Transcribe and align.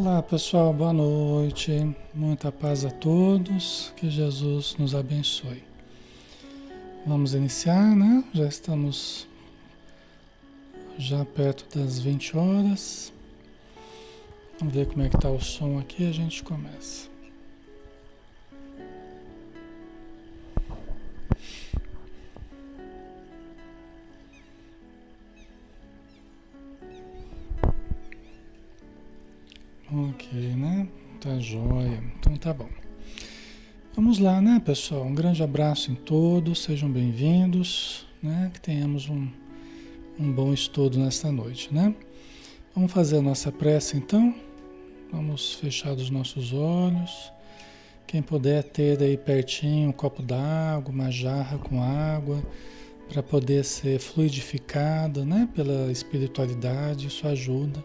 Olá 0.00 0.22
pessoal, 0.22 0.72
boa 0.72 0.92
noite, 0.92 1.72
muita 2.14 2.52
paz 2.52 2.84
a 2.84 2.88
todos, 2.88 3.92
que 3.96 4.08
Jesus 4.08 4.76
nos 4.78 4.94
abençoe. 4.94 5.64
Vamos 7.04 7.34
iniciar, 7.34 7.96
né? 7.96 8.22
Já 8.32 8.46
estamos 8.46 9.26
já 10.96 11.24
perto 11.24 11.76
das 11.76 11.98
20 11.98 12.36
horas. 12.36 13.12
Vamos 14.60 14.72
ver 14.72 14.86
como 14.86 15.02
é 15.02 15.08
que 15.08 15.18
tá 15.18 15.28
o 15.28 15.40
som 15.40 15.80
aqui, 15.80 16.08
a 16.08 16.12
gente 16.12 16.44
começa. 16.44 17.08
Tá 31.28 31.38
jóia. 31.40 32.02
Então 32.18 32.34
tá 32.38 32.54
bom. 32.54 32.70
Vamos 33.94 34.18
lá, 34.18 34.40
né, 34.40 34.62
pessoal? 34.64 35.04
Um 35.04 35.14
grande 35.14 35.42
abraço 35.42 35.92
em 35.92 35.94
todos, 35.94 36.62
sejam 36.62 36.90
bem-vindos, 36.90 38.06
né? 38.22 38.50
Que 38.54 38.58
tenhamos 38.58 39.10
um, 39.10 39.28
um 40.18 40.32
bom 40.32 40.54
estudo 40.54 40.98
nesta 40.98 41.30
noite, 41.30 41.68
né? 41.70 41.94
Vamos 42.74 42.90
fazer 42.90 43.18
a 43.18 43.20
nossa 43.20 43.52
prece 43.52 43.98
então. 43.98 44.34
Vamos 45.12 45.52
fechar 45.52 45.92
os 45.92 46.08
nossos 46.08 46.54
olhos. 46.54 47.30
Quem 48.06 48.22
puder 48.22 48.64
ter 48.64 48.98
aí 49.02 49.18
pertinho 49.18 49.90
um 49.90 49.92
copo 49.92 50.22
d'água, 50.22 50.90
uma 50.90 51.10
jarra 51.10 51.58
com 51.58 51.82
água, 51.82 52.42
para 53.06 53.22
poder 53.22 53.66
ser 53.66 53.98
fluidificada, 53.98 55.26
né, 55.26 55.46
pela 55.54 55.92
espiritualidade, 55.92 57.08
isso 57.08 57.28
ajuda 57.28 57.84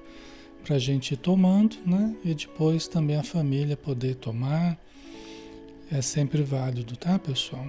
para 0.63 0.77
a 0.77 0.79
gente 0.79 1.13
ir 1.13 1.17
tomando, 1.17 1.75
né? 1.85 2.15
E 2.23 2.33
depois 2.33 2.87
também 2.87 3.17
a 3.17 3.23
família 3.23 3.75
poder 3.75 4.15
tomar. 4.15 4.77
É 5.91 6.01
sempre 6.01 6.41
válido, 6.41 6.95
tá, 6.95 7.19
pessoal? 7.19 7.67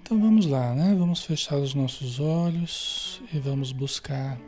Então 0.00 0.20
vamos 0.20 0.46
lá, 0.46 0.74
né? 0.74 0.94
Vamos 0.96 1.24
fechar 1.24 1.58
os 1.58 1.74
nossos 1.74 2.20
olhos 2.20 3.20
e 3.34 3.38
vamos 3.38 3.72
buscar 3.72 4.38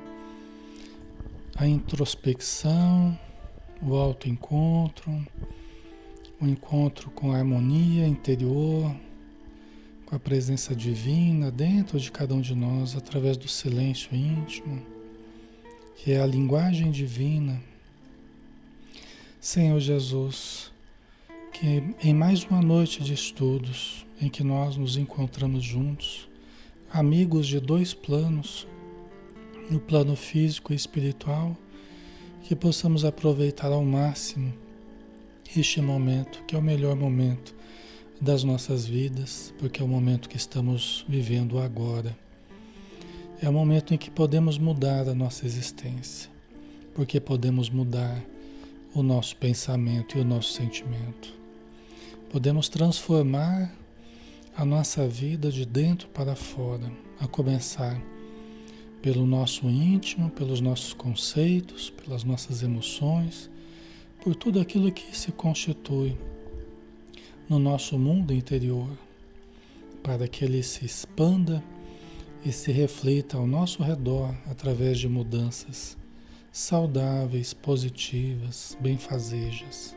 a 1.56 1.66
introspecção, 1.66 3.18
o 3.82 3.96
autoencontro, 3.96 5.10
o 6.40 6.46
encontro 6.46 7.10
com 7.10 7.32
a 7.32 7.38
harmonia 7.38 8.06
interior, 8.06 8.94
com 10.06 10.14
a 10.14 10.18
presença 10.20 10.74
divina 10.74 11.50
dentro 11.50 11.98
de 11.98 12.12
cada 12.12 12.32
um 12.32 12.40
de 12.40 12.54
nós 12.54 12.96
através 12.96 13.36
do 13.36 13.48
silêncio 13.48 14.14
íntimo 14.14 14.97
que 15.98 16.12
é 16.12 16.20
a 16.20 16.26
linguagem 16.26 16.92
divina. 16.92 17.60
Senhor 19.40 19.80
Jesus, 19.80 20.70
que 21.52 21.82
em 22.00 22.14
mais 22.14 22.44
uma 22.44 22.62
noite 22.62 23.02
de 23.02 23.12
estudos 23.12 24.06
em 24.20 24.28
que 24.28 24.44
nós 24.44 24.76
nos 24.76 24.96
encontramos 24.96 25.64
juntos, 25.64 26.28
amigos 26.90 27.48
de 27.48 27.58
dois 27.58 27.94
planos, 27.94 28.66
no 29.68 29.80
plano 29.80 30.14
físico 30.14 30.72
e 30.72 30.76
espiritual, 30.76 31.56
que 32.44 32.54
possamos 32.54 33.04
aproveitar 33.04 33.72
ao 33.72 33.84
máximo 33.84 34.54
este 35.56 35.80
momento, 35.80 36.44
que 36.46 36.54
é 36.54 36.58
o 36.58 36.62
melhor 36.62 36.94
momento 36.94 37.54
das 38.20 38.44
nossas 38.44 38.86
vidas, 38.86 39.52
porque 39.58 39.82
é 39.82 39.84
o 39.84 39.88
momento 39.88 40.28
que 40.28 40.36
estamos 40.36 41.04
vivendo 41.08 41.58
agora. 41.58 42.16
É 43.40 43.48
o 43.48 43.52
momento 43.52 43.94
em 43.94 43.96
que 43.96 44.10
podemos 44.10 44.58
mudar 44.58 45.08
a 45.08 45.14
nossa 45.14 45.46
existência, 45.46 46.28
porque 46.92 47.20
podemos 47.20 47.70
mudar 47.70 48.20
o 48.92 49.00
nosso 49.00 49.36
pensamento 49.36 50.18
e 50.18 50.20
o 50.20 50.24
nosso 50.24 50.54
sentimento. 50.54 51.32
Podemos 52.30 52.68
transformar 52.68 53.72
a 54.56 54.64
nossa 54.64 55.06
vida 55.06 55.52
de 55.52 55.64
dentro 55.64 56.08
para 56.08 56.34
fora, 56.34 56.90
a 57.20 57.28
começar 57.28 58.02
pelo 59.00 59.24
nosso 59.24 59.66
íntimo, 59.66 60.30
pelos 60.30 60.60
nossos 60.60 60.92
conceitos, 60.92 61.90
pelas 61.90 62.24
nossas 62.24 62.64
emoções, 62.64 63.48
por 64.20 64.34
tudo 64.34 64.58
aquilo 64.58 64.90
que 64.90 65.16
se 65.16 65.30
constitui 65.30 66.18
no 67.48 67.60
nosso 67.60 67.96
mundo 67.96 68.34
interior, 68.34 68.90
para 70.02 70.26
que 70.26 70.44
ele 70.44 70.60
se 70.64 70.84
expanda 70.84 71.62
e 72.44 72.52
se 72.52 72.72
reflita 72.72 73.36
ao 73.36 73.46
nosso 73.46 73.82
redor 73.82 74.34
através 74.50 74.98
de 74.98 75.08
mudanças 75.08 75.96
saudáveis, 76.52 77.52
positivas, 77.54 78.76
benfazejas. 78.80 79.94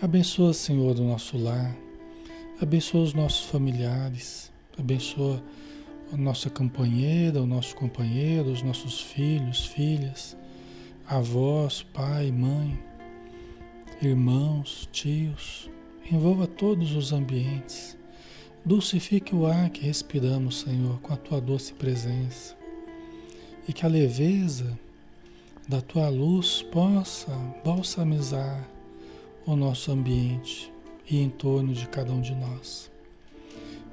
Abençoa, 0.00 0.52
Senhor, 0.52 0.98
o 0.98 1.02
nosso 1.02 1.38
lar, 1.38 1.74
abençoa 2.60 3.02
os 3.02 3.14
nossos 3.14 3.46
familiares, 3.46 4.52
abençoa 4.78 5.42
a 6.12 6.16
nossa 6.16 6.48
companheira, 6.50 7.42
o 7.42 7.46
nosso 7.46 7.74
companheiro, 7.74 8.50
os 8.50 8.62
nossos 8.62 9.00
filhos, 9.00 9.66
filhas, 9.66 10.36
avós, 11.08 11.82
pai, 11.82 12.30
mãe, 12.30 12.78
irmãos, 14.00 14.88
tios. 14.92 15.70
Envolva 16.10 16.46
todos 16.46 16.94
os 16.94 17.12
ambientes 17.12 17.96
Dulcifique 18.66 19.32
o 19.32 19.46
ar 19.46 19.70
que 19.70 19.86
respiramos, 19.86 20.62
Senhor, 20.62 20.98
com 20.98 21.14
a 21.14 21.16
tua 21.16 21.40
doce 21.40 21.72
presença. 21.72 22.56
E 23.68 23.72
que 23.72 23.86
a 23.86 23.88
leveza 23.88 24.76
da 25.68 25.80
tua 25.80 26.08
luz 26.08 26.62
possa 26.62 27.30
balsamizar 27.64 28.68
o 29.46 29.54
nosso 29.54 29.92
ambiente 29.92 30.72
e 31.08 31.18
em 31.22 31.30
torno 31.30 31.72
de 31.72 31.86
cada 31.86 32.12
um 32.12 32.20
de 32.20 32.34
nós. 32.34 32.90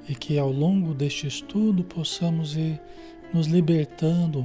E 0.08 0.14
que 0.16 0.36
ao 0.40 0.50
longo 0.50 0.92
deste 0.92 1.28
estudo 1.28 1.84
possamos 1.84 2.56
ir 2.56 2.80
nos 3.32 3.46
libertando 3.46 4.44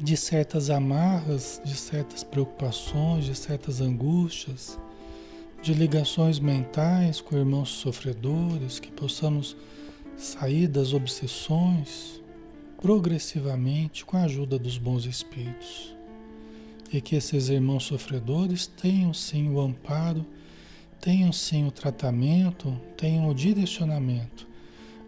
de 0.00 0.16
certas 0.16 0.68
amarras, 0.68 1.62
de 1.64 1.76
certas 1.76 2.24
preocupações, 2.24 3.24
de 3.24 3.36
certas 3.36 3.80
angústias 3.80 4.76
de 5.66 5.74
ligações 5.74 6.38
mentais 6.38 7.20
com 7.20 7.36
irmãos 7.36 7.70
sofredores, 7.70 8.78
que 8.78 8.92
possamos 8.92 9.56
sair 10.16 10.68
das 10.68 10.92
obsessões 10.92 12.22
progressivamente 12.80 14.04
com 14.04 14.16
a 14.16 14.22
ajuda 14.22 14.60
dos 14.60 14.78
bons 14.78 15.06
espíritos. 15.06 15.92
E 16.92 17.00
que 17.00 17.16
esses 17.16 17.48
irmãos 17.48 17.82
sofredores 17.82 18.68
tenham 18.68 19.12
sim 19.12 19.50
o 19.50 19.58
amparo, 19.58 20.24
tenham 21.00 21.32
sim 21.32 21.66
o 21.66 21.72
tratamento, 21.72 22.80
tenham 22.96 23.28
o 23.28 23.34
direcionamento 23.34 24.46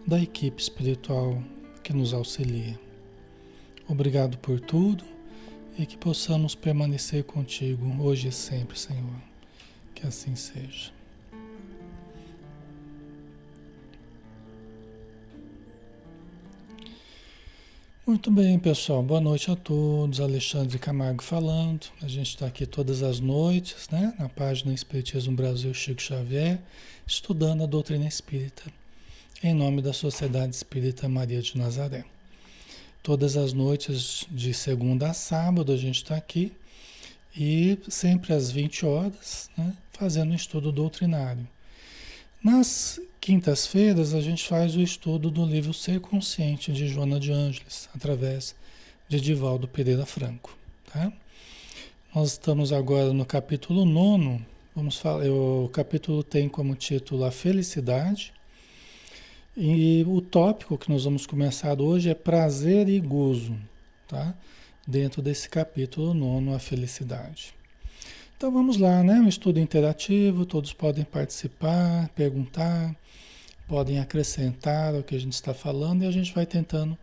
da 0.05 0.21
equipe 0.21 0.61
espiritual 0.61 1.41
que 1.85 1.93
nos 1.93 2.13
auxilia. 2.13 2.77
Obrigado 3.89 4.37
por 4.39 4.59
tudo 4.59 5.05
e 5.79 5.87
que 5.87 5.97
possamos 5.97 6.57
permanecer 6.57 7.23
contigo 7.23 8.03
hoje 8.03 8.27
e 8.27 8.33
sempre, 8.33 8.77
Senhor. 8.77 9.28
Que 9.99 10.07
assim 10.07 10.37
seja. 10.37 10.93
Muito 18.07 18.31
bem, 18.31 18.61
pessoal. 18.61 19.03
Boa 19.03 19.21
noite 19.21 19.51
a 19.51 19.57
todos. 19.57 20.21
Alexandre 20.21 20.79
Camargo 20.79 21.21
falando. 21.21 21.89
A 22.01 22.07
gente 22.07 22.29
está 22.29 22.47
aqui 22.47 22.65
todas 22.65 23.03
as 23.03 23.19
noites, 23.19 23.89
né? 23.89 24.15
Na 24.21 24.29
página 24.29 24.73
Espiritismo 24.73 25.35
Brasil 25.35 25.75
Chico 25.75 26.01
Xavier, 26.01 26.61
estudando 27.05 27.65
a 27.65 27.67
doutrina 27.67 28.07
espírita, 28.07 28.63
em 29.43 29.53
nome 29.53 29.83
da 29.83 29.93
Sociedade 29.93 30.55
Espírita 30.55 31.09
Maria 31.09 31.43
de 31.43 31.59
Nazaré. 31.59 32.05
Todas 33.03 33.37
as 33.37 33.53
noites, 33.53 34.29
de 34.31 34.55
segunda 34.55 35.11
a 35.11 35.13
sábado, 35.13 35.73
a 35.73 35.77
gente 35.77 35.97
está 35.97 36.15
aqui 36.17 36.53
e 37.39 37.79
sempre 37.89 38.33
às 38.33 38.51
20 38.51 38.85
horas, 38.85 39.49
né, 39.57 39.73
fazendo 39.93 40.33
um 40.33 40.35
estudo 40.35 40.73
doutrinário. 40.73 41.47
Nas 42.43 43.01
quintas-feiras, 43.21 44.13
a 44.13 44.21
gente 44.21 44.47
faz 44.47 44.75
o 44.75 44.81
estudo 44.81 45.31
do 45.31 45.45
livro 45.45 45.73
Ser 45.73 46.01
Consciente, 46.01 46.73
de 46.73 46.89
Joana 46.89 47.21
de 47.21 47.31
Ângeles, 47.31 47.89
através 47.95 48.57
de 49.09 49.21
Divaldo 49.21 49.69
Pereira 49.69 50.05
Franco. 50.05 50.57
Tá? 50.93 51.13
Nós 52.13 52.33
estamos 52.33 52.73
agora 52.73 53.13
no 53.13 53.25
capítulo 53.25 53.85
9. 53.85 54.41
Vamos 54.75 54.99
falar, 54.99 55.25
o 55.29 55.69
capítulo 55.73 56.25
tem 56.25 56.49
como 56.49 56.75
título 56.75 57.25
A 57.25 57.31
Felicidade. 57.31 58.33
E 59.57 60.05
o 60.09 60.21
tópico 60.21 60.79
que 60.79 60.91
nós 60.91 61.05
vamos 61.05 61.27
começar 61.27 61.81
hoje 61.81 62.11
é 62.11 62.15
prazer 62.15 62.89
e 62.89 62.99
gozo. 62.99 63.57
Tá? 64.07 64.35
Dentro 64.89 65.21
desse 65.21 65.51
capítulo 65.51 66.15
nono, 66.15 66.55
a 66.55 66.59
felicidade. 66.59 67.55
Então 68.35 68.51
vamos 68.51 68.79
lá, 68.79 69.03
né? 69.03 69.21
Um 69.21 69.29
estudo 69.29 69.61
interativo, 69.61 70.47
todos 70.47 70.73
podem 70.73 71.05
participar, 71.05 72.09
perguntar, 72.15 72.97
podem 73.67 73.99
acrescentar 73.99 74.95
o 74.95 75.03
que 75.03 75.15
a 75.15 75.21
gente 75.21 75.35
está 75.35 75.53
falando 75.53 76.05
e 76.05 76.07
a 76.07 76.11
gente 76.11 76.35
vai 76.35 76.47
tentando 76.47 76.97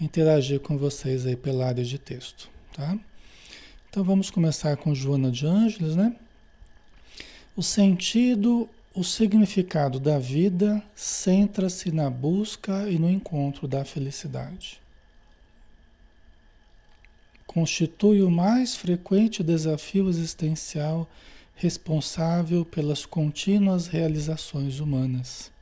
interagir 0.00 0.60
com 0.60 0.78
vocês 0.78 1.26
aí 1.26 1.34
pela 1.34 1.66
área 1.66 1.82
de 1.82 1.98
texto, 1.98 2.48
tá? 2.72 2.96
Então 3.90 4.04
vamos 4.04 4.30
começar 4.30 4.76
com 4.76 4.94
Joana 4.94 5.32
de 5.32 5.44
Ângeles, 5.44 5.96
né? 5.96 6.14
O 7.56 7.64
sentido, 7.64 8.68
o 8.94 9.02
significado 9.02 9.98
da 9.98 10.20
vida 10.20 10.80
centra-se 10.94 11.90
na 11.90 12.08
busca 12.08 12.88
e 12.88 12.96
no 12.96 13.10
encontro 13.10 13.66
da 13.66 13.84
felicidade. 13.84 14.83
Constitui 17.54 18.20
o 18.20 18.30
mais 18.30 18.74
frequente 18.74 19.42
desafio 19.42 20.08
existencial 20.08 21.08
responsável 21.54 22.64
pelas 22.64 23.06
contínuas 23.06 23.86
realizações 23.86 24.80
humanas. 24.80 25.52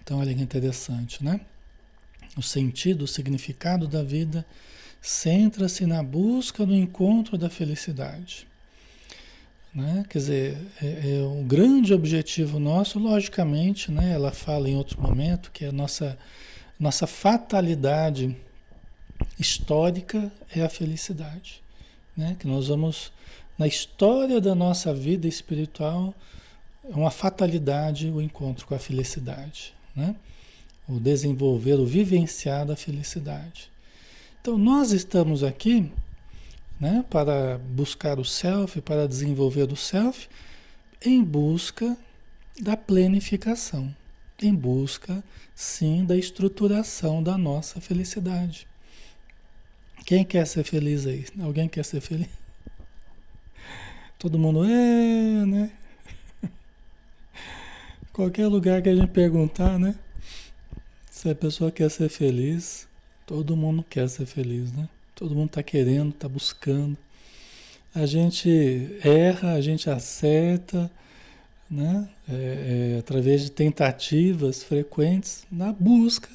Então, 0.00 0.18
olha 0.18 0.34
que 0.34 0.42
interessante, 0.42 1.22
né? 1.22 1.42
O 2.36 2.42
sentido, 2.42 3.02
o 3.02 3.06
significado 3.06 3.86
da 3.86 4.02
vida 4.02 4.46
centra-se 5.02 5.84
na 5.84 6.02
busca 6.02 6.64
do 6.64 6.74
encontro 6.74 7.36
da 7.36 7.50
felicidade. 7.50 8.48
Né? 9.74 10.04
Quer 10.08 10.18
dizer, 10.18 10.58
é, 10.82 11.18
é 11.18 11.22
um 11.22 11.46
grande 11.46 11.94
objetivo 11.94 12.58
nosso, 12.58 12.98
logicamente, 12.98 13.92
né? 13.92 14.12
ela 14.12 14.32
fala 14.32 14.68
em 14.68 14.76
outro 14.76 15.00
momento 15.00 15.52
que 15.52 15.64
a 15.64 15.72
nossa, 15.72 16.18
nossa 16.80 17.06
fatalidade 17.06 18.36
histórica 19.38 20.32
é 20.54 20.62
a 20.62 20.68
felicidade. 20.68 21.62
Né? 22.16 22.36
Que 22.38 22.48
nós 22.48 22.68
vamos, 22.68 23.12
na 23.56 23.66
história 23.66 24.40
da 24.40 24.54
nossa 24.54 24.92
vida 24.92 25.28
espiritual, 25.28 26.14
é 26.82 26.96
uma 26.96 27.10
fatalidade 27.10 28.10
o 28.10 28.20
encontro 28.20 28.66
com 28.66 28.74
a 28.74 28.78
felicidade. 28.78 29.74
Né? 29.94 30.16
o 30.90 30.98
desenvolver, 30.98 31.74
o 31.74 31.86
vivenciar 31.86 32.66
da 32.66 32.74
felicidade. 32.74 33.70
Então, 34.40 34.58
nós 34.58 34.90
estamos 34.90 35.44
aqui 35.44 35.90
né, 36.80 37.04
para 37.08 37.58
buscar 37.58 38.18
o 38.18 38.24
self, 38.24 38.80
para 38.80 39.06
desenvolver 39.06 39.70
o 39.72 39.76
self, 39.76 40.28
em 41.04 41.22
busca 41.22 41.96
da 42.60 42.76
plenificação, 42.76 43.94
em 44.42 44.54
busca, 44.54 45.22
sim, 45.60 46.06
da 46.06 46.16
estruturação 46.16 47.22
da 47.22 47.36
nossa 47.36 47.82
felicidade. 47.82 48.66
Quem 50.06 50.24
quer 50.24 50.46
ser 50.46 50.64
feliz 50.64 51.06
aí? 51.06 51.26
Alguém 51.38 51.68
quer 51.68 51.84
ser 51.84 52.00
feliz? 52.00 52.30
Todo 54.18 54.38
mundo 54.38 54.64
é, 54.64 55.44
né? 55.44 55.70
Qualquer 58.10 58.46
lugar 58.46 58.80
que 58.80 58.88
a 58.88 58.96
gente 58.96 59.10
perguntar, 59.10 59.78
né? 59.78 59.94
Se 61.10 61.28
a 61.28 61.34
pessoa 61.34 61.70
quer 61.70 61.90
ser 61.90 62.08
feliz, 62.08 62.88
todo 63.26 63.54
mundo 63.54 63.84
quer 63.84 64.08
ser 64.08 64.24
feliz, 64.24 64.72
né? 64.72 64.88
Todo 65.14 65.34
mundo 65.34 65.48
está 65.48 65.62
querendo, 65.62 66.08
está 66.08 66.26
buscando. 66.26 66.96
A 67.94 68.06
gente 68.06 68.98
erra, 69.04 69.52
a 69.52 69.60
gente 69.60 69.90
acerta, 69.90 70.90
né? 71.70 72.08
É, 72.28 72.94
é, 72.94 72.98
através 72.98 73.42
de 73.42 73.50
tentativas 73.50 74.62
frequentes 74.62 75.46
na 75.50 75.72
busca 75.72 76.28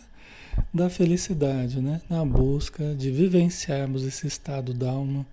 da 0.74 0.89
felicidade, 0.89 1.82
né? 1.82 2.01
Na 2.10 2.24
busca 2.24 2.96
de 2.96 3.12
vivenciarmos 3.12 4.04
esse 4.04 4.25
estado 4.25 4.74
da 4.74 4.89
alma. 4.89 5.25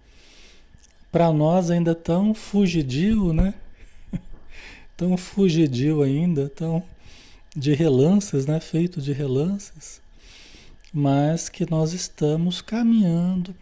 Para 1.13 1.33
nós 1.33 1.71
ainda 1.71 1.95
tão 1.95 2.35
fugidio, 2.35 3.33
né? 3.33 3.55
tão 4.97 5.17
fugidio 5.17 6.03
ainda, 6.03 6.49
tão 6.49 6.83
de 7.55 7.75
relances, 7.75 8.47
né? 8.47 8.59
feito 8.59 9.01
de 9.01 9.13
relances, 9.13 10.01
mas 10.93 11.49
que 11.49 11.71
nós 11.71 11.93
estamos 11.93 12.61
caminhando 12.61 13.55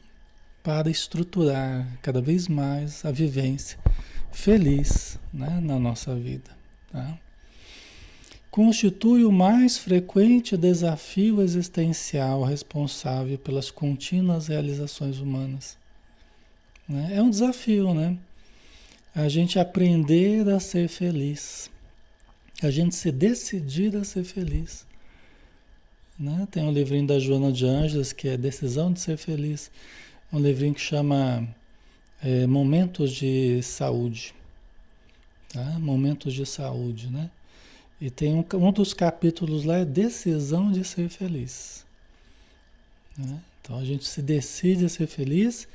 para 0.63 0.89
estruturar 0.89 1.87
cada 2.01 2.21
vez 2.21 2.47
mais 2.47 3.05
a 3.05 3.11
vivência 3.11 3.79
feliz 4.33 5.19
né? 5.33 5.61
na 5.63 5.79
nossa 5.79 6.15
vida. 6.15 6.51
Tá? 6.91 7.19
Constitui 8.51 9.25
o 9.25 9.33
mais 9.33 9.79
frequente 9.79 10.57
desafio 10.57 11.41
existencial 11.41 12.43
responsável 12.43 13.39
pelas 13.39 13.71
contínuas 13.71 14.49
realizações 14.49 15.19
humanas. 15.19 15.79
Né? 16.89 17.13
É 17.15 17.23
um 17.23 17.31
desafio, 17.31 17.95
né? 17.95 18.19
A 19.15 19.29
gente 19.29 19.59
aprender 19.59 20.49
a 20.49 20.61
ser 20.61 20.89
feliz 20.89 21.71
a 22.63 22.71
gente 22.71 22.95
se 22.95 23.11
decidir 23.11 23.97
a 23.97 24.05
ser 24.05 24.25
feliz. 24.25 24.87
Né? 26.19 26.47
Tem 26.51 26.63
um 26.63 26.73
livrinho 26.73 27.07
da 27.07 27.19
Joana 27.19 27.51
de 27.51 27.65
Anjos 27.65 28.13
que 28.13 28.29
é 28.29 28.37
Decisão 28.37 28.93
de 28.93 29.01
Ser 29.01 29.17
Feliz. 29.17 29.71
Um 30.33 30.39
livrinho 30.39 30.75
que 30.75 30.81
chama 30.81 31.49
é, 32.23 32.47
Momentos 32.47 33.13
de 33.13 33.63
Saúde. 33.63 34.35
Tá? 35.53 35.79
Momentos 35.79 36.33
de 36.33 36.47
Saúde, 36.47 37.09
né? 37.09 37.31
E 38.01 38.11
tem 38.11 38.35
um, 38.35 38.45
um 38.55 38.73
dos 38.73 38.95
capítulos 38.95 39.65
lá 39.65 39.79
é 39.79 39.85
Decisão 39.85 40.73
de 40.73 40.85
Ser 40.85 41.09
Feliz. 41.09 41.85
Né? 43.17 43.41
Então 43.61 43.79
a 43.79 43.85
gente 43.85 44.07
se 44.07 44.23
decide 44.23 44.87
a 44.87 44.89
ser 44.89 45.07
feliz 45.07 45.69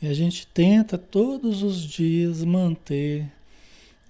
e 0.00 0.08
a 0.08 0.14
gente 0.14 0.46
tenta 0.46 0.96
todos 0.96 1.62
os 1.62 1.82
dias 1.82 2.42
manter 2.42 3.30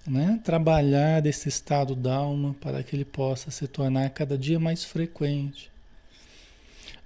né? 0.07 0.39
trabalhar 0.43 1.25
esse 1.25 1.49
estado 1.49 1.93
da 1.93 2.15
alma 2.15 2.55
para 2.61 2.81
que 2.81 2.95
ele 2.95 3.03
possa 3.03 3.51
se 3.51 3.67
tornar 3.67 4.09
cada 4.11 4.37
dia 4.37 4.59
mais 4.59 4.85
frequente. 4.85 5.69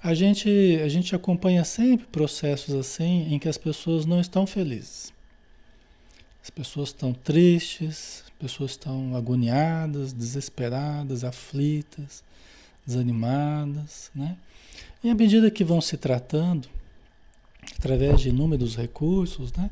A 0.03 0.15
gente, 0.15 0.49
a 0.83 0.89
gente 0.89 1.15
acompanha 1.15 1.63
sempre 1.63 2.07
processos 2.07 2.73
assim 2.73 3.31
em 3.31 3.37
que 3.37 3.47
as 3.47 3.57
pessoas 3.57 4.05
não 4.05 4.19
estão 4.19 4.47
felizes. 4.47 5.13
As 6.43 6.49
pessoas 6.49 6.89
estão 6.89 7.13
tristes, 7.13 8.23
as 8.25 8.31
pessoas 8.39 8.71
estão 8.71 9.15
agoniadas, 9.15 10.11
desesperadas, 10.11 11.23
aflitas, 11.23 12.23
desanimadas, 12.85 14.09
né? 14.15 14.37
E 15.03 15.09
à 15.09 15.13
medida 15.13 15.51
que 15.51 15.63
vão 15.63 15.79
se 15.79 15.97
tratando, 15.97 16.67
através 17.77 18.19
de 18.21 18.29
inúmeros 18.29 18.75
recursos, 18.75 19.53
né? 19.53 19.69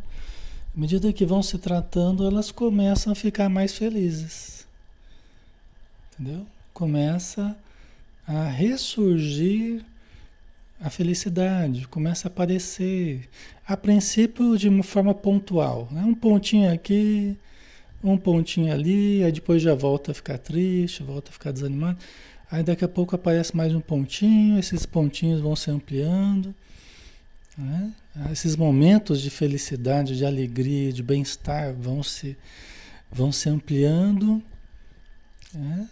À 0.76 0.80
medida 0.80 1.12
que 1.12 1.26
vão 1.26 1.42
se 1.42 1.58
tratando, 1.58 2.26
elas 2.26 2.52
começam 2.52 3.12
a 3.12 3.16
ficar 3.16 3.50
mais 3.50 3.76
felizes. 3.76 4.68
Entendeu? 6.14 6.46
Começa 6.72 7.58
a 8.28 8.44
ressurgir 8.44 9.84
a 10.82 10.90
felicidade, 10.90 11.88
começa 11.88 12.28
a 12.28 12.32
aparecer. 12.32 13.28
A 13.68 13.76
princípio, 13.76 14.58
de 14.58 14.70
uma 14.70 14.84
forma 14.84 15.14
pontual. 15.14 15.88
Né? 15.92 16.04
Um 16.04 16.16
pontinho 16.16 16.72
aqui, 16.72 17.38
um 18.04 18.18
pontinho 18.18 18.74
ali, 18.74 19.24
aí 19.24 19.32
depois 19.32 19.62
já 19.62 19.76
volta 19.76 20.12
a 20.12 20.14
ficar 20.14 20.38
triste, 20.38 21.04
volta 21.04 21.30
a 21.30 21.34
ficar 21.34 21.52
desanimado. 21.52 21.98
Aí 22.50 22.64
daqui 22.64 22.84
a 22.84 22.88
pouco 22.88 23.16
aparece 23.16 23.56
mais 23.56 23.76
um 23.76 23.82
pontinho, 23.82 24.58
esses 24.58 24.86
pontinhos 24.86 25.42
vão 25.42 25.56
se 25.56 25.70
ampliando. 25.70 26.56
Né? 27.58 27.92
Esses 28.32 28.56
momentos 28.56 29.22
de 29.22 29.30
felicidade, 29.30 30.18
de 30.18 30.26
alegria, 30.26 30.92
de 30.92 31.04
bem-estar 31.04 31.74
vão 31.74 32.02
se, 32.02 32.38
vão 33.12 33.32
se 33.32 33.50
ampliando. 33.50 34.42
Né? 35.54 35.88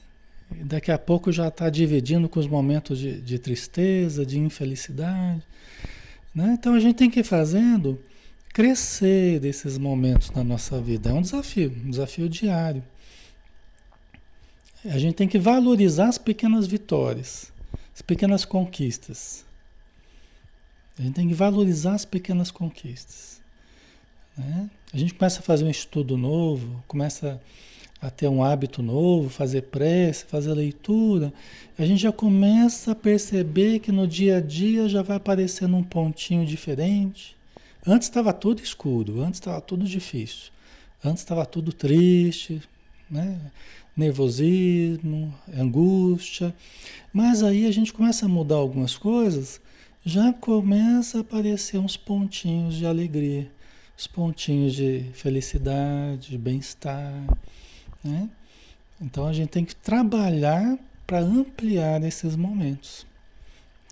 Daqui 0.50 0.92
a 0.92 0.98
pouco 0.98 1.32
já 1.32 1.50
está 1.50 1.70
dividindo 1.70 2.30
com 2.30 2.40
os 2.40 2.48
momentos 2.48 2.98
de, 2.98 3.20
de 3.20 3.38
tristeza, 3.38 4.26
de 4.26 4.40
infelicidade. 4.40 5.44
Né? 6.34 6.56
Então 6.58 6.74
a 6.74 6.80
gente 6.80 6.96
tem 6.96 7.10
que 7.10 7.20
ir 7.20 7.24
fazendo 7.24 8.00
crescer 8.54 9.40
desses 9.40 9.78
momentos 9.78 10.32
na 10.32 10.44
nossa 10.44 10.82
vida. 10.82 11.10
É 11.10 11.14
um 11.14 11.22
desafio, 11.22 11.72
um 11.86 11.90
desafio 11.90 12.30
diário. 12.30 12.84
A 14.86 14.98
gente 14.98 15.16
tem 15.16 15.28
que 15.28 15.38
valorizar 15.38 16.08
as 16.08 16.18
pequenas 16.18 16.66
vitórias, 16.66 17.52
as 17.94 18.02
pequenas 18.02 18.46
conquistas. 18.46 19.46
A 20.98 21.02
gente 21.04 21.14
tem 21.14 21.28
que 21.28 21.34
valorizar 21.34 21.94
as 21.94 22.06
pequenas 22.06 22.50
conquistas. 22.50 23.42
Né? 24.38 24.70
A 24.94 24.98
gente 24.98 25.14
começa 25.14 25.40
a 25.40 25.44
fazer 25.44 25.66
um 25.66 25.70
estudo 25.70 26.18
novo, 26.18 26.84
começa 26.88 27.42
a 27.42 27.67
ter 28.16 28.28
um 28.28 28.44
hábito 28.44 28.82
novo, 28.82 29.30
fazer 29.30 29.64
prece, 29.64 30.26
fazer 30.26 30.54
leitura, 30.54 31.34
a 31.78 31.86
gente 31.86 32.02
já 32.02 32.12
começa 32.12 32.92
a 32.92 32.96
perceber 32.96 33.80
que 33.80 33.92
no 33.92 34.08
dia 34.08 34.38
a 34.38 34.42
dia 34.42 34.88
já 34.88 35.02
vai 35.02 35.18
aparecendo 35.18 35.76
um 35.76 35.84
pontinho 35.84 36.46
diferente. 36.46 37.36
Antes 37.86 38.08
estava 38.08 38.34
tudo 38.34 38.62
escuro, 38.62 39.22
antes 39.22 39.40
estava 39.40 39.62
tudo 39.62 39.86
difícil, 39.86 40.52
antes 41.04 41.24
estava 41.24 41.46
tudo 41.46 41.74
triste, 41.74 42.62
né? 43.10 43.40
nervosismo, 43.96 45.34
angústia. 45.58 46.54
Mas 47.12 47.42
aí 47.42 47.66
a 47.66 47.72
gente 47.72 47.92
começa 47.92 48.26
a 48.26 48.30
mudar 48.30 48.56
algumas 48.56 48.96
coisas 48.96 49.60
já 50.08 50.32
começa 50.32 51.18
a 51.18 51.22
aparecer 51.22 51.78
uns 51.78 51.98
pontinhos 51.98 52.76
de 52.76 52.86
alegria, 52.86 53.52
os 53.98 54.08
pontinhos 54.08 54.74
de 54.74 55.04
felicidade, 55.12 56.30
de 56.30 56.38
bem-estar. 56.38 57.12
Né? 58.04 58.30
Então 59.02 59.28
a 59.28 59.34
gente 59.34 59.50
tem 59.50 59.66
que 59.66 59.76
trabalhar 59.76 60.78
para 61.06 61.20
ampliar 61.20 62.04
esses 62.04 62.36
momentos. 62.36 63.06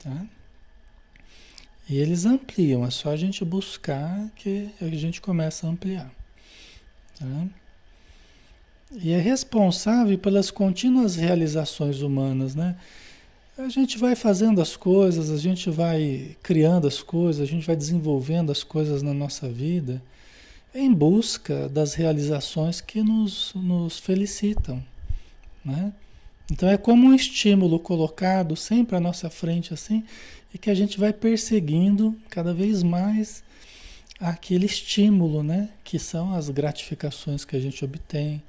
Tá? 0.03 0.25
E 1.87 1.97
eles 1.97 2.25
ampliam, 2.25 2.83
é 2.83 2.89
só 2.89 3.11
a 3.11 3.15
gente 3.15 3.45
buscar 3.45 4.29
que 4.35 4.69
a 4.81 4.87
gente 4.87 5.21
começa 5.21 5.67
a 5.67 5.69
ampliar. 5.69 6.11
Tá? 7.19 7.47
E 8.91 9.11
é 9.11 9.19
responsável 9.19 10.17
pelas 10.17 10.49
contínuas 10.49 11.15
realizações 11.15 12.01
humanas, 12.01 12.55
né? 12.55 12.75
A 13.57 13.69
gente 13.69 13.97
vai 13.97 14.15
fazendo 14.15 14.61
as 14.61 14.75
coisas, 14.75 15.31
a 15.31 15.37
gente 15.37 15.69
vai 15.69 16.35
criando 16.43 16.87
as 16.87 17.01
coisas, 17.01 17.41
a 17.41 17.45
gente 17.45 17.65
vai 17.65 17.75
desenvolvendo 17.75 18.51
as 18.51 18.63
coisas 18.63 19.01
na 19.01 19.13
nossa 19.13 19.47
vida 19.49 20.01
em 20.75 20.93
busca 20.93 21.69
das 21.69 21.93
realizações 21.93 22.81
que 22.81 23.01
nos, 23.01 23.53
nos 23.55 23.97
felicitam, 23.97 24.83
né? 25.63 25.93
Então 26.51 26.69
é 26.69 26.77
como 26.77 27.07
um 27.07 27.13
estímulo 27.15 27.79
colocado 27.79 28.55
sempre 28.55 28.95
à 28.95 28.99
nossa 28.99 29.29
frente 29.29 29.73
assim, 29.73 30.03
e 30.53 30.57
que 30.57 30.69
a 30.69 30.75
gente 30.75 30.99
vai 30.99 31.11
perseguindo 31.11 32.15
cada 32.29 32.53
vez 32.53 32.83
mais 32.83 33.43
aquele 34.19 34.65
estímulo, 34.65 35.41
né? 35.41 35.69
Que 35.83 35.97
são 35.97 36.33
as 36.33 36.49
gratificações 36.49 37.45
que 37.45 37.55
a 37.55 37.59
gente 37.59 37.83
obtém, 37.83 38.43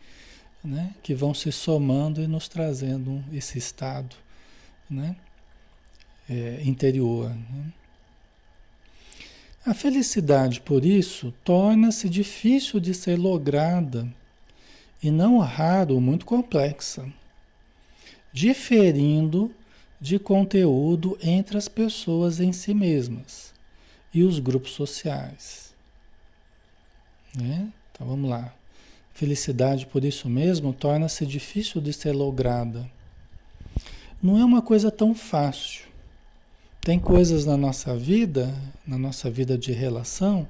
né? 0.63 0.95
Que 1.03 1.15
vão 1.15 1.33
se 1.33 1.51
somando 1.53 2.21
e 2.21 2.27
nos 2.27 2.49
trazendo 2.49 3.25
esse 3.33 3.57
estado, 3.57 4.15
né? 4.91 5.17
É, 6.29 6.61
interior. 6.65 7.31
Né? 7.31 7.73
A 9.67 9.75
felicidade, 9.75 10.61
por 10.61 10.85
isso, 10.85 11.35
torna-se 11.43 12.09
difícil 12.09 12.79
de 12.79 12.95
ser 12.95 13.19
lograda 13.19 14.07
e 15.03 15.11
não 15.11 15.39
raro 15.39 16.01
muito 16.01 16.25
complexa, 16.25 17.13
diferindo 18.33 19.53
de 20.01 20.21
conteúdo 20.21 21.19
entre 21.21 21.59
as 21.59 21.67
pessoas 21.67 22.39
em 22.39 22.53
si 22.53 22.73
mesmas 22.73 23.53
e 24.15 24.23
os 24.23 24.39
grupos 24.39 24.71
sociais. 24.71 25.75
Né? 27.37 27.69
Então 27.91 28.07
vamos 28.07 28.31
lá. 28.31 28.55
Felicidade, 29.15 29.85
por 29.87 30.05
isso 30.05 30.29
mesmo, 30.29 30.73
torna-se 30.73 31.27
difícil 31.27 31.81
de 31.81 31.93
ser 31.93 32.13
lograda. 32.13 32.89
Não 34.23 34.39
é 34.39 34.45
uma 34.45 34.63
coisa 34.63 34.93
tão 34.93 35.13
fácil. 35.13 35.87
Tem 36.87 37.01
coisas 37.01 37.45
na 37.45 37.57
nossa 37.57 37.97
vida, 37.97 38.55
na 38.87 38.97
nossa 38.97 39.29
vida 39.29 39.59
de 39.59 39.73
relação, 39.73 40.47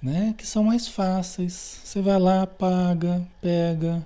né, 0.00 0.32
que 0.38 0.46
são 0.46 0.62
mais 0.62 0.86
fáceis. 0.86 1.80
Você 1.82 2.00
vai 2.00 2.20
lá, 2.20 2.46
paga, 2.46 3.26
pega, 3.40 4.00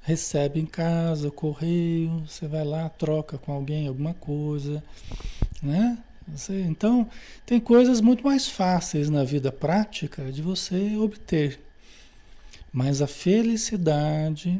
recebe 0.00 0.60
em 0.60 0.64
casa, 0.64 1.30
correio, 1.30 2.24
você 2.26 2.48
vai 2.48 2.64
lá, 2.64 2.88
troca 2.88 3.36
com 3.36 3.52
alguém 3.52 3.86
alguma 3.86 4.14
coisa, 4.14 4.82
né? 5.62 5.98
Você, 6.28 6.62
então, 6.62 7.06
tem 7.44 7.60
coisas 7.60 8.00
muito 8.00 8.24
mais 8.24 8.48
fáceis 8.48 9.10
na 9.10 9.24
vida 9.24 9.52
prática 9.52 10.32
de 10.32 10.40
você 10.40 10.96
obter. 10.96 11.60
Mas 12.72 13.02
a 13.02 13.06
felicidade, 13.06 14.58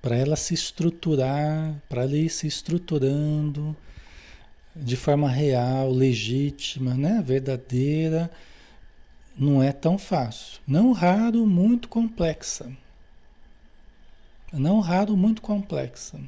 para 0.00 0.16
ela 0.16 0.36
se 0.36 0.54
estruturar, 0.54 1.74
para 1.86 2.04
ela 2.04 2.16
ir 2.16 2.30
se 2.30 2.46
estruturando 2.46 3.76
de 4.76 4.96
forma 4.96 5.28
real, 5.28 5.90
legítima, 5.90 6.94
né? 6.94 7.22
verdadeira, 7.24 8.30
não 9.36 9.62
é 9.62 9.72
tão 9.72 9.98
fácil. 9.98 10.60
Não 10.66 10.92
raro, 10.92 11.46
muito 11.46 11.88
complexa 11.88 12.70
não 14.58 14.80
raro 14.80 15.16
muito 15.16 15.42
complexa, 15.42 16.18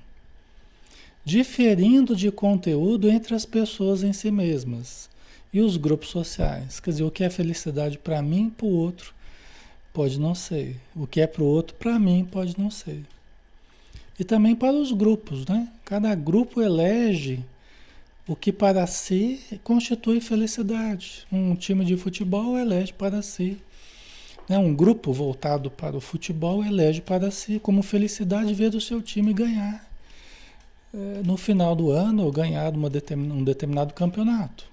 diferindo 1.25 2.15
de 2.15 2.31
conteúdo 2.31 3.09
entre 3.09 3.35
as 3.35 3.45
pessoas 3.45 4.03
em 4.03 4.12
si 4.12 4.31
mesmas 4.31 5.09
e 5.53 5.61
os 5.61 5.76
grupos 5.76 6.09
sociais. 6.09 6.81
Quer 6.81 6.91
dizer, 6.91 7.05
o 7.05 7.11
que 7.11 7.25
é 7.25 7.31
felicidade 7.31 7.99
para 7.99 8.21
mim, 8.23 8.50
para 8.50 8.67
o 8.67 8.71
outro, 8.71 9.15
pode 9.93 10.19
não 10.21 10.35
ser. 10.35 10.76
O 10.95 11.07
que 11.07 11.21
é 11.21 11.26
para 11.26 11.43
o 11.43 11.47
outro, 11.47 11.75
para 11.76 11.99
mim, 11.99 12.26
pode 12.31 12.59
não 12.59 12.71
ser. 12.71 13.03
E 14.19 14.25
também 14.25 14.55
para 14.55 14.73
os 14.73 14.93
grupos, 14.93 15.47
né? 15.47 15.69
Cada 15.85 16.15
grupo 16.15 16.61
elege 16.61 17.45
o 18.26 18.35
que 18.35 18.52
para 18.52 18.87
si 18.87 19.40
constitui 19.62 20.21
felicidade. 20.21 21.26
Um 21.30 21.54
time 21.54 21.85
de 21.85 21.97
futebol 21.97 22.59
elege 22.59 22.92
para 22.92 23.23
si 23.23 23.59
né? 24.49 24.59
Um 24.59 24.75
grupo 24.75 25.12
voltado 25.12 25.71
para 25.71 25.97
o 25.97 26.00
futebol 26.00 26.64
elege 26.64 27.00
para 27.00 27.30
si 27.30 27.59
como 27.59 27.83
felicidade 27.83 28.54
ver 28.54 28.75
o 28.75 28.80
seu 28.80 29.02
time 29.02 29.33
ganhar 29.33 29.85
é, 30.95 31.23
no 31.25 31.37
final 31.37 31.75
do 31.75 31.90
ano 31.90 32.25
ou 32.25 32.33
ganhar 32.33 32.71
determin, 32.73 33.30
um 33.33 33.45
determinado 33.45 33.92
campeonato. 33.92 34.64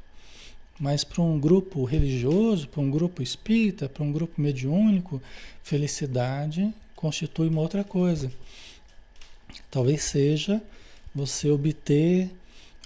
Mas 0.80 1.04
para 1.04 1.22
um 1.22 1.40
grupo 1.40 1.84
religioso, 1.84 2.68
para 2.68 2.82
um 2.82 2.90
grupo 2.90 3.22
espírita, 3.22 3.88
para 3.88 4.04
um 4.04 4.12
grupo 4.12 4.42
mediúnico, 4.42 5.22
felicidade 5.64 6.74
constitui 6.96 7.48
uma 7.48 7.62
outra 7.62 7.84
coisa. 7.84 8.32
Talvez 9.70 10.04
seja 10.04 10.62
você 11.14 11.50
obter 11.50 12.32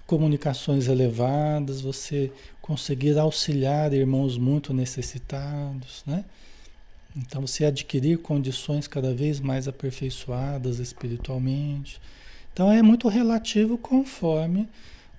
comunicações 0.08 0.88
elevadas, 0.88 1.82
você 1.82 2.32
conseguir 2.62 3.20
auxiliar 3.20 3.94
irmãos 3.94 4.38
muito 4.38 4.74
necessitados, 4.74 6.02
né? 6.08 6.24
Então, 7.16 7.46
você 7.46 7.66
adquirir 7.66 8.20
condições 8.20 8.88
cada 8.88 9.14
vez 9.14 9.40
mais 9.40 9.68
aperfeiçoadas 9.68 10.80
espiritualmente. 10.80 12.00
Então, 12.54 12.72
é 12.72 12.82
muito 12.82 13.08
relativo 13.08 13.78
conforme 13.78 14.68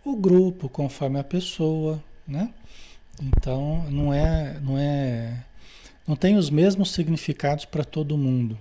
o 0.04 0.16
grupo, 0.16 0.68
conforme 0.68 1.18
a 1.18 1.24
pessoa, 1.24 2.02
né? 2.26 2.52
Então, 3.20 3.84
não 3.90 4.14
é, 4.14 4.58
não 4.60 4.78
é, 4.78 5.44
não 6.06 6.16
tem 6.16 6.36
os 6.36 6.50
mesmos 6.50 6.92
significados 6.92 7.64
para 7.64 7.84
todo 7.84 8.16
mundo, 8.16 8.56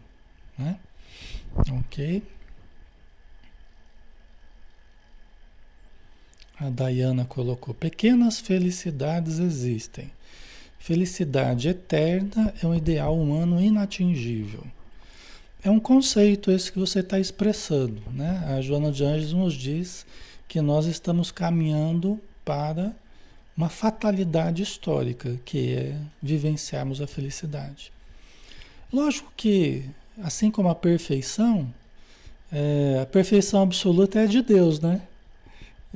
né? 0.58 0.78
Ok? 1.80 2.24
A 6.60 6.70
Dayana 6.70 7.26
colocou: 7.26 7.74
pequenas 7.74 8.40
felicidades 8.40 9.40
existem 9.40 10.12
Felicidade 10.88 11.68
eterna 11.68 12.54
é 12.64 12.66
um 12.66 12.74
ideal 12.74 13.20
humano 13.20 13.62
inatingível. 13.62 14.64
É 15.62 15.70
um 15.70 15.82
conceito 15.82 16.50
esse 16.50 16.72
que 16.72 16.80
você 16.80 17.00
está 17.00 17.20
expressando. 17.20 18.02
Né? 18.14 18.42
A 18.48 18.62
Joana 18.62 18.90
de 18.90 19.04
Anjos 19.04 19.34
nos 19.34 19.54
diz 19.54 20.06
que 20.48 20.62
nós 20.62 20.86
estamos 20.86 21.30
caminhando 21.30 22.18
para 22.46 22.96
uma 23.56 23.68
fatalidade 23.68 24.64
histórica, 24.64 25.38
que 25.44 25.74
é 25.74 25.98
vivenciarmos 26.22 27.02
a 27.02 27.08
felicidade. 27.08 27.92
Lógico 28.94 29.30
que, 29.36 29.84
assim 30.24 30.50
como 30.50 30.70
a 30.70 30.76
perfeição, 30.76 31.68
é, 32.50 33.00
a 33.02 33.06
perfeição 33.06 33.62
absoluta 33.62 34.20
é 34.20 34.26
de 34.26 34.42
Deus, 34.42 34.80
né? 34.80 35.02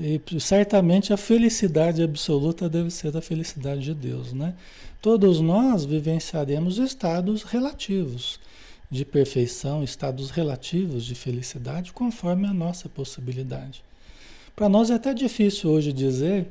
E 0.04 0.20
certamente 0.40 1.14
a 1.14 1.18
felicidade 1.18 2.02
absoluta 2.02 2.68
deve 2.68 2.90
ser 2.90 3.16
a 3.16 3.22
felicidade 3.22 3.82
de 3.82 3.94
Deus, 3.94 4.34
né? 4.34 4.56
Todos 5.00 5.40
nós 5.40 5.86
vivenciaremos 5.86 6.80
estados 6.80 7.44
relativos 7.44 8.40
de 8.90 9.06
perfeição, 9.06 9.84
estados 9.84 10.32
relativos 10.32 11.06
de 11.06 11.14
felicidade, 11.14 11.94
conforme 11.94 12.48
a 12.48 12.54
nossa 12.54 12.90
possibilidade. 12.90 13.84
Para 14.56 14.68
nós 14.68 14.90
é 14.90 14.96
até 14.96 15.14
difícil 15.14 15.70
hoje 15.70 15.94
dizer 15.94 16.48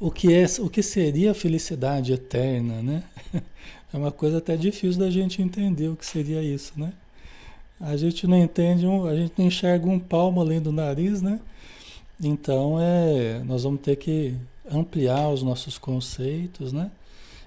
o 0.00 0.10
que, 0.10 0.34
é, 0.34 0.46
o 0.58 0.68
que 0.68 0.82
seria 0.82 1.30
a 1.30 1.34
felicidade 1.34 2.12
eterna, 2.12 2.82
né? 2.82 3.04
É 3.94 3.96
uma 3.96 4.10
coisa 4.10 4.38
até 4.38 4.56
difícil 4.56 5.00
da 5.00 5.08
gente 5.08 5.40
entender 5.40 5.86
o 5.86 5.94
que 5.94 6.04
seria 6.04 6.42
isso, 6.42 6.72
né? 6.76 6.92
A 7.80 7.96
gente 7.96 8.26
não 8.26 8.36
entende, 8.36 8.84
a 8.84 9.14
gente 9.14 9.32
não 9.38 9.46
enxerga 9.46 9.88
um 9.88 9.98
palmo 9.98 10.40
além 10.40 10.60
do 10.60 10.72
nariz, 10.72 11.22
né? 11.22 11.40
Então, 12.22 12.78
é, 12.80 13.42
nós 13.44 13.64
vamos 13.64 13.80
ter 13.80 13.96
que 13.96 14.34
ampliar 14.70 15.28
os 15.28 15.42
nossos 15.42 15.76
conceitos, 15.76 16.72
né? 16.72 16.90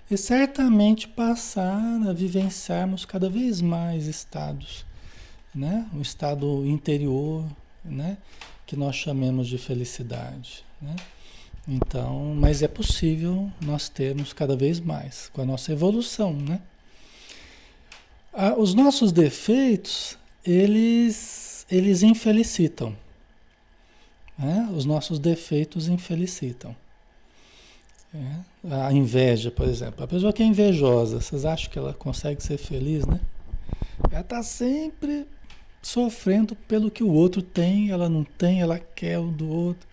E 0.10 0.18
certamente 0.18 1.08
passar 1.08 2.02
a 2.08 2.14
vivenciarmos 2.14 3.06
cada 3.06 3.30
vez 3.30 3.62
mais 3.62 4.08
estados, 4.08 4.86
né? 5.54 5.88
Um 5.94 6.02
estado 6.02 6.66
interior, 6.66 7.46
né? 7.84 8.18
Que 8.66 8.76
nós 8.76 8.96
chamemos 8.96 9.48
de 9.48 9.58
felicidade, 9.58 10.64
né? 10.82 10.96
Então, 11.68 12.36
mas 12.36 12.64
é 12.64 12.68
possível 12.68 13.52
nós 13.62 13.90
termos 13.90 14.34
cada 14.34 14.56
vez 14.56 14.80
mais 14.80 15.30
com 15.34 15.42
a 15.42 15.46
nossa 15.46 15.72
evolução, 15.72 16.34
né? 16.34 16.62
Ah, 18.34 18.56
os 18.58 18.74
nossos 18.74 19.12
defeitos, 19.12 20.18
eles, 20.46 21.66
eles 21.70 22.02
infelicitam, 22.04 22.96
né? 24.40 24.70
Os 24.74 24.86
nossos 24.86 25.20
defeitos 25.20 25.90
infelicitam. 25.90 26.76
É. 28.14 28.86
A 28.88 28.92
inveja, 28.94 29.52
por 29.52 29.68
exemplo. 29.68 30.04
A 30.04 30.08
pessoa 30.08 30.34
que 30.34 30.42
é 30.42 30.46
invejosa, 30.46 31.22
vocês 31.22 31.46
acham 31.46 31.70
que 31.70 31.78
ela 31.78 31.94
consegue 31.94 32.42
ser 32.42 32.58
feliz, 32.58 33.06
né? 33.06 33.20
Ela 34.10 34.22
está 34.22 34.42
sempre 34.42 35.28
sofrendo 35.82 36.56
pelo 36.56 36.90
que 36.90 37.04
o 37.04 37.12
outro 37.12 37.42
tem, 37.42 37.92
ela 37.92 38.10
não 38.10 38.24
tem, 38.24 38.62
ela 38.62 38.80
quer 38.80 39.20
o 39.20 39.30
do 39.30 39.48
outro. 39.48 39.88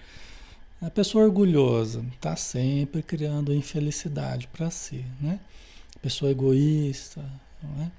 A 0.80 0.90
pessoa 0.90 1.24
orgulhosa 1.24 2.04
está 2.14 2.36
sempre 2.36 3.02
criando 3.02 3.52
infelicidade 3.52 4.46
para 4.48 4.70
si, 4.70 5.04
né? 5.20 5.40
Pessoa 6.00 6.30
egoísta, 6.30 7.24
é? 7.80 7.90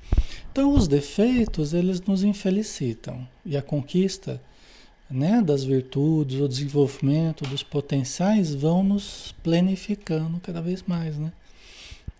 Então 0.52 0.74
os 0.74 0.88
defeitos 0.88 1.74
eles 1.74 2.02
nos 2.02 2.24
infelicitam 2.24 3.28
e 3.46 3.58
a 3.58 3.62
conquista 3.62 4.42
né, 5.10 5.42
das 5.42 5.64
virtudes, 5.64 6.40
o 6.40 6.48
desenvolvimento 6.48 7.44
dos 7.46 7.64
potenciais 7.64 8.54
vão 8.54 8.84
nos 8.84 9.34
planificando 9.44 10.40
cada 10.40 10.62
vez 10.62 10.84
mais, 10.84 11.18
né? 11.18 11.32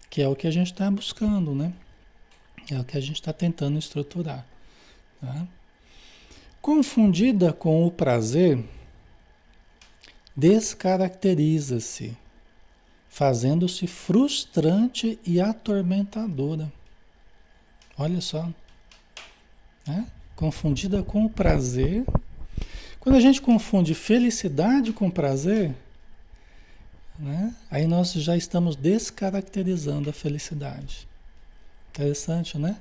Que 0.10 0.22
é 0.22 0.28
o 0.28 0.36
que 0.36 0.48
a 0.48 0.52
gente 0.52 0.72
está 0.72 0.90
buscando, 0.90 1.54
né? 1.54 1.74
É 2.72 2.80
o 2.80 2.84
que 2.84 2.98
a 2.98 3.02
gente 3.02 3.16
está 3.16 3.34
tentando 3.34 3.78
estruturar. 3.78 4.46
Tá? 5.22 5.48
Confundida 6.62 7.54
com 7.54 7.86
o 7.86 7.92
prazer, 7.92 8.64
descaracteriza-se, 10.36 12.16
fazendo-se 13.10 13.88
frustrante 13.88 15.20
e 15.26 15.40
atormentadora. 15.42 16.72
Olha 17.98 18.22
só. 18.22 18.48
Né? 19.86 20.06
Confundida 20.36 21.02
com 21.02 21.26
o 21.26 21.30
prazer. 21.30 22.06
Quando 23.00 23.16
a 23.16 23.22
gente 23.22 23.42
confunde 23.42 23.94
felicidade 23.94 24.92
com 24.92 25.10
prazer, 25.10 25.74
né? 27.20 27.54
aí 27.72 27.88
nós 27.88 28.14
já 28.14 28.36
estamos 28.36 28.76
descaracterizando 28.76 30.10
a 30.10 30.14
felicidade. 30.14 31.08
Interessante, 31.90 32.58
né? 32.58 32.78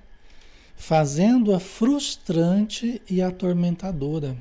Fazendo-a 0.76 1.58
frustrante 1.58 3.00
e 3.08 3.22
atormentadora. 3.22 4.36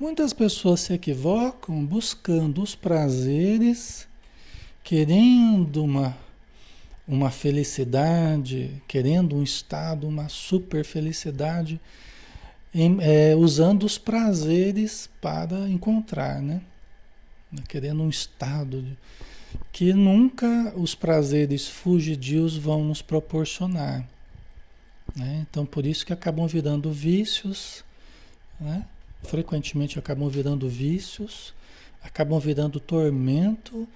Muitas 0.00 0.32
pessoas 0.32 0.80
se 0.80 0.92
equivocam 0.92 1.84
buscando 1.84 2.62
os 2.62 2.74
prazeres, 2.74 4.08
querendo 4.82 5.84
uma, 5.84 6.16
uma 7.06 7.30
felicidade, 7.30 8.82
querendo 8.88 9.36
um 9.36 9.42
estado, 9.42 10.08
uma 10.08 10.28
super 10.28 10.84
felicidade, 10.84 11.80
é, 12.74 13.34
usando 13.36 13.84
os 13.84 13.98
prazeres 13.98 15.08
para 15.20 15.68
encontrar, 15.68 16.40
né? 16.40 16.62
Querendo 17.68 18.02
um 18.02 18.08
estado 18.08 18.80
de, 18.80 18.96
que 19.70 19.92
nunca 19.92 20.72
os 20.76 20.94
prazeres 20.94 21.68
fugidios 21.68 22.56
vão 22.56 22.84
nos 22.84 23.02
proporcionar. 23.02 24.06
Né? 25.14 25.46
Então, 25.48 25.66
por 25.66 25.84
isso 25.84 26.06
que 26.06 26.12
acabam 26.12 26.46
virando 26.46 26.90
vícios, 26.90 27.84
né? 28.60 28.84
frequentemente 29.22 29.98
acabam 29.98 30.28
virando 30.28 30.68
vícios, 30.68 31.54
acabam 32.02 32.38
virando 32.38 32.80
tormento 32.80 33.86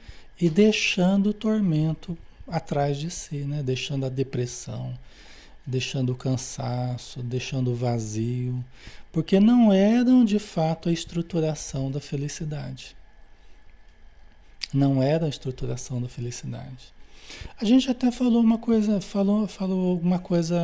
e 0.40 0.48
deixando 0.50 1.30
o 1.30 1.34
tormento 1.34 2.16
atrás 2.46 2.98
de 2.98 3.10
si, 3.10 3.38
né? 3.38 3.62
deixando 3.62 4.06
a 4.06 4.08
depressão, 4.08 4.96
deixando 5.66 6.12
o 6.12 6.16
cansaço, 6.16 7.22
deixando 7.22 7.72
o 7.72 7.74
vazio, 7.74 8.64
porque 9.10 9.40
não 9.40 9.72
eram 9.72 10.24
de 10.24 10.38
fato 10.38 10.88
a 10.88 10.92
estruturação 10.92 11.90
da 11.90 12.00
felicidade. 12.00 12.96
Não 14.72 15.02
era 15.02 15.26
a 15.26 15.28
estruturação 15.28 16.00
da 16.00 16.08
felicidade. 16.08 16.94
A 17.60 17.64
gente 17.64 17.90
até 17.90 18.10
falou 18.10 18.40
uma 18.40 18.58
coisa, 18.58 19.00
falou, 19.00 19.48
falou 19.48 19.90
alguma 19.90 20.18
coisa 20.18 20.56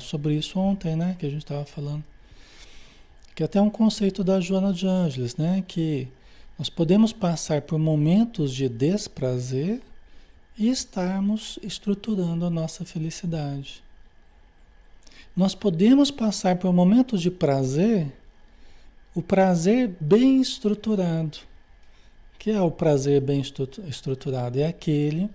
sobre 0.00 0.34
isso 0.34 0.58
ontem, 0.58 0.96
né? 0.96 1.16
Que 1.18 1.26
a 1.26 1.30
gente 1.30 1.42
estava 1.42 1.64
falando 1.64 2.04
que 3.34 3.42
é 3.42 3.46
até 3.46 3.60
um 3.60 3.70
conceito 3.70 4.22
da 4.22 4.40
Joana 4.40 4.72
de 4.72 4.86
Ângeles, 4.86 5.36
né? 5.36 5.64
Que 5.66 6.08
nós 6.58 6.68
podemos 6.68 7.12
passar 7.12 7.62
por 7.62 7.78
momentos 7.78 8.52
de 8.52 8.68
desprazer 8.68 9.80
e 10.56 10.68
estarmos 10.68 11.58
estruturando 11.62 12.44
a 12.44 12.50
nossa 12.50 12.84
felicidade. 12.84 13.82
Nós 15.34 15.54
podemos 15.54 16.10
passar 16.10 16.56
por 16.56 16.72
momentos 16.72 17.22
de 17.22 17.30
prazer, 17.30 18.12
o 19.14 19.22
prazer 19.22 19.96
bem 20.00 20.40
estruturado. 20.40 21.38
Que 22.38 22.50
é 22.50 22.60
o 22.60 22.70
prazer 22.70 23.20
bem 23.20 23.40
estruturado? 23.40 24.58
É 24.58 24.66
aquele 24.66 25.30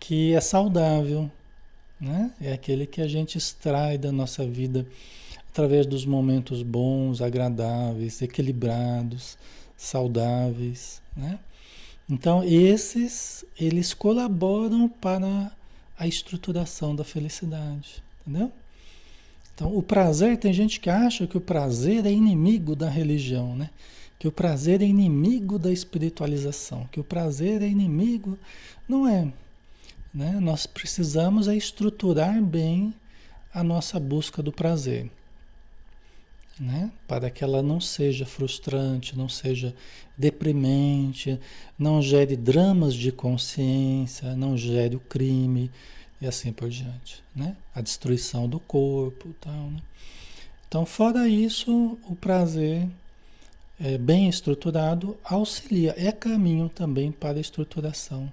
que 0.00 0.34
é 0.34 0.40
saudável, 0.40 1.30
né? 2.00 2.32
É 2.40 2.52
aquele 2.52 2.84
que 2.86 3.00
a 3.00 3.06
gente 3.06 3.38
extrai 3.38 3.96
da 3.96 4.10
nossa 4.10 4.44
vida 4.44 4.84
através 5.48 5.86
dos 5.86 6.04
momentos 6.04 6.62
bons, 6.62 7.20
agradáveis, 7.20 8.22
equilibrados, 8.22 9.38
saudáveis, 9.76 11.00
né? 11.16 11.38
Então, 12.08 12.42
esses, 12.42 13.44
eles 13.60 13.94
colaboram 13.94 14.88
para 14.88 15.52
a 15.96 16.06
estruturação 16.08 16.96
da 16.96 17.04
felicidade, 17.04 18.02
entendeu? 18.26 18.50
Então, 19.62 19.76
o 19.76 19.82
prazer, 19.82 20.38
tem 20.38 20.52
gente 20.52 20.80
que 20.80 20.90
acha 20.90 21.24
que 21.24 21.36
o 21.36 21.40
prazer 21.40 22.04
é 22.04 22.10
inimigo 22.10 22.74
da 22.74 22.90
religião, 22.90 23.54
né? 23.54 23.70
Que 24.18 24.26
o 24.26 24.32
prazer 24.32 24.82
é 24.82 24.84
inimigo 24.84 25.56
da 25.56 25.70
espiritualização, 25.70 26.88
que 26.90 26.98
o 26.98 27.04
prazer 27.04 27.62
é 27.62 27.68
inimigo. 27.68 28.36
Não 28.88 29.06
é. 29.06 29.32
Né? 30.12 30.40
Nós 30.40 30.66
precisamos 30.66 31.46
é 31.46 31.54
estruturar 31.54 32.42
bem 32.42 32.92
a 33.54 33.62
nossa 33.62 34.00
busca 34.00 34.42
do 34.42 34.50
prazer 34.50 35.08
né? 36.58 36.90
para 37.08 37.30
que 37.30 37.42
ela 37.42 37.62
não 37.62 37.80
seja 37.80 38.26
frustrante, 38.26 39.16
não 39.16 39.28
seja 39.28 39.74
deprimente, 40.16 41.38
não 41.78 42.02
gere 42.02 42.36
dramas 42.36 42.94
de 42.94 43.10
consciência, 43.10 44.34
não 44.36 44.56
gere 44.56 44.96
o 44.96 45.00
crime 45.00 45.70
e 46.22 46.26
assim 46.26 46.52
por 46.52 46.70
diante, 46.70 47.22
né? 47.36 47.54
A 47.74 47.82
destruição 47.82 48.48
do 48.48 48.58
corpo, 48.58 49.34
tal, 49.40 49.70
né? 49.70 49.82
Então, 50.66 50.86
fora 50.86 51.28
isso, 51.28 51.98
o 52.08 52.16
prazer 52.16 52.88
é, 53.78 53.98
bem 53.98 54.26
estruturado 54.28 55.18
auxilia, 55.22 55.94
é 55.98 56.10
caminho 56.10 56.70
também 56.70 57.12
para 57.12 57.36
a 57.36 57.40
estruturação 57.40 58.32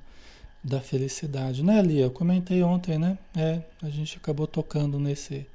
da 0.63 0.80
felicidade, 0.80 1.63
né, 1.63 1.82
Lia? 1.82 2.04
Eu 2.04 2.12
comentei 2.12 2.63
ontem, 2.63 2.97
né? 2.97 3.17
É, 3.36 3.62
a 3.82 3.89
gente 3.89 4.15
acabou 4.15 4.47
tocando 4.47 4.97
nesse, 4.97 5.45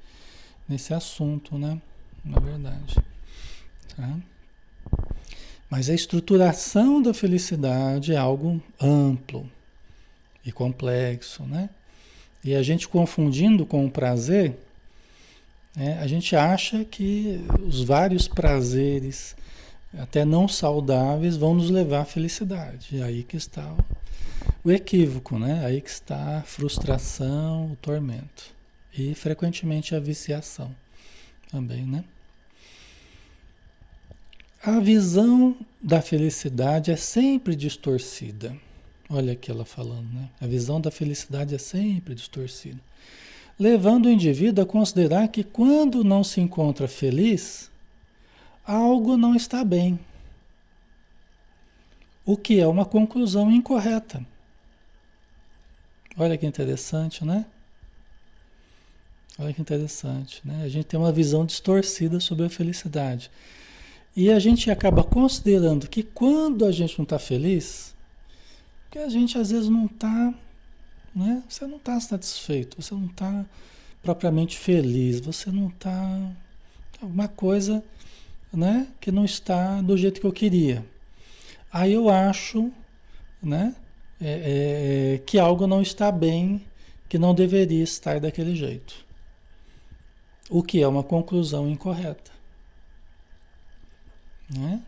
nesse 0.69 0.93
assunto, 0.93 1.57
né? 1.57 1.81
na 2.25 2.39
verdade. 2.39 2.95
Tá? 3.95 4.17
Mas 5.69 5.89
a 5.89 5.93
estruturação 5.93 7.01
da 7.01 7.13
felicidade 7.13 8.13
é 8.13 8.17
algo 8.17 8.61
amplo 8.81 9.49
e 10.43 10.51
complexo, 10.51 11.43
né? 11.43 11.69
E 12.45 12.53
a 12.53 12.61
gente 12.61 12.87
confundindo 12.87 13.65
com 13.65 13.83
o 13.87 13.89
prazer, 13.89 14.55
né, 15.75 15.97
a 15.99 16.05
gente 16.05 16.35
acha 16.35 16.85
que 16.85 17.43
os 17.67 17.83
vários 17.83 18.27
prazeres, 18.27 19.35
até 19.97 20.23
não 20.23 20.47
saudáveis, 20.47 21.35
vão 21.35 21.55
nos 21.55 21.71
levar 21.71 22.01
à 22.01 22.05
felicidade. 22.05 22.97
E 22.97 23.01
aí 23.01 23.23
que 23.23 23.35
está 23.35 23.73
o, 23.73 23.83
o 24.63 24.71
equívoco, 24.71 25.39
né? 25.39 25.65
Aí 25.65 25.81
que 25.81 25.89
está 25.89 26.37
a 26.37 26.41
frustração, 26.43 27.71
o 27.71 27.75
tormento. 27.77 28.53
E 28.95 29.15
frequentemente 29.15 29.95
a 29.95 29.99
viciação 29.99 30.73
também, 31.49 31.83
né? 31.83 32.03
A 34.63 34.79
visão 34.79 35.57
da 35.81 35.99
felicidade 35.99 36.91
é 36.91 36.95
sempre 36.95 37.55
distorcida. 37.55 38.55
Olha 39.09 39.33
aqui 39.33 39.51
ela 39.51 39.65
falando, 39.65 40.11
né? 40.11 40.29
A 40.41 40.47
visão 40.47 40.81
da 40.81 40.89
felicidade 40.89 41.53
é 41.53 41.57
sempre 41.57 42.15
distorcida. 42.15 42.79
Levando 43.57 44.07
o 44.07 44.09
indivíduo 44.09 44.63
a 44.63 44.67
considerar 44.67 45.27
que 45.27 45.43
quando 45.43 46.03
não 46.03 46.23
se 46.23 46.41
encontra 46.41 46.87
feliz, 46.87 47.71
algo 48.65 49.15
não 49.15 49.35
está 49.35 49.63
bem. 49.63 49.99
O 52.25 52.35
que 52.35 52.59
é 52.59 52.67
uma 52.67 52.85
conclusão 52.85 53.51
incorreta. 53.51 54.25
Olha 56.17 56.37
que 56.37 56.45
interessante, 56.45 57.23
né? 57.23 57.45
Olha 59.37 59.53
que 59.53 59.61
interessante, 59.61 60.41
né? 60.43 60.63
A 60.63 60.69
gente 60.69 60.85
tem 60.85 60.99
uma 60.99 61.11
visão 61.11 61.45
distorcida 61.45 62.19
sobre 62.19 62.45
a 62.45 62.49
felicidade. 62.49 63.29
E 64.15 64.31
a 64.31 64.39
gente 64.39 64.71
acaba 64.71 65.03
considerando 65.03 65.87
que 65.87 66.01
quando 66.01 66.65
a 66.65 66.71
gente 66.71 66.97
não 66.97 67.03
está 67.03 67.19
feliz, 67.19 67.94
que 68.95 68.99
a 68.99 69.09
gente 69.09 69.37
às 69.37 69.51
vezes 69.51 69.67
não 69.67 69.87
está, 69.87 70.33
né? 71.13 71.43
Você 71.49 71.67
não 71.67 71.75
está 71.75 71.99
satisfeito, 71.99 72.81
você 72.81 72.93
não 72.93 73.07
está 73.07 73.45
propriamente 74.01 74.57
feliz, 74.57 75.19
você 75.19 75.51
não 75.51 75.67
está 75.67 76.31
alguma 77.01 77.27
coisa, 77.27 77.83
né? 78.53 78.87
Que 79.01 79.11
não 79.11 79.25
está 79.25 79.81
do 79.81 79.97
jeito 79.97 80.21
que 80.21 80.25
eu 80.25 80.31
queria. 80.31 80.85
Aí 81.69 81.91
eu 81.91 82.07
acho, 82.07 82.71
né? 83.43 83.75
É, 84.21 85.15
é, 85.15 85.17
que 85.25 85.37
algo 85.37 85.67
não 85.67 85.81
está 85.81 86.09
bem, 86.09 86.65
que 87.09 87.17
não 87.17 87.35
deveria 87.35 87.83
estar 87.83 88.21
daquele 88.21 88.55
jeito. 88.55 89.05
O 90.49 90.63
que 90.63 90.81
é 90.81 90.87
uma 90.87 91.03
conclusão 91.03 91.69
incorreta. 91.69 92.31
Né? 94.49 94.81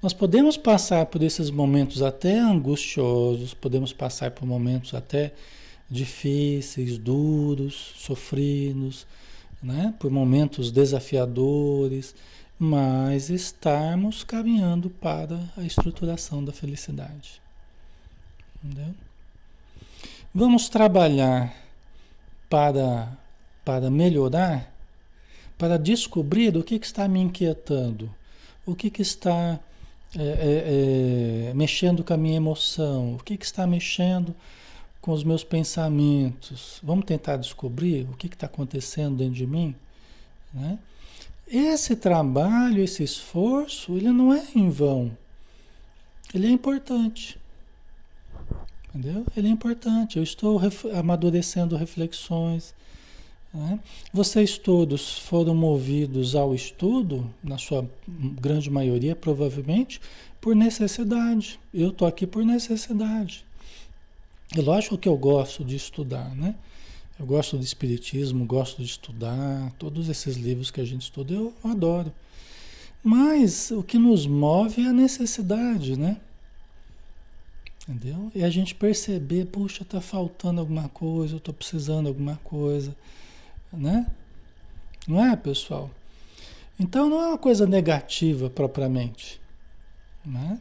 Nós 0.00 0.12
podemos 0.12 0.56
passar 0.56 1.06
por 1.06 1.22
esses 1.24 1.50
momentos 1.50 2.02
até 2.02 2.38
angustiosos, 2.38 3.52
podemos 3.52 3.92
passar 3.92 4.30
por 4.30 4.46
momentos 4.46 4.94
até 4.94 5.32
difíceis, 5.90 6.96
duros, 6.96 7.94
sofridos, 7.96 9.06
né? 9.60 9.92
por 9.98 10.08
momentos 10.08 10.70
desafiadores, 10.70 12.14
mas 12.56 13.28
estarmos 13.28 14.22
caminhando 14.22 14.88
para 14.88 15.40
a 15.56 15.62
estruturação 15.62 16.44
da 16.44 16.52
felicidade. 16.52 17.40
Entendeu? 18.62 18.94
Vamos 20.32 20.68
trabalhar 20.68 21.54
para, 22.48 23.08
para 23.64 23.90
melhorar, 23.90 24.72
para 25.56 25.76
descobrir 25.76 26.56
o 26.56 26.62
que, 26.62 26.78
que 26.78 26.86
está 26.86 27.08
me 27.08 27.20
inquietando, 27.20 28.14
o 28.64 28.76
que, 28.76 28.90
que 28.90 29.02
está 29.02 29.58
é, 30.16 30.22
é, 30.22 31.50
é, 31.50 31.54
mexendo 31.54 32.02
com 32.02 32.14
a 32.14 32.16
minha 32.16 32.36
emoção, 32.36 33.14
o 33.14 33.18
que, 33.22 33.36
que 33.36 33.44
está 33.44 33.66
mexendo 33.66 34.34
com 35.00 35.12
os 35.12 35.22
meus 35.22 35.44
pensamentos. 35.44 36.80
Vamos 36.82 37.04
tentar 37.04 37.36
descobrir 37.36 38.06
o 38.10 38.16
que 38.16 38.26
está 38.26 38.46
acontecendo 38.46 39.16
dentro 39.16 39.34
de 39.34 39.46
mim. 39.46 39.74
Né? 40.52 40.78
Esse 41.46 41.96
trabalho, 41.96 42.82
esse 42.82 43.02
esforço, 43.02 43.96
ele 43.96 44.10
não 44.10 44.32
é 44.32 44.46
em 44.54 44.70
vão. 44.70 45.16
Ele 46.34 46.46
é 46.46 46.50
importante. 46.50 47.38
Entendeu? 48.88 49.26
Ele 49.36 49.48
é 49.48 49.50
importante. 49.50 50.16
Eu 50.16 50.22
estou 50.22 50.60
amadurecendo 50.94 51.76
reflexões. 51.76 52.74
Né? 53.52 53.80
Vocês 54.12 54.58
todos 54.58 55.18
foram 55.18 55.54
movidos 55.54 56.34
ao 56.34 56.54
estudo, 56.54 57.28
na 57.42 57.58
sua 57.58 57.88
grande 58.06 58.70
maioria, 58.70 59.16
provavelmente, 59.16 60.00
por 60.40 60.54
necessidade. 60.54 61.58
Eu 61.72 61.90
estou 61.90 62.06
aqui 62.06 62.26
por 62.26 62.44
necessidade. 62.44 63.44
É 64.56 64.60
lógico 64.60 64.96
que 64.96 65.08
eu 65.08 65.16
gosto 65.16 65.64
de 65.64 65.76
estudar, 65.76 66.34
né? 66.34 66.54
Eu 67.18 67.26
gosto 67.26 67.58
de 67.58 67.64
espiritismo, 67.64 68.46
gosto 68.46 68.82
de 68.82 68.88
estudar, 68.88 69.72
todos 69.72 70.08
esses 70.08 70.36
livros 70.36 70.70
que 70.70 70.80
a 70.80 70.84
gente 70.84 71.02
estuda 71.02 71.34
eu 71.34 71.52
adoro. 71.64 72.12
Mas 73.02 73.70
o 73.70 73.82
que 73.82 73.98
nos 73.98 74.26
move 74.26 74.82
é 74.82 74.88
a 74.88 74.92
necessidade, 74.92 75.98
né? 75.98 76.18
Entendeu? 77.88 78.30
E 78.34 78.44
a 78.44 78.50
gente 78.50 78.74
perceber, 78.74 79.46
puxa, 79.46 79.84
tá 79.84 80.00
faltando 80.00 80.60
alguma 80.60 80.88
coisa, 80.88 81.36
eu 81.36 81.40
tô 81.40 81.52
precisando 81.52 82.02
de 82.02 82.08
alguma 82.08 82.36
coisa, 82.44 82.94
né? 83.72 84.06
Não 85.06 85.24
é, 85.24 85.34
pessoal? 85.36 85.90
Então 86.78 87.08
não 87.08 87.20
é 87.20 87.28
uma 87.28 87.38
coisa 87.38 87.66
negativa 87.66 88.48
propriamente, 88.48 89.40
né? 90.24 90.60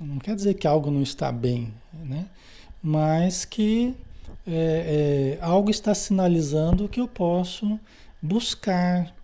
Não 0.00 0.18
quer 0.18 0.34
dizer 0.34 0.54
que 0.54 0.66
algo 0.66 0.90
não 0.90 1.02
está 1.02 1.30
bem, 1.30 1.72
né? 1.92 2.26
mas 2.82 3.44
que 3.44 3.94
é, 4.46 5.38
é, 5.38 5.44
algo 5.44 5.70
está 5.70 5.94
sinalizando 5.94 6.88
que 6.88 7.00
eu 7.00 7.06
posso 7.06 7.78
buscar 8.20 9.14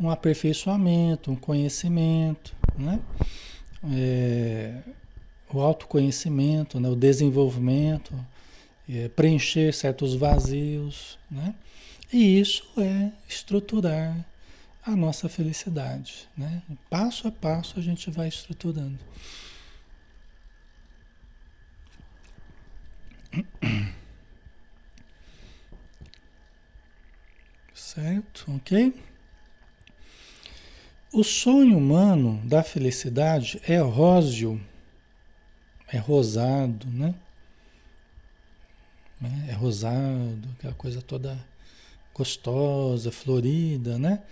um 0.00 0.08
aperfeiçoamento, 0.08 1.30
um 1.30 1.36
conhecimento, 1.36 2.54
né? 2.76 2.98
É, 3.92 4.78
o 5.52 5.60
autoconhecimento, 5.60 6.80
né? 6.80 6.88
o 6.88 6.96
desenvolvimento, 6.96 8.12
é, 8.88 9.08
preencher 9.08 9.74
certos 9.74 10.14
vazios, 10.14 11.18
né? 11.30 11.54
E 12.12 12.38
isso 12.40 12.64
é 12.78 13.12
estruturar 13.28 14.24
a 14.86 14.94
nossa 14.94 15.28
felicidade, 15.28 16.28
né? 16.36 16.62
Passo 16.90 17.26
a 17.26 17.32
passo 17.32 17.78
a 17.78 17.82
gente 17.82 18.10
vai 18.10 18.28
estruturando. 18.28 18.98
Certo? 27.74 28.44
Ok? 28.56 28.94
O 31.12 31.22
sonho 31.22 31.78
humano 31.78 32.40
da 32.44 32.62
felicidade 32.62 33.60
é 33.64 33.78
róseo, 33.78 34.60
é 35.88 35.96
rosado, 35.96 36.86
né? 36.88 37.14
É 39.48 39.52
rosado, 39.52 40.48
aquela 40.58 40.74
coisa 40.74 41.00
toda 41.00 41.38
gostosa, 42.14 43.10
florida, 43.10 43.98
né? 43.98 44.22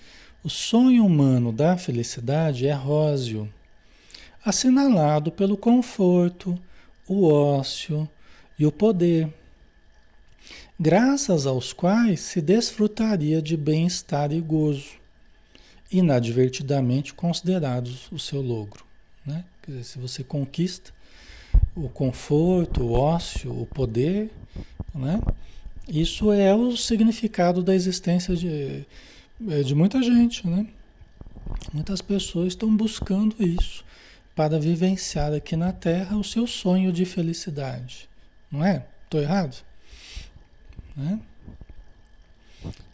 O 0.44 0.48
sonho 0.48 1.04
humano 1.04 1.52
da 1.52 1.76
felicidade 1.76 2.66
é 2.66 2.72
róseo, 2.72 3.52
assinalado 4.44 5.30
pelo 5.30 5.56
conforto, 5.56 6.58
o 7.06 7.28
ócio, 7.28 8.08
e 8.58 8.66
o 8.66 8.72
poder, 8.72 9.32
graças 10.78 11.46
aos 11.46 11.72
quais 11.72 12.20
se 12.20 12.40
desfrutaria 12.40 13.42
de 13.42 13.56
bem-estar 13.56 14.32
e 14.32 14.40
gozo, 14.40 14.90
inadvertidamente 15.90 17.12
considerados 17.12 18.10
o 18.10 18.18
seu 18.18 18.40
logro. 18.40 18.84
Né? 19.26 19.44
Quer 19.62 19.72
dizer, 19.72 19.84
se 19.84 19.98
você 19.98 20.24
conquista 20.24 20.92
o 21.74 21.88
conforto, 21.88 22.82
o 22.82 22.92
ócio, 22.92 23.50
o 23.50 23.66
poder, 23.66 24.30
né? 24.94 25.20
Isso 25.88 26.32
é 26.32 26.54
o 26.54 26.76
significado 26.76 27.62
da 27.62 27.74
existência 27.74 28.36
de, 28.36 28.86
é, 29.48 29.62
de 29.62 29.74
muita 29.74 30.02
gente. 30.02 30.46
Né? 30.46 30.66
Muitas 31.72 32.00
pessoas 32.00 32.48
estão 32.48 32.74
buscando 32.74 33.36
isso 33.40 33.84
para 34.34 34.58
vivenciar 34.58 35.32
aqui 35.32 35.56
na 35.56 35.72
Terra 35.72 36.16
o 36.16 36.24
seu 36.24 36.46
sonho 36.46 36.92
de 36.92 37.04
felicidade. 37.04 38.08
Não 38.50 38.64
é? 38.64 38.86
Estou 39.04 39.20
errado? 39.20 39.62
Né? 40.96 41.20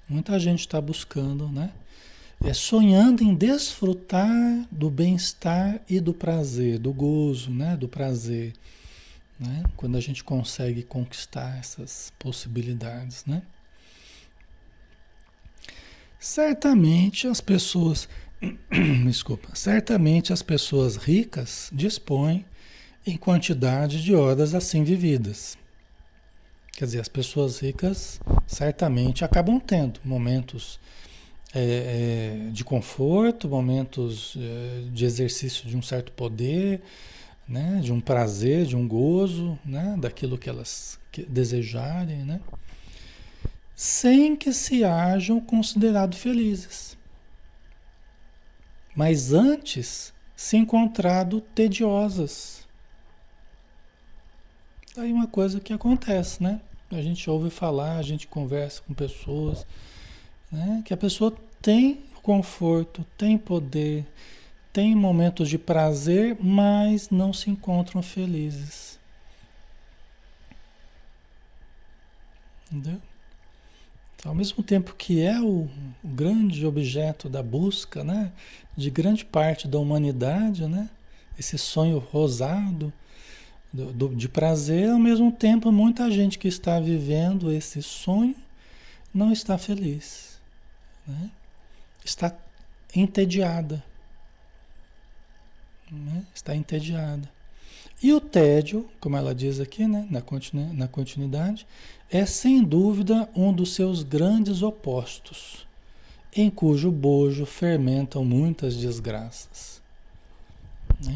Muita 0.09 0.38
gente 0.38 0.61
está 0.61 0.81
buscando, 0.81 1.48
né? 1.48 1.70
É 2.42 2.55
sonhando 2.55 3.22
em 3.22 3.35
desfrutar 3.35 4.66
do 4.70 4.88
bem-estar 4.88 5.81
e 5.88 6.01
do 6.01 6.14
prazer, 6.14 6.79
do 6.79 6.92
gozo, 6.92 7.51
né? 7.51 7.77
Do 7.77 7.88
prazer, 7.88 8.55
né? 9.38 9.62
Quando 9.77 9.96
a 9.96 10.01
gente 10.01 10.24
consegue 10.24 10.83
conquistar 10.83 11.59
essas 11.59 12.12
possibilidades, 12.18 13.24
né? 13.24 13.42
Certamente 16.18 17.29
as 17.29 17.40
pessoas, 17.40 18.09
desculpa, 19.07 19.55
certamente 19.55 20.33
as 20.33 20.42
pessoas 20.42 20.96
ricas 20.96 21.70
dispõem 21.72 22.44
em 23.07 23.16
quantidade 23.16 24.03
de 24.03 24.14
horas 24.14 24.55
assim 24.55 24.83
vividas. 24.83 25.57
Quer 26.72 26.85
dizer, 26.85 27.01
as 27.01 27.09
pessoas 27.09 27.61
ricas 27.61 28.20
certamente 28.46 29.24
acabam 29.24 29.59
tendo 29.61 30.01
momentos 30.05 30.79
é, 31.55 32.51
de 32.53 32.64
conforto, 32.64 33.48
momentos 33.48 34.37
é, 34.37 34.90
de 34.92 35.05
exercício 35.05 35.66
de 35.66 35.77
um 35.77 35.83
certo 35.83 36.12
poder, 36.12 36.83
né, 37.48 37.80
de 37.82 37.92
um 37.92 38.00
prazer, 38.00 38.66
de 38.66 38.76
um 38.76 38.87
gozo, 38.87 39.58
né, 39.64 39.96
daquilo 39.98 40.37
que 40.37 40.48
elas 40.48 40.98
desejarem, 41.28 42.18
né, 42.18 42.40
sem 43.74 44.37
que 44.37 44.52
se 44.52 44.84
hajam 44.84 45.40
considerado 45.40 46.14
felizes. 46.14 46.96
Mas 48.94 49.32
antes 49.32 50.12
se 50.37 50.56
encontrado 50.56 51.40
tediosas 51.40 52.58
aí 55.00 55.12
uma 55.12 55.26
coisa 55.26 55.61
que 55.61 55.72
acontece, 55.72 56.42
né? 56.42 56.61
A 56.90 57.00
gente 57.02 57.28
ouve 57.28 57.50
falar, 57.50 57.98
a 57.98 58.02
gente 58.02 58.26
conversa 58.26 58.82
com 58.87 58.94
pessoas, 58.94 59.66
né? 60.50 60.82
Que 60.84 60.92
a 60.92 60.96
pessoa 60.96 61.37
tem 61.61 62.02
conforto, 62.22 63.04
tem 63.16 63.38
poder, 63.38 64.06
tem 64.78 64.94
momentos 64.94 65.48
de 65.48 65.58
prazer, 65.58 66.36
mas 66.40 67.10
não 67.10 67.32
se 67.32 67.50
encontram 67.50 68.00
felizes. 68.00 68.96
Entendeu? 72.70 73.02
Então, 74.14 74.30
ao 74.30 74.36
mesmo 74.36 74.62
tempo 74.62 74.94
que 74.94 75.20
é 75.20 75.40
o, 75.40 75.68
o 76.04 76.08
grande 76.08 76.64
objeto 76.64 77.28
da 77.28 77.42
busca, 77.42 78.04
né? 78.04 78.30
De 78.76 78.88
grande 78.88 79.24
parte 79.24 79.66
da 79.66 79.80
humanidade, 79.80 80.68
né? 80.68 80.88
Esse 81.36 81.58
sonho 81.58 81.98
rosado, 81.98 82.92
do, 83.72 83.92
do, 83.92 84.14
de 84.14 84.28
prazer, 84.28 84.90
ao 84.90 84.98
mesmo 85.00 85.32
tempo, 85.32 85.72
muita 85.72 86.08
gente 86.08 86.38
que 86.38 86.46
está 86.46 86.78
vivendo 86.78 87.50
esse 87.50 87.82
sonho 87.82 88.36
não 89.12 89.32
está 89.32 89.58
feliz. 89.58 90.38
Né? 91.04 91.30
Está 92.04 92.32
entediada. 92.94 93.88
Né? 95.90 96.24
Está 96.35 96.55
entediada. 96.55 97.29
E 98.03 98.12
o 98.12 98.20
tédio, 98.20 98.88
como 99.01 99.16
ela 99.16 99.35
diz 99.35 99.59
aqui, 99.59 99.87
né? 99.87 100.07
na, 100.11 100.20
continu, 100.20 100.72
na 100.72 100.87
continuidade, 100.87 101.66
é 102.11 102.24
sem 102.24 102.62
dúvida 102.62 103.29
um 103.35 103.53
dos 103.53 103.74
seus 103.74 104.03
grandes 104.03 104.62
opostos, 104.62 105.66
em 106.35 106.48
cujo 106.48 106.90
bojo 106.90 107.44
fermentam 107.44 108.24
muitas 108.24 108.77
desgraças. 108.77 109.81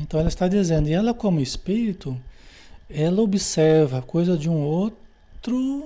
Então 0.02 0.20
ela 0.20 0.28
está 0.28 0.48
dizendo, 0.48 0.88
e 0.88 0.92
ela 0.92 1.14
como 1.14 1.40
espírito, 1.40 2.18
ela 2.90 3.22
observa 3.22 3.98
a 3.98 4.02
coisa 4.02 4.36
de 4.36 4.48
um 4.48 4.60
outro, 4.60 5.84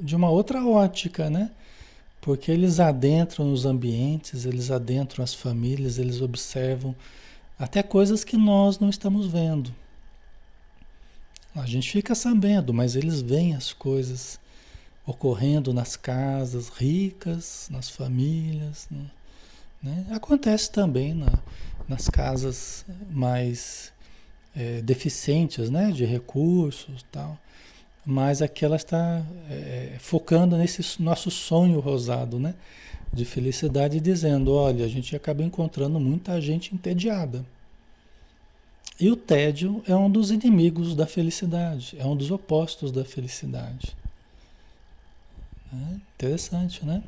de 0.00 0.14
uma 0.14 0.30
outra 0.30 0.64
ótica, 0.64 1.30
né? 1.30 1.50
Porque 2.20 2.50
eles 2.50 2.80
adentram 2.80 3.52
os 3.52 3.64
ambientes, 3.64 4.44
eles 4.44 4.70
adentram 4.70 5.22
as 5.22 5.32
famílias, 5.32 5.98
eles 5.98 6.20
observam 6.20 6.94
até 7.58 7.82
coisas 7.82 8.24
que 8.24 8.36
nós 8.36 8.78
não 8.78 8.90
estamos 8.90 9.26
vendo. 9.26 9.74
A 11.54 11.64
gente 11.64 11.90
fica 11.90 12.14
sabendo, 12.14 12.74
mas 12.74 12.96
eles 12.96 13.22
veem 13.22 13.54
as 13.54 13.72
coisas 13.72 14.38
ocorrendo 15.06 15.72
nas 15.72 15.96
casas 15.96 16.68
ricas, 16.68 17.68
nas 17.70 17.88
famílias. 17.88 18.88
Né? 19.82 20.06
Acontece 20.10 20.70
também 20.70 21.14
na, 21.14 21.32
nas 21.88 22.08
casas 22.08 22.84
mais 23.10 23.90
é, 24.54 24.82
deficientes 24.82 25.70
né? 25.70 25.90
de 25.92 26.04
recursos 26.04 27.04
tal. 27.10 27.38
Mas 28.04 28.42
aqui 28.42 28.64
ela 28.64 28.76
está 28.76 29.24
é, 29.48 29.96
focando 29.98 30.56
nesse 30.58 31.02
nosso 31.02 31.30
sonho 31.30 31.80
rosado 31.80 32.38
né? 32.38 32.54
De 33.12 33.24
felicidade, 33.24 34.00
dizendo: 34.00 34.52
olha, 34.52 34.84
a 34.84 34.88
gente 34.88 35.14
acaba 35.14 35.42
encontrando 35.42 35.98
muita 35.98 36.40
gente 36.40 36.74
entediada. 36.74 37.44
E 38.98 39.10
o 39.10 39.16
tédio 39.16 39.82
é 39.86 39.94
um 39.94 40.10
dos 40.10 40.30
inimigos 40.30 40.94
da 40.94 41.06
felicidade, 41.06 41.96
é 41.98 42.06
um 42.06 42.16
dos 42.16 42.30
opostos 42.30 42.90
da 42.90 43.04
felicidade. 43.04 43.94
É 45.72 45.94
interessante, 46.14 46.84
né? 46.84 47.02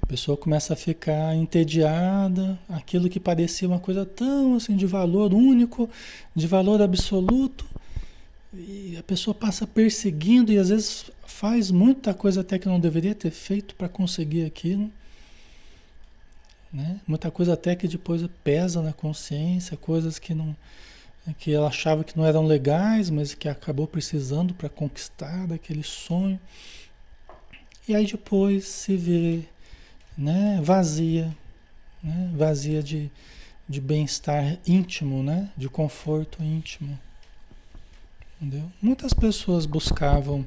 A 0.00 0.06
pessoa 0.06 0.36
começa 0.36 0.74
a 0.74 0.76
ficar 0.76 1.34
entediada, 1.34 2.56
aquilo 2.68 3.08
que 3.08 3.18
parecia 3.18 3.66
uma 3.66 3.80
coisa 3.80 4.06
tão 4.06 4.54
assim 4.54 4.76
de 4.76 4.86
valor 4.86 5.34
único, 5.34 5.90
de 6.32 6.46
valor 6.46 6.80
absoluto, 6.80 7.66
e 8.54 8.96
a 8.96 9.02
pessoa 9.02 9.34
passa 9.34 9.66
perseguindo 9.66 10.52
e 10.52 10.58
às 10.58 10.68
vezes 10.68 11.10
faz 11.36 11.70
muita 11.70 12.14
coisa 12.14 12.40
até 12.40 12.58
que 12.58 12.66
não 12.66 12.80
deveria 12.80 13.14
ter 13.14 13.30
feito 13.30 13.74
para 13.74 13.90
conseguir 13.90 14.46
aquilo. 14.46 14.90
Né? 16.72 16.98
Muita 17.06 17.30
coisa 17.30 17.52
até 17.52 17.76
que 17.76 17.86
depois 17.86 18.26
pesa 18.42 18.80
na 18.80 18.94
consciência, 18.94 19.76
coisas 19.76 20.18
que 20.18 20.34
não 20.34 20.56
que 21.38 21.52
ela 21.52 21.66
achava 21.66 22.04
que 22.04 22.16
não 22.16 22.24
eram 22.24 22.46
legais, 22.46 23.10
mas 23.10 23.34
que 23.34 23.48
acabou 23.48 23.86
precisando 23.88 24.54
para 24.54 24.68
conquistar 24.68 25.48
daquele 25.48 25.82
sonho. 25.82 26.38
E 27.86 27.94
aí 27.96 28.06
depois 28.06 28.64
se 28.66 28.96
vê 28.96 29.42
né, 30.16 30.60
vazia, 30.62 31.36
né, 32.00 32.30
vazia 32.32 32.80
de, 32.80 33.10
de 33.68 33.80
bem-estar 33.80 34.56
íntimo, 34.64 35.20
né, 35.20 35.50
de 35.56 35.68
conforto 35.68 36.42
íntimo. 36.44 36.96
Entendeu? 38.40 38.70
Muitas 38.80 39.12
pessoas 39.12 39.66
buscavam 39.66 40.46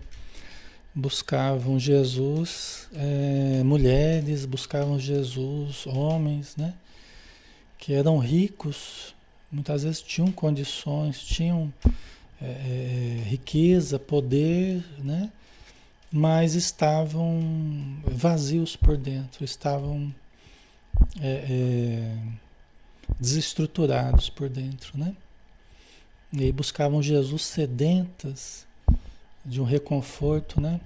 buscavam 0.93 1.79
Jesus, 1.79 2.87
é, 2.93 3.63
mulheres 3.63 4.45
buscavam 4.45 4.99
Jesus, 4.99 5.85
homens, 5.87 6.55
né, 6.55 6.73
que 7.77 7.93
eram 7.93 8.17
ricos, 8.17 9.15
muitas 9.51 9.83
vezes 9.83 10.01
tinham 10.01 10.31
condições, 10.31 11.21
tinham 11.21 11.73
é, 12.41 12.45
é 12.45 13.23
riqueza, 13.25 13.99
poder, 13.99 14.83
né? 14.99 15.31
mas 16.11 16.55
estavam 16.55 17.39
vazios 18.03 18.75
por 18.75 18.97
dentro, 18.97 19.43
estavam 19.43 20.13
é, 21.21 21.45
é, 21.49 22.17
desestruturados 23.19 24.29
por 24.29 24.49
dentro, 24.49 24.97
né? 24.97 25.15
E 26.33 26.51
buscavam 26.51 27.01
Jesus 27.01 27.43
sedentas 27.43 28.67
de 29.45 29.61
um 29.61 29.63
reconforto, 29.63 30.59
né? 30.59 30.79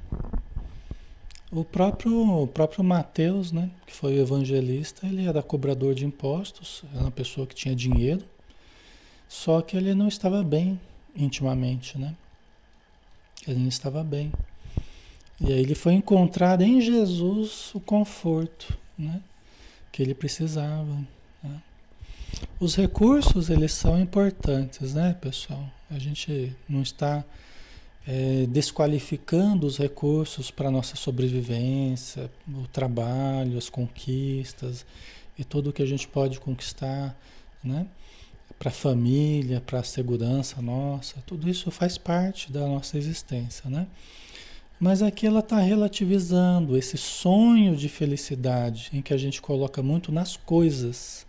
O 1.51 1.63
próprio, 1.63 2.43
o 2.43 2.47
próprio 2.47 2.83
Mateus, 2.83 3.51
né, 3.51 3.69
que 3.85 3.93
foi 3.93 4.17
o 4.17 4.21
evangelista, 4.21 5.05
ele 5.05 5.27
era 5.27 5.43
cobrador 5.43 5.93
de 5.93 6.03
impostos, 6.03 6.83
era 6.91 7.03
uma 7.03 7.11
pessoa 7.11 7.45
que 7.45 7.53
tinha 7.53 7.75
dinheiro, 7.75 8.25
só 9.27 9.61
que 9.61 9.77
ele 9.77 9.93
não 9.93 10.07
estava 10.07 10.43
bem 10.43 10.79
intimamente, 11.15 11.97
né? 11.97 12.15
Ele 13.47 13.59
não 13.59 13.67
estava 13.67 14.03
bem. 14.03 14.31
E 15.39 15.51
aí 15.51 15.59
ele 15.59 15.75
foi 15.75 15.93
encontrar 15.93 16.61
em 16.61 16.81
Jesus 16.81 17.73
o 17.75 17.79
conforto 17.79 18.77
né, 18.97 19.21
que 19.91 20.01
ele 20.01 20.13
precisava. 20.13 21.05
Né? 21.43 21.61
Os 22.59 22.75
recursos, 22.75 23.49
eles 23.49 23.73
são 23.73 23.99
importantes, 23.99 24.93
né, 24.93 25.15
pessoal? 25.19 25.69
A 25.89 25.99
gente 25.99 26.55
não 26.67 26.81
está 26.81 27.23
é, 28.05 28.45
desqualificando 28.47 29.65
os 29.65 29.77
recursos 29.77 30.51
para 30.51 30.69
nossa 30.69 30.95
sobrevivência, 30.95 32.29
o 32.47 32.67
trabalho, 32.67 33.57
as 33.57 33.69
conquistas 33.69 34.85
e 35.37 35.43
tudo 35.43 35.69
o 35.69 35.73
que 35.73 35.81
a 35.81 35.85
gente 35.85 36.07
pode 36.07 36.39
conquistar, 36.39 37.17
né? 37.63 37.87
Para 38.59 38.69
a 38.69 38.73
família, 38.73 39.61
para 39.61 39.79
a 39.79 39.83
segurança 39.83 40.61
nossa, 40.61 41.15
tudo 41.25 41.49
isso 41.49 41.71
faz 41.71 41.97
parte 41.97 42.51
da 42.51 42.61
nossa 42.67 42.97
existência, 42.97 43.69
né? 43.69 43.87
Mas 44.79 45.01
aqui 45.01 45.25
ela 45.25 45.39
está 45.39 45.59
relativizando 45.59 46.77
esse 46.77 46.97
sonho 46.97 47.75
de 47.75 47.87
felicidade 47.87 48.89
em 48.91 49.01
que 49.01 49.13
a 49.13 49.17
gente 49.17 49.41
coloca 49.41 49.81
muito 49.81 50.11
nas 50.11 50.35
coisas, 50.35 51.25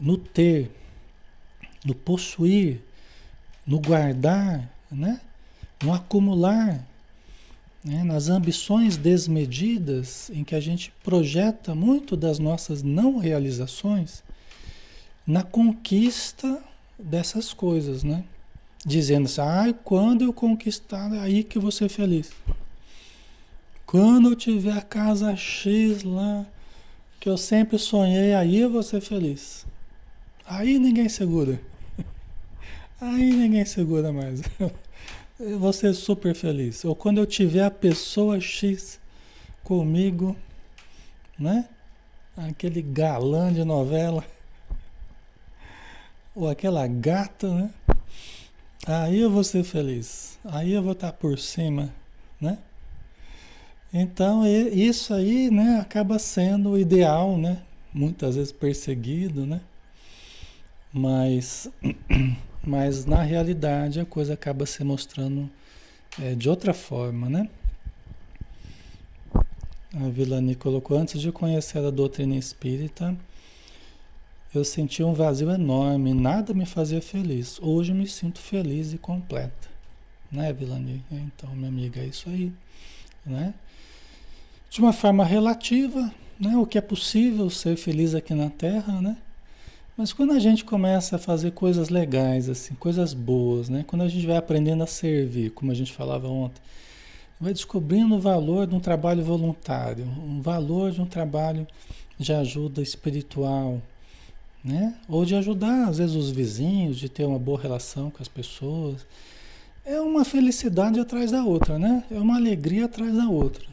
no 0.00 0.16
ter, 0.16 0.70
no 1.84 1.94
possuir, 1.94 2.80
no 3.66 3.78
guardar, 3.78 4.72
né? 4.90 5.20
No 5.82 5.92
acumular, 5.92 6.86
né? 7.84 8.04
nas 8.04 8.28
ambições 8.28 8.96
desmedidas 8.96 10.30
em 10.30 10.44
que 10.44 10.54
a 10.54 10.60
gente 10.60 10.92
projeta 11.02 11.74
muito 11.74 12.16
das 12.16 12.38
nossas 12.38 12.82
não 12.82 13.18
realizações 13.18 14.22
na 15.26 15.42
conquista 15.42 16.62
dessas 16.98 17.52
coisas, 17.52 18.04
né? 18.04 18.24
dizendo 18.84 19.26
assim, 19.26 19.40
ah, 19.40 19.74
quando 19.84 20.22
eu 20.22 20.32
conquistar, 20.32 21.12
aí 21.12 21.44
que 21.44 21.58
eu 21.58 21.62
vou 21.62 21.70
ser 21.70 21.88
feliz. 21.88 22.32
Quando 23.86 24.30
eu 24.30 24.36
tiver 24.36 24.76
a 24.76 24.82
casa 24.82 25.36
X 25.36 26.02
lá, 26.02 26.46
que 27.20 27.28
eu 27.28 27.36
sempre 27.36 27.78
sonhei, 27.78 28.34
aí 28.34 28.58
eu 28.58 28.70
vou 28.70 28.82
ser 28.82 29.00
feliz. 29.00 29.64
Aí 30.44 30.78
ninguém 30.78 31.08
segura. 31.08 31.60
Aí 33.00 33.32
ninguém 33.32 33.64
segura 33.64 34.12
mais. 34.12 34.42
Eu 35.44 35.58
vou 35.58 35.72
ser 35.72 35.92
super 35.92 36.36
feliz. 36.36 36.84
Ou 36.84 36.94
quando 36.94 37.18
eu 37.18 37.26
tiver 37.26 37.64
a 37.64 37.70
pessoa 37.70 38.40
X 38.40 39.00
comigo, 39.64 40.36
né? 41.36 41.68
Aquele 42.36 42.80
galã 42.80 43.52
de 43.52 43.64
novela. 43.64 44.24
Ou 46.32 46.48
aquela 46.48 46.86
gata, 46.86 47.52
né? 47.52 47.70
Aí 48.86 49.18
eu 49.18 49.28
vou 49.28 49.42
ser 49.42 49.64
feliz. 49.64 50.38
Aí 50.44 50.74
eu 50.74 50.82
vou 50.82 50.92
estar 50.92 51.12
por 51.12 51.36
cima, 51.36 51.92
né? 52.40 52.58
Então, 53.92 54.46
isso 54.46 55.12
aí, 55.12 55.50
né, 55.50 55.80
acaba 55.80 56.20
sendo 56.20 56.70
o 56.70 56.78
ideal, 56.78 57.36
né? 57.36 57.62
Muitas 57.92 58.36
vezes 58.36 58.52
perseguido, 58.52 59.44
né? 59.44 59.60
Mas, 60.92 61.68
mas 62.64 63.04
na 63.04 63.22
realidade 63.22 64.00
a 64.00 64.04
coisa 64.04 64.34
acaba 64.34 64.66
se 64.66 64.82
mostrando 64.84 65.50
é, 66.20 66.34
de 66.34 66.48
outra 66.48 66.72
forma, 66.72 67.28
né? 67.28 67.48
A 69.94 70.08
Vilani 70.08 70.54
colocou, 70.54 70.96
antes 70.96 71.20
de 71.20 71.30
conhecer 71.30 71.84
a 71.84 71.90
doutrina 71.90 72.34
espírita, 72.34 73.14
eu 74.54 74.64
sentia 74.64 75.06
um 75.06 75.12
vazio 75.12 75.50
enorme, 75.50 76.14
nada 76.14 76.54
me 76.54 76.64
fazia 76.64 77.02
feliz. 77.02 77.58
Hoje 77.60 77.92
me 77.92 78.06
sinto 78.06 78.38
feliz 78.38 78.92
e 78.92 78.98
completa. 78.98 79.68
Né, 80.30 80.50
Vilani? 80.52 81.04
Então, 81.10 81.54
minha 81.54 81.68
amiga, 81.68 82.00
é 82.00 82.06
isso 82.06 82.28
aí. 82.30 82.52
Né? 83.24 83.52
De 84.70 84.80
uma 84.80 84.92
forma 84.92 85.24
relativa, 85.24 86.12
né? 86.40 86.56
o 86.56 86.66
que 86.66 86.78
é 86.78 86.80
possível 86.80 87.50
ser 87.50 87.76
feliz 87.76 88.14
aqui 88.14 88.32
na 88.32 88.48
Terra, 88.48 89.00
né? 89.00 89.18
Mas 89.96 90.12
quando 90.12 90.32
a 90.32 90.38
gente 90.38 90.64
começa 90.64 91.16
a 91.16 91.18
fazer 91.18 91.50
coisas 91.50 91.90
legais, 91.90 92.48
assim, 92.48 92.74
coisas 92.74 93.12
boas, 93.12 93.68
né? 93.68 93.84
Quando 93.86 94.02
a 94.02 94.08
gente 94.08 94.26
vai 94.26 94.36
aprendendo 94.36 94.82
a 94.82 94.86
servir, 94.86 95.50
como 95.50 95.70
a 95.70 95.74
gente 95.74 95.92
falava 95.92 96.28
ontem, 96.28 96.62
vai 97.38 97.52
descobrindo 97.52 98.14
o 98.14 98.20
valor 98.20 98.66
de 98.66 98.74
um 98.74 98.80
trabalho 98.80 99.22
voluntário, 99.22 100.04
um 100.04 100.40
valor 100.40 100.92
de 100.92 101.00
um 101.00 101.06
trabalho 101.06 101.66
de 102.18 102.32
ajuda 102.32 102.80
espiritual, 102.80 103.82
né? 104.64 104.94
Ou 105.08 105.26
de 105.26 105.34
ajudar, 105.34 105.88
às 105.88 105.98
vezes, 105.98 106.16
os 106.16 106.30
vizinhos, 106.30 106.98
de 106.98 107.08
ter 107.08 107.24
uma 107.24 107.38
boa 107.38 107.60
relação 107.60 108.10
com 108.10 108.22
as 108.22 108.28
pessoas. 108.28 109.04
É 109.84 110.00
uma 110.00 110.24
felicidade 110.24 111.00
atrás 111.00 111.32
da 111.32 111.44
outra, 111.44 111.78
né? 111.78 112.04
É 112.10 112.18
uma 112.18 112.36
alegria 112.36 112.86
atrás 112.86 113.14
da 113.14 113.28
outra. 113.28 113.64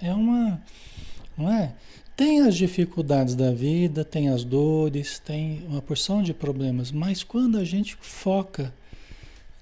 É 0.00 0.14
uma, 0.14 0.62
não 1.36 1.52
é? 1.52 1.74
Tem 2.14 2.42
as 2.42 2.54
dificuldades 2.54 3.34
da 3.34 3.50
vida, 3.50 4.04
tem 4.04 4.28
as 4.28 4.44
dores, 4.44 5.18
tem 5.18 5.64
uma 5.66 5.80
porção 5.80 6.22
de 6.22 6.34
problemas, 6.34 6.92
mas 6.92 7.24
quando 7.24 7.56
a 7.56 7.64
gente 7.64 7.96
foca 7.96 8.72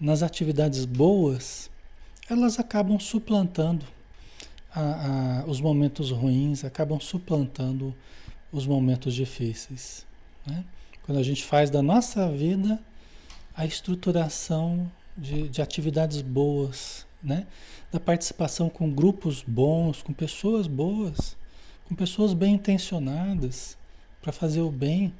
nas 0.00 0.22
atividades 0.22 0.84
boas, 0.84 1.70
elas 2.28 2.58
acabam 2.58 2.98
suplantando 2.98 3.86
a, 4.74 5.42
a, 5.42 5.44
os 5.46 5.60
momentos 5.60 6.10
ruins, 6.10 6.64
acabam 6.64 6.98
suplantando 6.98 7.94
os 8.52 8.66
momentos 8.66 9.14
difíceis. 9.14 10.04
Né? 10.44 10.64
Quando 11.04 11.18
a 11.18 11.22
gente 11.22 11.44
faz 11.44 11.70
da 11.70 11.82
nossa 11.82 12.28
vida 12.30 12.80
a 13.54 13.64
estruturação 13.64 14.90
de, 15.16 15.48
de 15.48 15.62
atividades 15.62 16.20
boas, 16.20 17.06
né? 17.22 17.46
da 17.92 18.00
participação 18.00 18.68
com 18.68 18.90
grupos 18.90 19.44
bons, 19.46 20.02
com 20.02 20.12
pessoas 20.12 20.66
boas, 20.66 21.36
com 21.90 21.96
pessoas 21.96 22.32
bem 22.32 22.54
intencionadas 22.54 23.76
para 24.22 24.32
fazer 24.32 24.60
o 24.60 24.70
bem. 24.70 25.12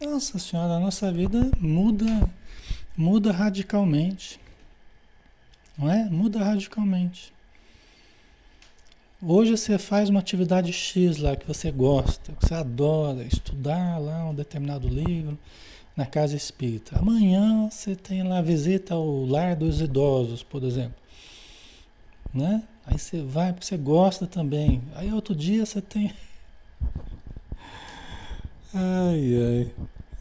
Nossa 0.00 0.38
Senhora, 0.38 0.74
a 0.74 0.78
nossa 0.78 1.10
vida 1.10 1.50
muda, 1.58 2.30
muda 2.96 3.32
radicalmente. 3.32 4.38
Não 5.76 5.90
é? 5.90 6.04
Muda 6.04 6.44
radicalmente. 6.44 7.32
Hoje 9.20 9.56
você 9.56 9.78
faz 9.78 10.08
uma 10.08 10.20
atividade 10.20 10.72
X 10.72 11.16
lá 11.16 11.34
que 11.34 11.46
você 11.46 11.72
gosta, 11.72 12.32
que 12.34 12.46
você 12.46 12.54
adora, 12.54 13.24
estudar 13.24 13.98
lá 13.98 14.30
um 14.30 14.34
determinado 14.34 14.86
livro 14.86 15.36
na 15.96 16.06
casa 16.06 16.36
espírita. 16.36 16.96
Amanhã 17.00 17.68
você 17.68 17.96
tem 17.96 18.22
lá 18.22 18.40
visita 18.40 18.94
ao 18.94 19.24
lar 19.24 19.56
dos 19.56 19.80
idosos, 19.80 20.44
por 20.44 20.62
exemplo. 20.62 21.02
Né? 22.32 22.62
Aí 22.86 22.98
você 22.98 23.22
vai 23.22 23.52
porque 23.52 23.66
você 23.66 23.76
gosta 23.76 24.26
também. 24.26 24.82
Aí 24.94 25.12
outro 25.12 25.34
dia 25.34 25.66
você 25.66 25.80
tem. 25.80 26.14
Ai, 28.74 29.34
ai. 29.34 29.72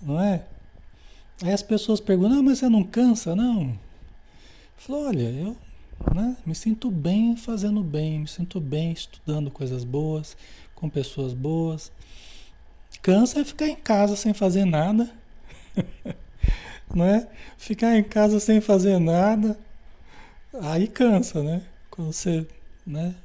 Não 0.01 0.21
é? 0.21 0.45
Aí 1.43 1.51
as 1.51 1.61
pessoas 1.61 1.99
perguntam, 1.99 2.39
ah, 2.39 2.43
mas 2.43 2.59
você 2.59 2.69
não 2.69 2.83
cansa, 2.83 3.35
não? 3.35 3.77
Falou, 4.77 5.07
olha, 5.07 5.29
eu 5.29 5.57
né? 6.13 6.35
Me 6.45 6.53
sinto 6.53 6.91
bem 6.91 7.35
fazendo 7.35 7.81
bem, 7.81 8.19
me 8.19 8.27
sinto 8.27 8.59
bem 8.59 8.91
estudando 8.91 9.49
coisas 9.49 9.83
boas, 9.83 10.35
com 10.73 10.89
pessoas 10.89 11.33
boas. 11.33 11.91
Cansa 13.01 13.41
é 13.41 13.45
ficar 13.45 13.67
em 13.67 13.75
casa 13.75 14.15
sem 14.15 14.33
fazer 14.33 14.65
nada, 14.65 15.09
não 16.93 17.05
é? 17.05 17.27
Ficar 17.57 17.95
em 17.97 18.03
casa 18.03 18.39
sem 18.39 18.61
fazer 18.61 18.99
nada, 18.99 19.57
aí 20.61 20.87
cansa, 20.87 21.43
né? 21.43 21.61
Quando 21.95 22.11
você, 22.11 22.45
né? 22.85 23.15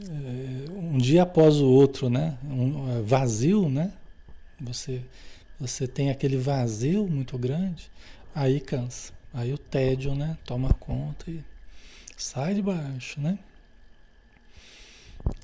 É, 0.00 0.70
um 0.70 0.98
dia 0.98 1.22
após 1.22 1.56
o 1.56 1.66
outro, 1.66 2.08
né? 2.08 2.38
Um 2.44 2.98
é, 2.98 3.02
vazio, 3.02 3.68
né? 3.68 3.92
Você, 4.60 5.02
você 5.58 5.86
tem 5.86 6.10
aquele 6.10 6.36
vazio 6.36 7.06
muito 7.06 7.36
grande, 7.38 7.90
aí 8.34 8.60
cansa. 8.60 9.12
Aí 9.32 9.52
o 9.52 9.58
tédio, 9.58 10.14
né? 10.14 10.38
Toma 10.44 10.72
conta 10.74 11.30
e 11.30 11.44
Sai 12.18 12.52
de 12.52 12.62
baixo, 12.62 13.20
né? 13.20 13.38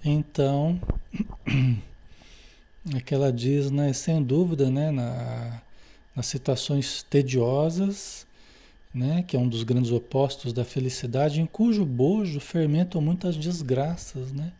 Então, 0.04 0.80
aquela 2.96 3.32
diz, 3.32 3.70
né, 3.70 3.92
sem 3.92 4.20
dúvida, 4.20 4.68
né, 4.68 4.90
na, 4.90 5.62
nas 6.16 6.26
situações 6.26 7.04
tediosas, 7.04 8.26
né, 8.94 9.24
que 9.26 9.36
é 9.36 9.38
um 9.38 9.48
dos 9.48 9.64
grandes 9.64 9.90
opostos 9.90 10.52
da 10.52 10.64
felicidade, 10.64 11.40
em 11.40 11.46
cujo 11.46 11.84
bojo 11.84 12.38
fermentam 12.38 13.00
muitas 13.00 13.36
desgraças, 13.36 14.32
né? 14.32 14.52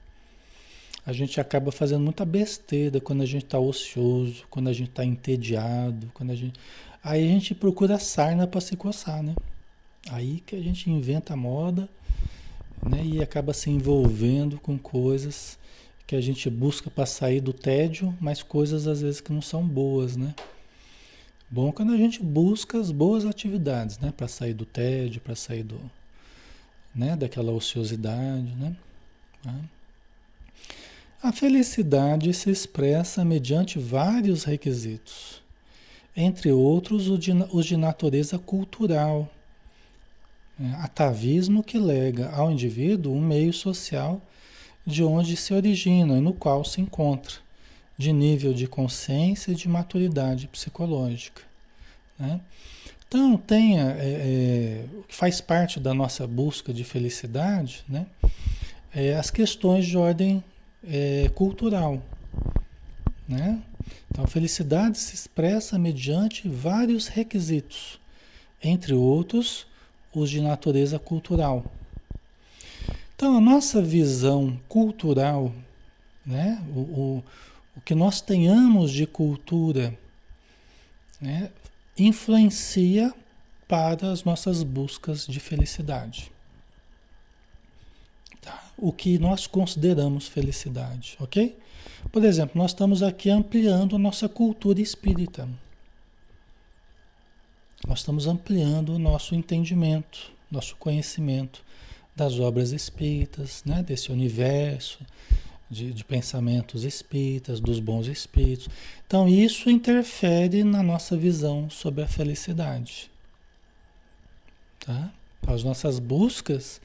A 1.06 1.12
gente 1.12 1.38
acaba 1.38 1.70
fazendo 1.70 2.02
muita 2.02 2.24
besteira 2.24 2.98
quando 3.00 3.22
a 3.22 3.26
gente 3.26 3.44
está 3.44 3.58
ocioso, 3.58 4.44
quando 4.50 4.68
a 4.68 4.72
gente 4.72 4.88
está 4.88 5.04
entediado, 5.04 6.10
quando 6.14 6.30
a 6.30 6.34
gente... 6.34 6.58
Aí 7.02 7.22
a 7.22 7.28
gente 7.28 7.54
procura 7.54 7.98
sarna 7.98 8.46
para 8.46 8.60
se 8.60 8.74
coçar, 8.74 9.22
né? 9.22 9.34
Aí 10.08 10.42
que 10.46 10.56
a 10.56 10.60
gente 10.60 10.90
inventa 10.90 11.36
moda 11.36 11.88
né? 12.82 13.04
e 13.04 13.22
acaba 13.22 13.52
se 13.52 13.70
envolvendo 13.70 14.58
com 14.58 14.78
coisas 14.78 15.58
que 16.06 16.16
a 16.16 16.20
gente 16.20 16.48
busca 16.50 16.90
para 16.90 17.06
sair 17.06 17.40
do 17.40 17.52
tédio, 17.52 18.14
mas 18.18 18.42
coisas 18.42 18.86
às 18.86 19.02
vezes 19.02 19.20
que 19.20 19.32
não 19.32 19.42
são 19.42 19.62
boas, 19.66 20.16
né? 20.16 20.34
Bom 21.54 21.70
quando 21.70 21.92
a 21.92 21.96
gente 21.96 22.20
busca 22.20 22.80
as 22.80 22.90
boas 22.90 23.24
atividades, 23.24 24.00
né? 24.00 24.12
Para 24.16 24.26
sair 24.26 24.54
do 24.54 24.64
tédio, 24.64 25.20
para 25.20 25.36
sair 25.36 25.62
do, 25.62 25.78
né? 26.92 27.14
Daquela 27.14 27.52
ociosidade, 27.52 28.52
né? 28.56 28.76
Tá? 29.40 29.54
A 31.22 31.30
felicidade 31.30 32.34
se 32.34 32.50
expressa 32.50 33.24
mediante 33.24 33.78
vários 33.78 34.42
requisitos, 34.42 35.44
entre 36.16 36.50
outros 36.50 37.08
os 37.08 37.64
de 37.64 37.76
natureza 37.76 38.36
cultural, 38.36 39.32
é, 40.60 40.66
atavismo 40.82 41.62
que 41.62 41.78
lega 41.78 42.30
ao 42.30 42.50
indivíduo 42.50 43.14
um 43.14 43.20
meio 43.20 43.52
social 43.52 44.20
de 44.84 45.04
onde 45.04 45.36
se 45.36 45.54
origina 45.54 46.18
e 46.18 46.20
no 46.20 46.32
qual 46.32 46.64
se 46.64 46.80
encontra, 46.80 47.43
de 47.96 48.12
nível 48.12 48.52
de 48.52 48.66
consciência 48.66 49.52
e 49.52 49.54
de 49.54 49.68
maturidade 49.68 50.48
psicológica. 50.48 51.42
Né? 52.18 52.40
Então, 53.06 53.36
tenha, 53.36 53.92
é, 53.92 54.06
é, 54.06 54.84
faz 55.08 55.40
parte 55.40 55.78
da 55.78 55.94
nossa 55.94 56.26
busca 56.26 56.72
de 56.72 56.82
felicidade, 56.82 57.84
né? 57.88 58.06
É 58.92 59.14
as 59.14 59.30
questões 59.30 59.86
de 59.86 59.96
ordem 59.96 60.42
é, 60.88 61.30
cultural. 61.34 62.02
Né? 63.28 63.62
Então, 64.10 64.24
a 64.24 64.28
felicidade 64.28 64.98
se 64.98 65.14
expressa 65.14 65.78
mediante 65.78 66.48
vários 66.48 67.08
requisitos, 67.08 68.00
entre 68.62 68.94
outros, 68.94 69.66
os 70.12 70.30
de 70.30 70.40
natureza 70.40 70.98
cultural. 70.98 71.64
Então, 73.16 73.36
a 73.36 73.40
nossa 73.40 73.80
visão 73.80 74.58
cultural, 74.68 75.52
né, 76.26 76.62
o, 76.74 76.80
o, 76.80 77.24
o 77.76 77.80
que 77.80 77.94
nós 77.94 78.20
tenhamos 78.20 78.90
de 78.90 79.06
cultura, 79.06 79.96
né, 81.20 81.50
influencia 81.98 83.12
para 83.66 84.10
as 84.12 84.24
nossas 84.24 84.62
buscas 84.62 85.26
de 85.26 85.40
felicidade. 85.40 86.30
Tá? 88.40 88.62
O 88.76 88.92
que 88.92 89.18
nós 89.18 89.46
consideramos 89.46 90.28
felicidade, 90.28 91.16
ok? 91.18 91.58
Por 92.12 92.24
exemplo, 92.24 92.60
nós 92.60 92.70
estamos 92.70 93.02
aqui 93.02 93.30
ampliando 93.30 93.96
a 93.96 93.98
nossa 93.98 94.28
cultura 94.28 94.80
espírita. 94.80 95.48
Nós 97.86 98.00
estamos 98.00 98.26
ampliando 98.26 98.90
o 98.90 98.98
nosso 98.98 99.34
entendimento, 99.34 100.32
nosso 100.50 100.76
conhecimento 100.76 101.64
das 102.14 102.38
obras 102.38 102.70
espíritas, 102.70 103.62
né? 103.64 103.82
desse 103.82 104.12
universo 104.12 105.00
de, 105.74 105.92
de 105.92 106.04
pensamentos 106.04 106.84
espíritas, 106.84 107.60
dos 107.60 107.80
bons 107.80 108.06
espíritos. 108.06 108.68
Então, 109.06 109.28
isso 109.28 109.68
interfere 109.68 110.62
na 110.62 110.82
nossa 110.82 111.16
visão 111.16 111.68
sobre 111.68 112.02
a 112.02 112.06
felicidade. 112.06 113.10
Tá? 114.78 115.12
As 115.46 115.64
nossas 115.64 115.98
buscas, 115.98 116.80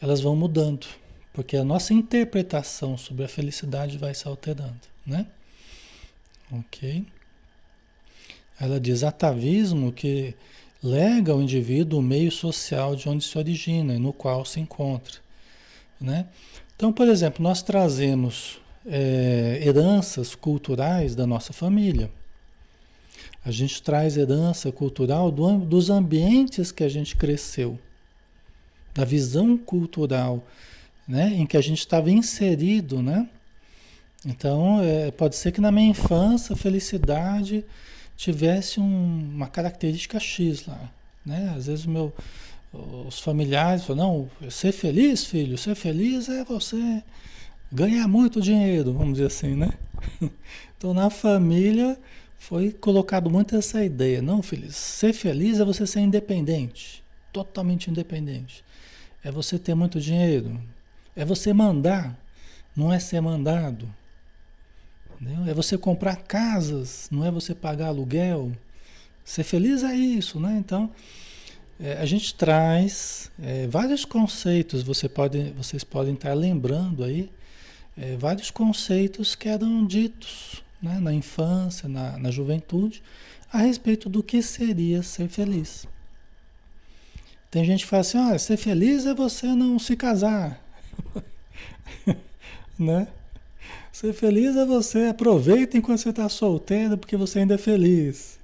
elas 0.00 0.20
vão 0.20 0.34
mudando, 0.34 0.86
porque 1.32 1.56
a 1.56 1.64
nossa 1.64 1.92
interpretação 1.92 2.96
sobre 2.96 3.24
a 3.24 3.28
felicidade 3.28 3.98
vai 3.98 4.14
se 4.14 4.26
alterando, 4.26 4.80
né? 5.06 5.26
Ok? 6.50 7.06
Ela 8.58 8.80
diz 8.80 9.02
atavismo 9.02 9.92
que 9.92 10.34
lega 10.82 11.32
ao 11.32 11.40
indivíduo 11.40 12.00
o 12.00 12.02
meio 12.02 12.30
social 12.30 12.96
de 12.96 13.08
onde 13.08 13.24
se 13.24 13.38
origina 13.38 13.94
e 13.94 13.98
no 13.98 14.12
qual 14.12 14.44
se 14.44 14.60
encontra. 14.60 15.20
Né? 16.00 16.26
Então, 16.82 16.92
por 16.92 17.06
exemplo, 17.06 17.40
nós 17.40 17.62
trazemos 17.62 18.60
é, 18.84 19.62
heranças 19.64 20.34
culturais 20.34 21.14
da 21.14 21.24
nossa 21.24 21.52
família. 21.52 22.10
A 23.44 23.52
gente 23.52 23.80
traz 23.80 24.16
herança 24.16 24.72
cultural 24.72 25.30
do, 25.30 25.58
dos 25.58 25.90
ambientes 25.90 26.72
que 26.72 26.82
a 26.82 26.88
gente 26.88 27.14
cresceu, 27.14 27.78
da 28.92 29.04
visão 29.04 29.56
cultural 29.56 30.44
né, 31.06 31.28
em 31.36 31.46
que 31.46 31.56
a 31.56 31.60
gente 31.60 31.78
estava 31.78 32.10
inserido. 32.10 33.00
Né? 33.00 33.28
Então, 34.26 34.80
é, 34.82 35.12
pode 35.12 35.36
ser 35.36 35.52
que 35.52 35.60
na 35.60 35.70
minha 35.70 35.90
infância, 35.90 36.56
felicidade 36.56 37.64
tivesse 38.16 38.80
um, 38.80 39.30
uma 39.32 39.46
característica 39.46 40.18
X 40.18 40.66
lá. 40.66 40.90
Né? 41.24 41.54
Às 41.56 41.66
vezes 41.66 41.86
meu, 41.86 42.12
os 42.72 43.20
familiares 43.20 43.84
falam, 43.84 44.30
não, 44.40 44.50
ser 44.50 44.72
feliz, 44.72 45.24
filho, 45.24 45.58
ser 45.58 45.74
feliz 45.74 46.28
é 46.28 46.42
você 46.44 47.02
ganhar 47.70 48.08
muito 48.08 48.40
dinheiro, 48.40 48.92
vamos 48.92 49.14
dizer 49.14 49.26
assim, 49.26 49.54
né? 49.54 49.70
Então 50.76 50.92
na 50.92 51.10
família 51.10 51.96
foi 52.36 52.72
colocado 52.72 53.30
muito 53.30 53.54
essa 53.54 53.84
ideia, 53.84 54.20
não, 54.20 54.42
filho, 54.42 54.72
ser 54.72 55.12
feliz 55.12 55.60
é 55.60 55.64
você 55.64 55.86
ser 55.86 56.00
independente, 56.00 57.04
totalmente 57.32 57.88
independente. 57.88 58.64
É 59.22 59.30
você 59.30 59.60
ter 59.60 59.76
muito 59.76 60.00
dinheiro, 60.00 60.60
é 61.14 61.24
você 61.24 61.52
mandar, 61.52 62.18
não 62.74 62.92
é 62.92 62.98
ser 62.98 63.20
mandado. 63.20 63.88
Entendeu? 65.20 65.46
É 65.46 65.54
você 65.54 65.78
comprar 65.78 66.16
casas, 66.16 67.08
não 67.12 67.24
é 67.24 67.30
você 67.30 67.54
pagar 67.54 67.86
aluguel. 67.86 68.50
Ser 69.24 69.44
feliz 69.44 69.84
é 69.84 69.94
isso, 69.94 70.40
né? 70.40 70.56
Então, 70.58 70.90
é, 71.82 71.94
a 71.94 72.06
gente 72.06 72.32
traz 72.36 73.28
é, 73.42 73.66
vários 73.66 74.04
conceitos, 74.04 74.84
você 74.84 75.08
pode, 75.08 75.50
vocês 75.50 75.82
podem 75.82 76.14
estar 76.14 76.32
lembrando 76.32 77.02
aí, 77.02 77.28
é, 77.98 78.16
vários 78.16 78.52
conceitos 78.52 79.34
que 79.34 79.48
eram 79.48 79.84
ditos 79.84 80.62
né, 80.80 81.00
na 81.00 81.12
infância, 81.12 81.88
na, 81.88 82.16
na 82.18 82.30
juventude, 82.30 83.02
a 83.52 83.58
respeito 83.58 84.08
do 84.08 84.22
que 84.22 84.40
seria 84.42 85.02
ser 85.02 85.28
feliz. 85.28 85.84
Tem 87.50 87.64
gente 87.64 87.82
que 87.82 87.90
fala 87.90 88.00
assim, 88.02 88.18
olha, 88.18 88.38
ser 88.38 88.56
feliz 88.56 89.04
é 89.04 89.12
você 89.12 89.48
não 89.48 89.76
se 89.76 89.96
casar. 89.96 90.62
né? 92.78 93.08
Ser 93.90 94.12
feliz 94.12 94.56
é 94.56 94.64
você 94.64 95.06
aproveita 95.06 95.76
enquanto 95.76 95.98
você 95.98 96.10
está 96.10 96.28
solteiro, 96.28 96.96
porque 96.96 97.16
você 97.16 97.40
ainda 97.40 97.56
é 97.56 97.58
feliz. 97.58 98.38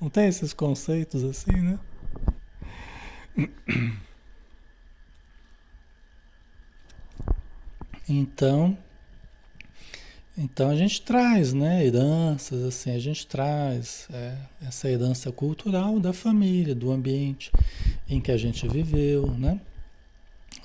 Não 0.00 0.08
tem 0.08 0.28
esses 0.28 0.54
conceitos 0.54 1.24
assim, 1.24 1.52
né? 1.52 1.78
Então, 8.08 8.76
então 10.36 10.68
a 10.68 10.76
gente 10.76 11.00
traz, 11.00 11.54
né, 11.54 11.86
heranças 11.86 12.62
assim, 12.62 12.90
a 12.90 12.98
gente 12.98 13.26
traz 13.26 14.06
é, 14.12 14.36
essa 14.66 14.90
herança 14.90 15.32
cultural 15.32 15.98
da 15.98 16.12
família, 16.12 16.74
do 16.74 16.92
ambiente 16.92 17.50
em 18.08 18.20
que 18.20 18.30
a 18.30 18.36
gente 18.36 18.68
viveu, 18.68 19.30
né, 19.38 19.58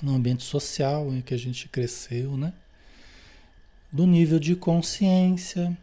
no 0.02 0.14
ambiente 0.14 0.42
social 0.42 1.12
em 1.14 1.22
que 1.22 1.32
a 1.32 1.38
gente 1.38 1.66
cresceu, 1.68 2.36
né, 2.36 2.52
do 3.90 4.06
nível 4.06 4.38
de 4.38 4.54
consciência. 4.54 5.76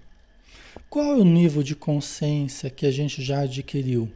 Qual 0.90 1.06
é 1.06 1.16
o 1.16 1.26
nível 1.26 1.64
de 1.64 1.76
consciência 1.76 2.70
que 2.70 2.86
a 2.86 2.92
gente 2.92 3.24
já 3.24 3.42
adquiriu? 3.42 4.12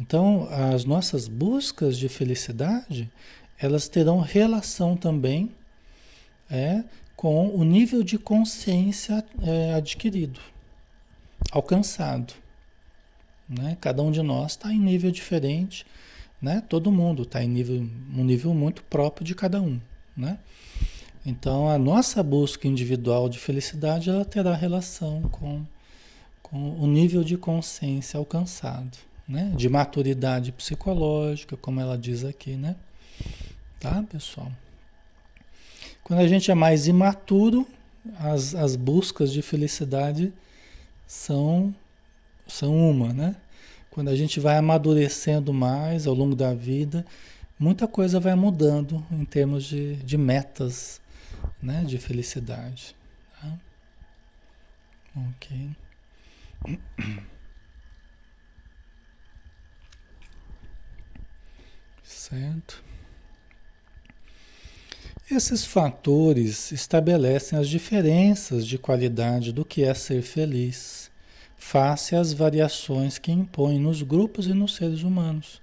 Então, 0.00 0.48
as 0.50 0.84
nossas 0.84 1.28
buscas 1.28 1.98
de 1.98 2.08
felicidade, 2.08 3.10
elas 3.58 3.88
terão 3.88 4.20
relação 4.20 4.96
também 4.96 5.50
é, 6.50 6.82
com 7.14 7.54
o 7.54 7.62
nível 7.62 8.02
de 8.02 8.18
consciência 8.18 9.24
é, 9.42 9.74
adquirido, 9.74 10.40
alcançado. 11.50 12.34
Né? 13.48 13.76
Cada 13.80 14.02
um 14.02 14.10
de 14.10 14.22
nós 14.22 14.52
está 14.52 14.72
em 14.72 14.80
nível 14.80 15.10
diferente, 15.10 15.86
né? 16.40 16.62
todo 16.68 16.90
mundo 16.90 17.22
está 17.22 17.42
em 17.44 17.48
nível, 17.48 17.86
um 18.16 18.24
nível 18.24 18.54
muito 18.54 18.82
próprio 18.84 19.24
de 19.24 19.34
cada 19.34 19.60
um. 19.60 19.78
Né? 20.16 20.38
Então, 21.24 21.68
a 21.68 21.78
nossa 21.78 22.22
busca 22.22 22.66
individual 22.66 23.28
de 23.28 23.38
felicidade 23.38 24.10
ela 24.10 24.24
terá 24.24 24.54
relação 24.54 25.22
com, 25.30 25.64
com 26.42 26.76
o 26.80 26.86
nível 26.86 27.22
de 27.22 27.36
consciência 27.36 28.18
alcançado 28.18 29.11
né? 29.28 29.52
De 29.56 29.68
maturidade 29.68 30.52
psicológica, 30.52 31.56
como 31.56 31.80
ela 31.80 31.96
diz 31.96 32.24
aqui, 32.24 32.56
né? 32.56 32.76
Tá, 33.78 34.02
pessoal? 34.02 34.50
Quando 36.02 36.20
a 36.20 36.28
gente 36.28 36.50
é 36.50 36.54
mais 36.54 36.86
imaturo, 36.86 37.66
as, 38.18 38.54
as 38.54 38.76
buscas 38.76 39.32
de 39.32 39.42
felicidade 39.42 40.32
são, 41.06 41.74
são 42.46 42.76
uma, 42.76 43.12
né? 43.12 43.36
Quando 43.90 44.08
a 44.08 44.16
gente 44.16 44.40
vai 44.40 44.56
amadurecendo 44.56 45.52
mais 45.52 46.06
ao 46.06 46.14
longo 46.14 46.34
da 46.34 46.54
vida, 46.54 47.04
muita 47.58 47.86
coisa 47.86 48.18
vai 48.18 48.34
mudando 48.34 49.04
em 49.10 49.24
termos 49.24 49.64
de, 49.64 49.96
de 49.96 50.16
metas, 50.16 51.00
né? 51.62 51.84
De 51.84 51.98
felicidade. 51.98 52.96
Tá? 53.40 53.58
Ok. 55.16 55.70
Certo? 62.02 62.82
Esses 65.30 65.64
fatores 65.64 66.72
estabelecem 66.72 67.58
as 67.58 67.68
diferenças 67.68 68.66
de 68.66 68.76
qualidade 68.76 69.52
do 69.52 69.64
que 69.64 69.82
é 69.82 69.94
ser 69.94 70.20
feliz, 70.20 71.10
face 71.56 72.14
às 72.14 72.32
variações 72.32 73.18
que 73.18 73.32
impõem 73.32 73.78
nos 73.78 74.02
grupos 74.02 74.46
e 74.46 74.52
nos 74.52 74.74
seres 74.74 75.02
humanos, 75.02 75.62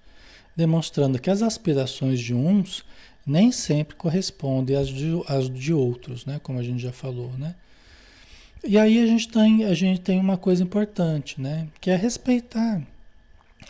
demonstrando 0.56 1.20
que 1.20 1.30
as 1.30 1.44
aspirações 1.44 2.20
de 2.20 2.34
uns 2.34 2.84
nem 3.28 3.52
sempre 3.52 3.96
correspondem 3.96 4.76
às 4.76 4.88
de, 4.88 5.12
às 5.28 5.50
de 5.50 5.72
outros, 5.72 6.26
né? 6.26 6.40
como 6.42 6.58
a 6.58 6.64
gente 6.64 6.82
já 6.82 6.92
falou. 6.92 7.32
Né? 7.38 7.54
E 8.64 8.78
aí 8.78 9.00
a 9.04 9.06
gente, 9.06 9.28
tem, 9.28 9.66
a 9.66 9.74
gente 9.76 10.02
tem 10.02 10.20
uma 10.20 10.38
coisa 10.38 10.64
importante, 10.64 11.40
né? 11.40 11.68
que 11.80 11.92
é 11.92 11.96
respeitar 11.96 12.82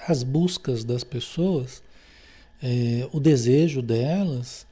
as 0.07 0.23
buscas 0.23 0.85
das 0.85 1.03
pessoas 1.03 1.83
é, 2.61 3.07
o 3.11 3.19
desejo 3.19 3.81
delas, 3.81 4.67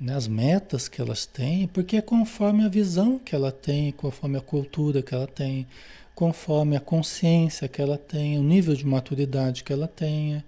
né, 0.00 0.14
as 0.14 0.26
metas 0.26 0.88
que 0.88 1.00
elas 1.00 1.26
têm, 1.26 1.66
porque 1.68 1.96
é 1.96 2.02
conforme 2.02 2.64
a 2.64 2.68
visão 2.68 3.18
que 3.18 3.34
ela 3.34 3.52
tem, 3.52 3.92
conforme 3.92 4.38
a 4.38 4.40
cultura 4.40 5.02
que 5.02 5.14
ela 5.14 5.26
tem, 5.26 5.66
conforme 6.14 6.76
a 6.76 6.80
consciência 6.80 7.68
que 7.68 7.80
ela 7.80 7.98
tem, 7.98 8.38
o 8.38 8.42
nível 8.42 8.74
de 8.74 8.86
maturidade 8.86 9.64
que 9.64 9.72
ela 9.72 9.88
tenha. 9.88 10.44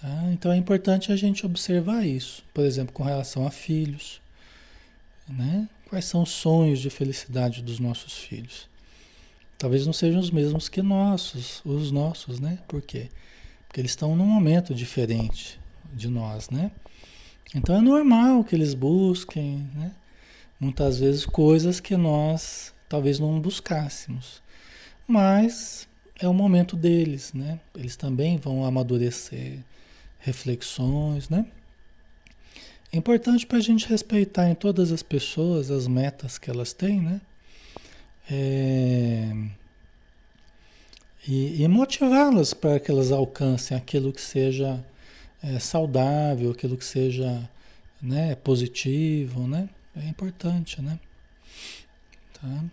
Tá? 0.00 0.30
Então 0.32 0.52
é 0.52 0.56
importante 0.56 1.12
a 1.12 1.16
gente 1.16 1.46
observar 1.46 2.06
isso, 2.06 2.44
por 2.52 2.64
exemplo, 2.64 2.92
com 2.92 3.02
relação 3.02 3.46
a 3.46 3.50
filhos. 3.50 4.20
Né? 5.28 5.68
Quais 5.88 6.04
são 6.04 6.22
os 6.22 6.30
sonhos 6.30 6.80
de 6.80 6.90
felicidade 6.90 7.62
dos 7.62 7.78
nossos 7.78 8.18
filhos? 8.18 8.68
Talvez 9.56 9.86
não 9.86 9.92
sejam 9.92 10.20
os 10.20 10.30
mesmos 10.30 10.68
que 10.68 10.82
nossos, 10.82 11.62
os 11.64 11.92
nossos, 11.92 12.40
né? 12.40 12.58
Por 12.66 12.82
quê? 12.82 13.08
Porque 13.68 13.80
eles 13.80 13.92
estão 13.92 14.16
num 14.16 14.26
momento 14.26 14.74
diferente 14.74 15.61
de 15.92 16.08
nós, 16.08 16.50
né? 16.50 16.70
Então 17.54 17.76
é 17.76 17.80
normal 17.80 18.44
que 18.44 18.54
eles 18.54 18.74
busquem, 18.74 19.68
né? 19.74 19.92
Muitas 20.58 20.98
vezes 20.98 21.26
coisas 21.26 21.80
que 21.80 21.96
nós 21.96 22.72
talvez 22.88 23.18
não 23.18 23.40
buscássemos. 23.40 24.42
Mas 25.06 25.88
é 26.18 26.28
o 26.28 26.34
momento 26.34 26.76
deles, 26.76 27.32
né? 27.32 27.58
Eles 27.74 27.96
também 27.96 28.36
vão 28.36 28.64
amadurecer 28.64 29.58
reflexões, 30.18 31.28
né? 31.28 31.46
É 32.92 32.96
importante 32.96 33.46
para 33.46 33.58
a 33.58 33.62
gente 33.62 33.88
respeitar 33.88 34.48
em 34.48 34.54
todas 34.54 34.92
as 34.92 35.02
pessoas 35.02 35.70
as 35.70 35.86
metas 35.88 36.38
que 36.38 36.50
elas 36.50 36.72
têm, 36.72 37.00
né? 37.00 37.20
É... 38.30 39.32
E, 41.26 41.62
e 41.62 41.68
motivá-las 41.68 42.52
para 42.52 42.78
que 42.80 42.90
elas 42.90 43.10
alcancem 43.10 43.76
aquilo 43.76 44.12
que 44.12 44.20
seja 44.20 44.84
é, 45.42 45.58
saudável, 45.58 46.50
aquilo 46.50 46.76
que 46.76 46.84
seja 46.84 47.48
né, 48.00 48.34
positivo, 48.36 49.46
né? 49.46 49.68
É 49.96 50.08
importante, 50.08 50.80
né? 50.80 50.98
Tá? 52.34 52.64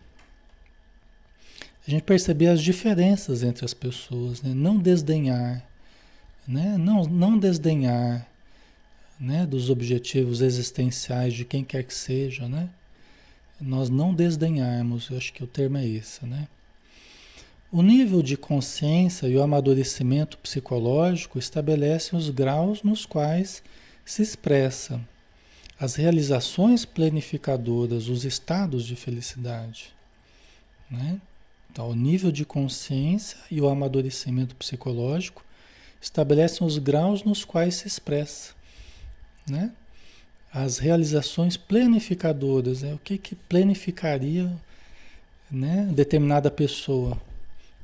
A 1.88 1.92
gente 1.92 2.04
perceber 2.04 2.48
as 2.48 2.62
diferenças 2.62 3.44
entre 3.44 3.66
as 3.66 3.74
pessoas, 3.74 4.42
né? 4.42 4.54
Não 4.54 4.78
desdenhar, 4.78 5.66
né? 6.48 6.78
Não, 6.78 7.04
não 7.04 7.38
desdenhar, 7.38 8.28
né? 9.20 9.46
Dos 9.46 9.70
objetivos 9.70 10.42
existenciais 10.42 11.34
de 11.34 11.46
quem 11.46 11.64
quer 11.64 11.84
que 11.84 11.94
seja, 11.94 12.48
né? 12.48 12.70
Nós 13.60 13.90
não 13.90 14.14
desdenharmos, 14.14 15.10
eu 15.10 15.18
acho 15.18 15.34
que 15.34 15.44
o 15.44 15.48
termo 15.48 15.78
é 15.78 15.86
esse, 15.86 16.26
né? 16.26 16.48
O 17.72 17.84
nível 17.84 18.24
de 18.24 18.36
consciência 18.36 19.28
e 19.28 19.38
o 19.38 19.44
amadurecimento 19.44 20.40
psicológico 20.40 21.38
estabelecem 21.38 22.18
os 22.18 22.32
graus 22.32 22.82
nos 22.82 23.06
quais 23.06 23.62
se 24.04 24.24
expressa 24.24 25.00
as 25.80 25.94
realizações 25.94 26.84
planificadoras, 26.84 28.10
os 28.10 28.26
estados 28.26 28.84
de 28.88 28.96
felicidade. 28.96 29.94
Né? 30.90 31.22
Então, 31.72 31.92
o 31.92 31.96
nível 31.96 32.32
de 32.32 32.44
consciência 32.44 33.38
e 33.52 33.62
o 33.62 33.70
amadurecimento 33.70 34.56
psicológico 34.56 35.46
estabelecem 36.02 36.66
os 36.66 36.80
graus 36.80 37.24
nos 37.24 37.46
quais 37.46 37.76
se 37.76 37.88
expressa. 37.88 38.56
Né? 39.48 39.72
As 40.52 40.80
realizações 40.80 41.56
planificadoras, 41.56 42.82
né? 42.82 42.96
o 42.96 42.98
que, 42.98 43.16
que 43.20 43.36
planificaria 43.36 44.52
né, 45.52 45.88
determinada 45.94 46.50
pessoa? 46.50 47.29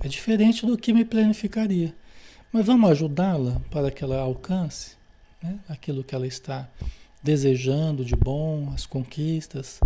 É 0.03 0.07
diferente 0.07 0.65
do 0.65 0.77
que 0.77 0.93
me 0.93 1.05
planificaria. 1.05 1.93
Mas 2.51 2.65
vamos 2.65 2.89
ajudá-la 2.89 3.61
para 3.69 3.91
que 3.91 4.03
ela 4.03 4.19
alcance 4.19 4.95
né, 5.41 5.59
aquilo 5.67 6.03
que 6.03 6.15
ela 6.15 6.27
está 6.27 6.69
desejando 7.21 8.05
de 8.05 8.15
bom, 8.15 8.71
as 8.73 8.85
conquistas 8.85 9.79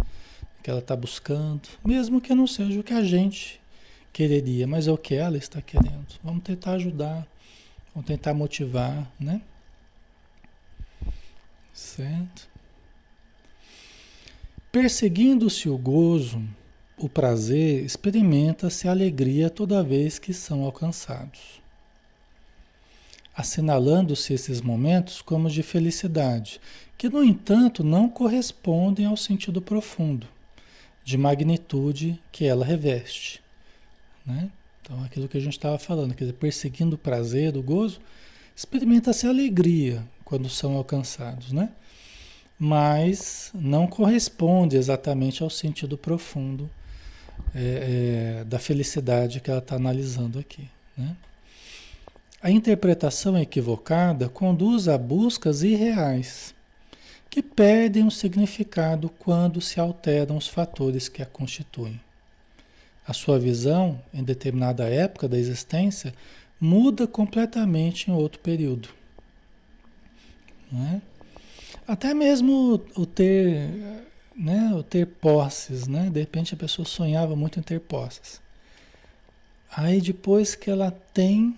que 0.62 0.70
ela 0.70 0.80
está 0.80 0.96
buscando, 0.96 1.62
mesmo 1.86 2.20
que 2.20 2.36
não 2.36 2.46
seja 2.46 2.80
o 2.80 2.84
que 2.84 2.94
a 2.94 3.04
gente 3.04 3.60
quereria, 4.12 4.68
mas 4.68 4.88
é 4.88 4.92
o 4.92 4.98
que 4.98 5.16
ela 5.16 5.38
está 5.38 5.62
querendo. 5.62 6.08
Vamos 6.24 6.44
tentar 6.44 6.74
ajudar, 6.74 7.26
vamos 7.94 8.08
tentar 8.08 8.34
motivar, 8.34 9.10
né? 9.20 9.42
Certo? 11.74 12.50
Perseguindo-se 14.72 15.70
o 15.70 15.78
gozo 15.78 16.44
o 17.06 17.10
prazer, 17.10 17.84
experimenta-se 17.84 18.88
alegria 18.88 19.50
toda 19.50 19.84
vez 19.84 20.20
que 20.20 20.34
são 20.34 20.64
alcançados, 20.64 21.62
assinalando-se 23.36 24.34
esses 24.34 24.62
momentos 24.62 25.22
como 25.22 25.50
de 25.50 25.64
felicidade, 25.64 26.60
que, 26.98 27.10
no 27.10 27.24
entanto, 27.24 27.84
não 27.84 28.10
correspondem 28.10 29.06
ao 29.06 29.16
sentido 29.16 29.62
profundo, 29.62 30.28
de 31.04 31.18
magnitude 31.18 32.22
que 32.32 32.46
ela 32.46 32.66
reveste. 32.66 33.42
Né? 34.26 34.50
Então, 34.82 35.04
aquilo 35.04 35.28
que 35.28 35.38
a 35.38 35.42
gente 35.42 35.54
estava 35.54 35.80
falando, 35.80 36.14
quer 36.14 36.26
dizer, 36.26 36.34
perseguindo 36.34 36.96
o 36.96 37.00
prazer, 37.00 37.56
o 37.56 37.64
gozo, 37.64 38.02
experimenta-se 38.56 39.26
alegria 39.26 40.06
quando 40.26 40.50
são 40.50 40.76
alcançados, 40.76 41.52
né? 41.54 41.72
mas 42.60 43.52
não 43.56 43.88
corresponde 43.88 44.76
exatamente 44.76 45.42
ao 45.42 45.50
sentido 45.50 45.98
profundo 45.98 46.70
é, 47.54 48.40
é, 48.42 48.44
da 48.44 48.60
felicidade 48.60 49.40
que 49.40 49.50
ela 49.50 49.60
está 49.60 49.76
analisando 49.76 50.40
aqui. 50.40 50.68
Né? 50.98 51.16
A 52.42 52.50
interpretação 52.50 53.38
equivocada 53.38 54.30
conduz 54.30 54.88
a 54.88 54.98
buscas 54.98 55.62
irreais, 55.62 56.56
que 57.30 57.44
perdem 57.44 58.06
o 58.06 58.12
significado 58.12 59.10
quando 59.20 59.60
se 59.60 59.80
alteram 59.80 60.38
os 60.38 60.48
fatores 60.48 61.10
que 61.10 61.22
a 61.22 61.26
constituem. 61.26 62.00
A 63.06 63.14
sua 63.14 63.40
visão, 63.40 64.00
em 64.14 64.24
determinada 64.24 64.88
época 64.88 65.28
da 65.28 65.38
existência, 65.38 66.14
muda 66.60 67.08
completamente 67.08 68.10
em 68.10 68.14
outro 68.14 68.40
período. 68.40 68.90
Né? 70.72 71.02
Até 71.88 72.14
mesmo 72.14 72.82
o 72.96 73.06
ter, 73.06 73.70
né, 74.40 74.74
o 74.74 74.82
ter 74.82 75.06
posses, 75.06 75.86
né? 75.86 76.10
De 76.10 76.22
repente 76.22 76.54
a 76.54 76.58
pessoa 76.58 76.86
sonhava 76.86 77.36
muito 77.36 77.60
em 77.60 77.62
ter 77.62 77.82
posses. 77.82 78.40
Aí 79.70 80.00
depois 80.00 80.56
que 80.56 80.72
ela 80.72 80.92
tem, 81.14 81.58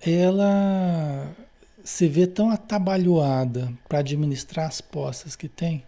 ela 0.00 1.34
se 1.82 2.06
vê 2.06 2.24
tão 2.28 2.50
atabalhoada 2.50 3.72
para 3.88 3.98
administrar 3.98 4.68
as 4.68 4.80
posses 4.80 5.34
que 5.34 5.48
tem. 5.48 5.82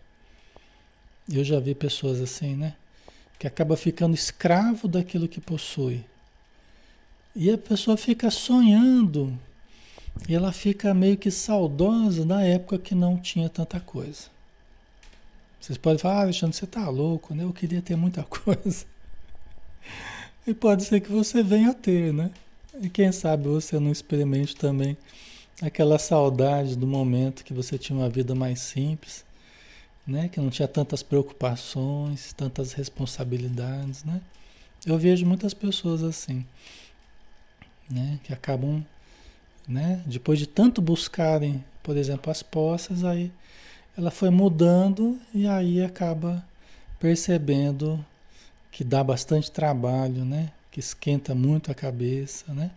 Eu 1.33 1.45
já 1.45 1.61
vi 1.61 1.77
pessoas 1.77 2.21
assim, 2.21 2.57
né? 2.57 2.75
Que 3.39 3.47
acaba 3.47 3.77
ficando 3.77 4.15
escravo 4.15 4.89
daquilo 4.89 5.29
que 5.29 5.41
possui. 5.41 6.05
E 7.37 7.51
a 7.53 7.57
pessoa 7.57 7.97
fica 7.97 8.31
sonhando 8.33 9.39
e 10.29 10.35
ela 10.35 10.53
fica 10.53 10.93
meio 10.93 11.17
que 11.17 11.31
saudosa 11.31 12.27
da 12.27 12.43
época 12.43 12.81
que 12.81 12.97
não 12.97 13.17
tinha 13.17 13.49
tanta 13.49 13.79
coisa. 13.79 14.32
Vocês 15.63 15.79
podem 15.79 15.99
falar, 15.99 16.17
ah, 16.17 16.23
Alexandre, 16.23 16.57
você 16.57 16.65
está 16.65 16.89
louco, 16.89 17.37
né? 17.37 17.45
Eu 17.45 17.53
queria 17.53 17.81
ter 17.81 17.95
muita 17.95 18.25
coisa. 18.27 18.85
E 20.45 20.53
pode 20.53 20.83
ser 20.83 21.01
que 21.01 21.13
você 21.13 21.41
venha 21.41 21.71
a 21.71 21.75
ter, 21.75 22.13
né? 22.13 22.33
E 22.81 22.89
quem 22.89 23.13
sabe 23.13 23.47
você 23.47 23.79
não 23.79 23.93
experimente 23.93 24.57
também 24.57 24.97
aquela 25.61 26.01
saudade 26.01 26.75
do 26.75 26.87
momento 26.87 27.45
que 27.45 27.55
você 27.55 27.79
tinha 27.79 27.97
uma 27.97 28.09
vida 28.09 28.35
mais 28.35 28.59
simples, 28.59 29.25
né? 30.05 30.29
Que 30.29 30.41
não 30.41 30.51
tinha 30.51 30.67
tantas 30.67 31.01
preocupações, 31.01 32.33
tantas 32.33 32.73
responsabilidades, 32.73 34.03
né? 34.03 34.21
Eu 34.85 34.99
vejo 34.99 35.25
muitas 35.25 35.55
pessoas 35.55 36.03
assim, 36.03 36.45
né? 37.89 38.19
Que 38.25 38.33
acabam 38.33 38.85
né? 39.67 40.03
Depois 40.07 40.41
de 40.41 40.47
tanto 40.47 40.83
buscarem, 40.83 41.65
por 41.85 41.97
exemplo, 41.97 42.33
as 42.33 42.43
posses, 42.43 43.05
aí 43.05 43.31
ela 43.97 44.11
foi 44.11 44.31
mudando 44.31 45.19
e 45.35 45.47
aí 45.47 45.85
acaba 45.85 46.45
percebendo 46.99 48.05
que 48.71 48.83
dá 48.83 49.05
bastante 49.05 49.51
trabalho, 49.51 50.25
né? 50.25 50.51
Que 50.71 50.81
esquenta 50.81 51.35
muito 51.35 51.71
a 51.71 51.75
cabeça, 51.75 52.53
né? 52.55 52.71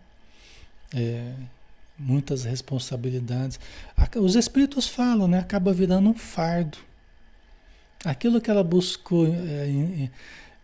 É, 0.94 1.32
muitas 1.98 2.44
responsabilidades. 2.44 3.58
Os 4.16 4.34
espíritos 4.34 4.86
falam, 4.86 5.26
né? 5.26 5.38
Acaba 5.38 5.72
virando 5.72 6.10
um 6.10 6.14
fardo. 6.14 6.78
Aquilo 8.04 8.40
que 8.40 8.50
ela 8.50 8.62
buscou 8.62 9.26
é, 9.26 10.10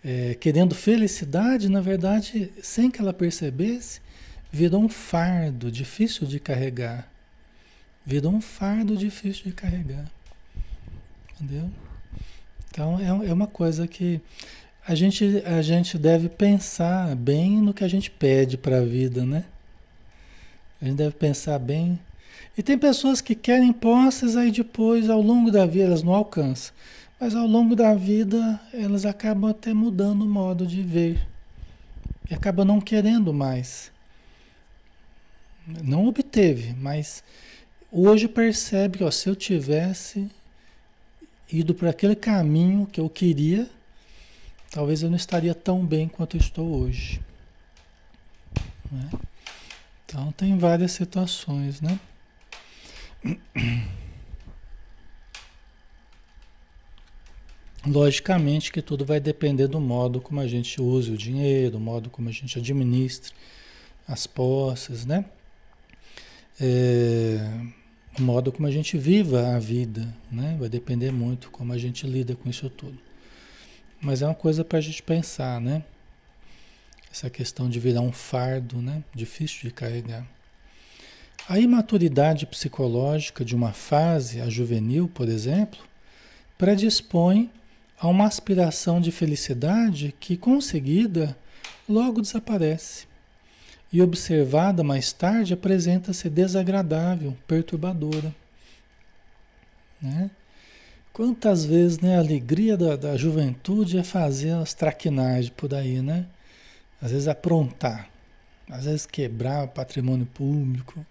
é, 0.04 0.34
querendo 0.34 0.74
felicidade, 0.74 1.68
na 1.68 1.80
verdade, 1.80 2.52
sem 2.62 2.90
que 2.90 3.00
ela 3.00 3.12
percebesse, 3.12 4.00
virou 4.50 4.82
um 4.82 4.88
fardo 4.88 5.70
difícil 5.70 6.26
de 6.26 6.38
carregar. 6.38 7.10
Virou 8.04 8.34
um 8.34 8.40
fardo 8.40 8.96
difícil 8.96 9.44
de 9.44 9.52
carregar. 9.52 10.10
Entendeu? 11.42 11.68
Então 12.70 13.00
é, 13.00 13.28
é 13.28 13.32
uma 13.32 13.48
coisa 13.48 13.88
que 13.88 14.20
a 14.86 14.94
gente, 14.94 15.42
a 15.44 15.60
gente 15.60 15.98
deve 15.98 16.28
pensar 16.28 17.16
bem 17.16 17.60
no 17.60 17.74
que 17.74 17.82
a 17.82 17.88
gente 17.88 18.10
pede 18.10 18.56
para 18.56 18.78
a 18.78 18.84
vida, 18.84 19.26
né? 19.26 19.44
A 20.80 20.84
gente 20.84 20.96
deve 20.96 21.16
pensar 21.16 21.58
bem. 21.58 21.98
E 22.56 22.62
tem 22.62 22.78
pessoas 22.78 23.20
que 23.20 23.34
querem 23.34 23.72
posses 23.72 24.36
aí 24.36 24.50
depois, 24.50 25.10
ao 25.10 25.20
longo 25.20 25.50
da 25.50 25.66
vida, 25.66 25.86
elas 25.86 26.02
não 26.02 26.14
alcançam. 26.14 26.74
Mas 27.18 27.34
ao 27.34 27.46
longo 27.46 27.74
da 27.74 27.94
vida, 27.94 28.60
elas 28.72 29.04
acabam 29.04 29.50
até 29.50 29.72
mudando 29.72 30.22
o 30.22 30.28
modo 30.28 30.66
de 30.66 30.82
ver. 30.82 31.26
E 32.30 32.34
acabam 32.34 32.66
não 32.66 32.80
querendo 32.80 33.32
mais. 33.32 33.90
Não 35.66 36.06
obteve, 36.06 36.74
mas 36.78 37.22
hoje 37.90 38.26
percebe 38.26 38.98
que 38.98 39.04
ó, 39.04 39.10
se 39.10 39.28
eu 39.28 39.36
tivesse 39.36 40.28
ido 41.50 41.74
por 41.74 41.88
aquele 41.88 42.14
caminho 42.14 42.86
que 42.86 43.00
eu 43.00 43.08
queria, 43.08 43.68
talvez 44.70 45.02
eu 45.02 45.10
não 45.10 45.16
estaria 45.16 45.54
tão 45.54 45.84
bem 45.84 46.08
quanto 46.08 46.36
estou 46.36 46.80
hoje. 46.80 47.20
Né? 48.90 49.10
Então 50.04 50.32
tem 50.32 50.58
várias 50.58 50.92
situações, 50.92 51.80
né? 51.80 51.98
Logicamente 57.86 58.70
que 58.70 58.80
tudo 58.80 59.04
vai 59.04 59.18
depender 59.18 59.66
do 59.66 59.80
modo 59.80 60.20
como 60.20 60.40
a 60.40 60.46
gente 60.46 60.80
usa 60.80 61.12
o 61.12 61.16
dinheiro, 61.16 61.72
do 61.72 61.80
modo 61.80 62.10
como 62.10 62.28
a 62.28 62.32
gente 62.32 62.58
administra 62.58 63.34
as 64.06 64.26
posses, 64.26 65.04
né? 65.04 65.24
é, 66.60 67.38
o 68.18 68.22
modo 68.22 68.52
como 68.52 68.66
a 68.66 68.70
gente 68.70 68.98
viva 68.98 69.54
a 69.54 69.58
vida, 69.58 70.06
né? 70.30 70.56
Vai 70.58 70.68
depender 70.68 71.10
muito 71.10 71.50
como 71.50 71.72
a 71.72 71.78
gente 71.78 72.06
lida 72.06 72.34
com 72.34 72.48
isso 72.48 72.68
tudo. 72.68 72.98
Mas 74.00 74.20
é 74.20 74.26
uma 74.26 74.34
coisa 74.34 74.64
para 74.64 74.78
a 74.78 74.82
gente 74.82 75.02
pensar, 75.02 75.60
né? 75.60 75.82
Essa 77.10 77.30
questão 77.30 77.68
de 77.68 77.80
virar 77.80 78.00
um 78.00 78.12
fardo, 78.12 78.82
né? 78.82 79.02
Difícil 79.14 79.60
de 79.62 79.70
carregar. 79.70 80.26
A 81.48 81.58
imaturidade 81.58 82.46
psicológica 82.46 83.44
de 83.44 83.54
uma 83.54 83.72
fase, 83.72 84.40
a 84.40 84.48
juvenil, 84.48 85.08
por 85.08 85.28
exemplo, 85.28 85.80
predispõe 86.56 87.50
a 87.98 88.08
uma 88.08 88.26
aspiração 88.26 89.00
de 89.00 89.10
felicidade 89.10 90.14
que, 90.20 90.36
conseguida, 90.36 91.36
logo 91.88 92.20
desaparece 92.20 93.11
e 93.92 94.00
observada 94.00 94.82
mais 94.82 95.12
tarde 95.12 95.52
apresenta-se 95.52 96.30
desagradável, 96.30 97.36
perturbadora. 97.46 98.34
Né? 100.00 100.30
Quantas 101.12 101.64
vezes 101.64 101.98
né, 101.98 102.16
a 102.16 102.20
alegria 102.20 102.76
da, 102.76 102.96
da 102.96 103.16
juventude 103.16 103.98
é 103.98 104.02
fazer 104.02 104.52
as 104.52 104.72
traquinagens 104.72 105.50
por 105.50 105.74
aí, 105.74 106.00
né? 106.00 106.26
Às 107.02 107.10
vezes 107.10 107.28
aprontar, 107.28 108.08
às 108.70 108.86
vezes 108.86 109.04
quebrar 109.04 109.64
o 109.64 109.68
patrimônio 109.68 110.24
público. 110.24 111.04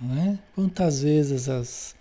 Né? 0.00 0.38
Quantas 0.54 1.02
vezes 1.02 1.48
as, 1.48 1.94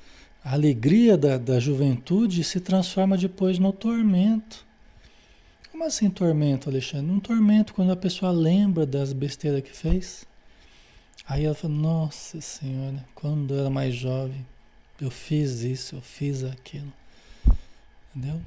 a 0.46 0.54
alegria 0.54 1.18
da, 1.18 1.38
da 1.38 1.60
juventude 1.60 2.44
se 2.44 2.62
transforma 2.62 3.18
depois 3.18 3.60
no 3.60 3.74
tormento 3.74 4.66
como 5.74 5.86
assim 5.86 6.08
tormento, 6.08 6.70
Alexandre? 6.70 7.12
Um 7.12 7.20
tormento 7.20 7.74
quando 7.74 7.92
a 7.92 7.96
pessoa 7.96 8.32
lembra 8.32 8.86
das 8.86 9.12
besteiras 9.12 9.64
que 9.64 9.76
fez. 9.76 10.24
Aí 11.28 11.46
ela 11.46 11.56
fala, 11.56 11.74
nossa 11.74 12.40
senhora, 12.40 13.04
quando 13.16 13.56
eu 13.56 13.62
era 13.62 13.70
mais 13.72 13.96
jovem, 13.96 14.46
eu 15.02 15.10
fiz 15.10 15.64
isso, 15.64 15.96
eu 15.96 16.02
fiz 16.02 16.44
aquilo. 16.44 16.94
Entendeu? 18.16 18.40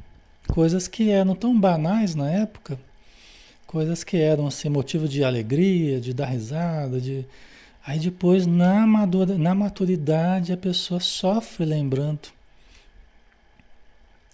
Coisas 0.46 0.86
que 0.86 1.10
eram 1.10 1.34
tão 1.34 1.58
banais 1.58 2.14
na 2.14 2.30
época, 2.30 2.78
coisas 3.66 4.04
que 4.04 4.18
eram 4.18 4.46
assim, 4.46 4.68
motivo 4.68 5.08
de 5.08 5.24
alegria, 5.24 6.00
de 6.00 6.14
dar 6.14 6.26
risada, 6.26 7.00
de. 7.00 7.26
Aí 7.84 7.98
depois, 7.98 8.46
na, 8.46 8.86
na 8.86 9.54
maturidade, 9.54 10.52
a 10.52 10.56
pessoa 10.56 11.00
sofre 11.00 11.64
lembrando. 11.64 12.35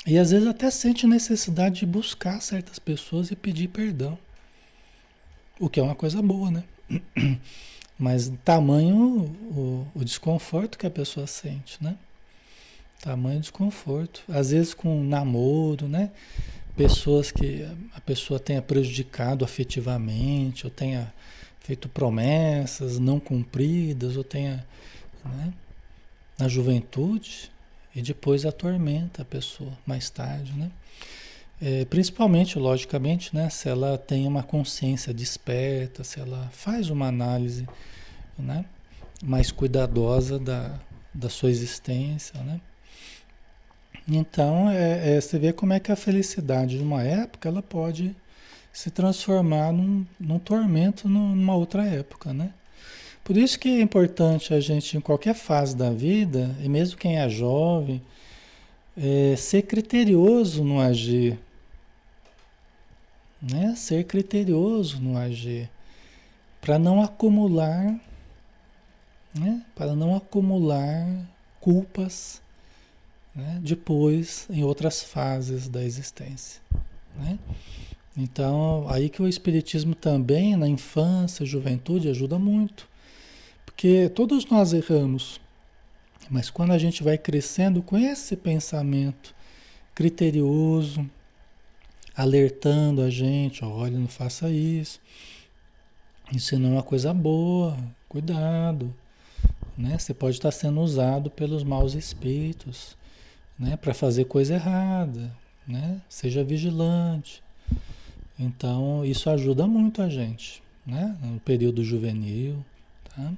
E 0.07 0.19
às 0.19 0.31
vezes 0.31 0.49
até 0.49 0.71
sente 0.71 1.07
necessidade 1.07 1.81
de 1.81 1.87
buscar 1.87 2.41
certas 2.41 2.79
pessoas 2.79 3.31
e 3.31 3.37
pedir 3.37 3.69
perdão. 3.69 4.19
O 5.61 5.69
que 5.69 5.79
é 5.79 5.83
uma 5.83 5.95
coisa 5.95 6.21
boa, 6.21 6.51
né? 6.51 6.65
Mas 7.99 8.33
tamanho 8.45 8.97
o, 8.97 9.87
o 9.95 10.05
desconforto 10.05 10.77
que 10.77 10.87
a 10.87 10.91
pessoa 10.91 11.27
sente, 11.27 11.79
né? 11.81 11.97
Tamanho 13.01 13.41
desconforto. 13.41 14.23
Às 14.29 14.51
vezes 14.51 14.75
com 14.75 15.05
namoro, 15.05 15.89
né? 15.89 16.11
pessoas 16.77 17.31
que 17.31 17.67
a 17.95 18.01
pessoa 18.01 18.41
tenha 18.41 18.63
prejudicado 18.63 19.45
afetivamente, 19.45 20.65
ou 20.67 20.71
tenha 20.71 21.13
feito 21.61 21.89
promessas 21.89 22.99
não 22.99 23.21
cumpridas, 23.21 24.17
ou 24.17 24.25
tenha, 24.25 24.67
né, 25.25 25.53
na 26.39 26.49
juventude, 26.49 27.51
e 27.95 28.03
depois 28.03 28.45
atormenta 28.47 29.23
a 29.23 29.25
pessoa 29.25 29.73
mais 29.87 30.09
tarde, 30.11 30.53
né? 30.53 30.71
É, 31.61 31.85
principalmente, 31.85 32.59
logicamente, 32.59 33.35
né, 33.35 33.49
se 33.49 33.69
ela 33.69 33.97
tem 33.97 34.27
uma 34.27 34.43
consciência 34.43 35.15
desperta, 35.15 36.03
se 36.03 36.19
ela 36.19 36.51
faz 36.53 36.91
uma 36.91 37.07
análise 37.07 37.69
né, 38.37 38.65
mais 39.23 39.53
cuidadosa 39.53 40.41
da, 40.41 40.81
da 41.15 41.29
sua 41.29 41.51
existência, 41.51 42.43
né? 42.43 42.61
Então, 44.09 44.69
é, 44.69 45.17
é, 45.17 45.21
você 45.21 45.39
vê 45.39 45.53
como 45.53 45.73
é 45.73 45.79
que 45.79 45.93
a 45.93 45.97
felicidade 45.97 46.77
de 46.77 46.83
uma 46.83 47.05
época 47.05 47.49
ela 47.49 47.63
pode 47.63 48.17
se 48.73 48.91
transformar 48.91 49.73
num, 49.73 50.05
num 50.19 50.41
tormento 50.41 51.09
numa 51.09 51.55
outra 51.55 51.85
época, 51.85 52.33
né? 52.33 52.53
Por 53.25 53.37
isso 53.37 53.59
que 53.59 53.69
é 53.69 53.81
importante 53.81 54.53
a 54.53 54.59
gente, 54.59 54.97
em 54.97 55.01
qualquer 55.01 55.35
fase 55.35 55.77
da 55.77 55.91
vida, 55.91 56.57
e 56.61 56.69
mesmo 56.69 56.99
quem 56.99 57.19
é 57.19 57.29
jovem, 57.29 58.03
é, 58.97 59.37
ser 59.37 59.63
criterioso 59.63 60.65
no 60.65 60.81
agir. 60.81 61.39
Né? 63.41 63.75
Ser 63.77 64.05
criterioso 64.05 65.01
no 65.01 65.17
agir. 65.17 65.71
Para 66.61 66.79
não 66.79 67.01
acumular, 67.01 67.95
né? 69.35 69.65
para 69.75 69.95
não 69.95 70.17
acumular 70.17 71.07
culpas 71.61 72.43
né? 73.35 73.61
depois 73.63 74.47
em 74.51 74.65
outras 74.65 75.03
fases 75.03 75.69
da 75.69 75.83
existência. 75.83 76.61
Né? 77.17 77.39
Então, 78.17 78.87
aí 78.89 79.09
que 79.09 79.23
o 79.23 79.29
Espiritismo 79.29 79.95
também, 79.95 80.57
na 80.57 80.69
infância, 80.69 81.47
juventude, 81.47 82.09
ajuda 82.09 82.39
muito. 82.39 82.92
Porque 83.75 84.09
todos 84.09 84.47
nós 84.47 84.73
erramos, 84.73 85.41
mas 86.31 86.51
quando 86.51 86.73
a 86.73 86.79
gente 86.79 87.03
vai 87.03 87.19
crescendo 87.19 87.83
com 87.83 87.99
esse 87.99 88.37
pensamento 88.37 89.35
criterioso, 89.95 91.09
alertando 92.15 93.03
a 93.03 93.11
gente, 93.11 93.65
olha, 93.65 93.99
não 93.99 94.09
faça 94.09 94.51
isso, 94.51 95.01
isso 96.33 96.59
não 96.59 96.71
é 96.71 96.73
uma 96.75 96.83
coisa 96.83 97.13
boa, 97.13 97.77
cuidado, 98.09 98.95
né? 99.77 99.99
Você 99.99 100.15
pode 100.15 100.37
estar 100.37 100.51
sendo 100.51 100.81
usado 100.81 101.31
pelos 101.31 101.65
maus 101.65 101.95
espíritos 101.95 102.97
né, 103.59 103.77
para 103.77 103.93
fazer 103.93 104.25
coisa 104.27 104.55
errada, 104.55 105.35
né? 105.67 106.01
Seja 106.09 106.45
vigilante. 106.45 107.43
Então, 108.39 109.05
isso 109.05 109.29
ajuda 109.31 109.67
muito 109.67 110.03
a 110.03 110.09
gente, 110.09 110.63
né? 110.87 111.17
No 111.23 111.41
período 111.41 111.85
juvenil, 111.85 112.65
tá? 113.05 113.33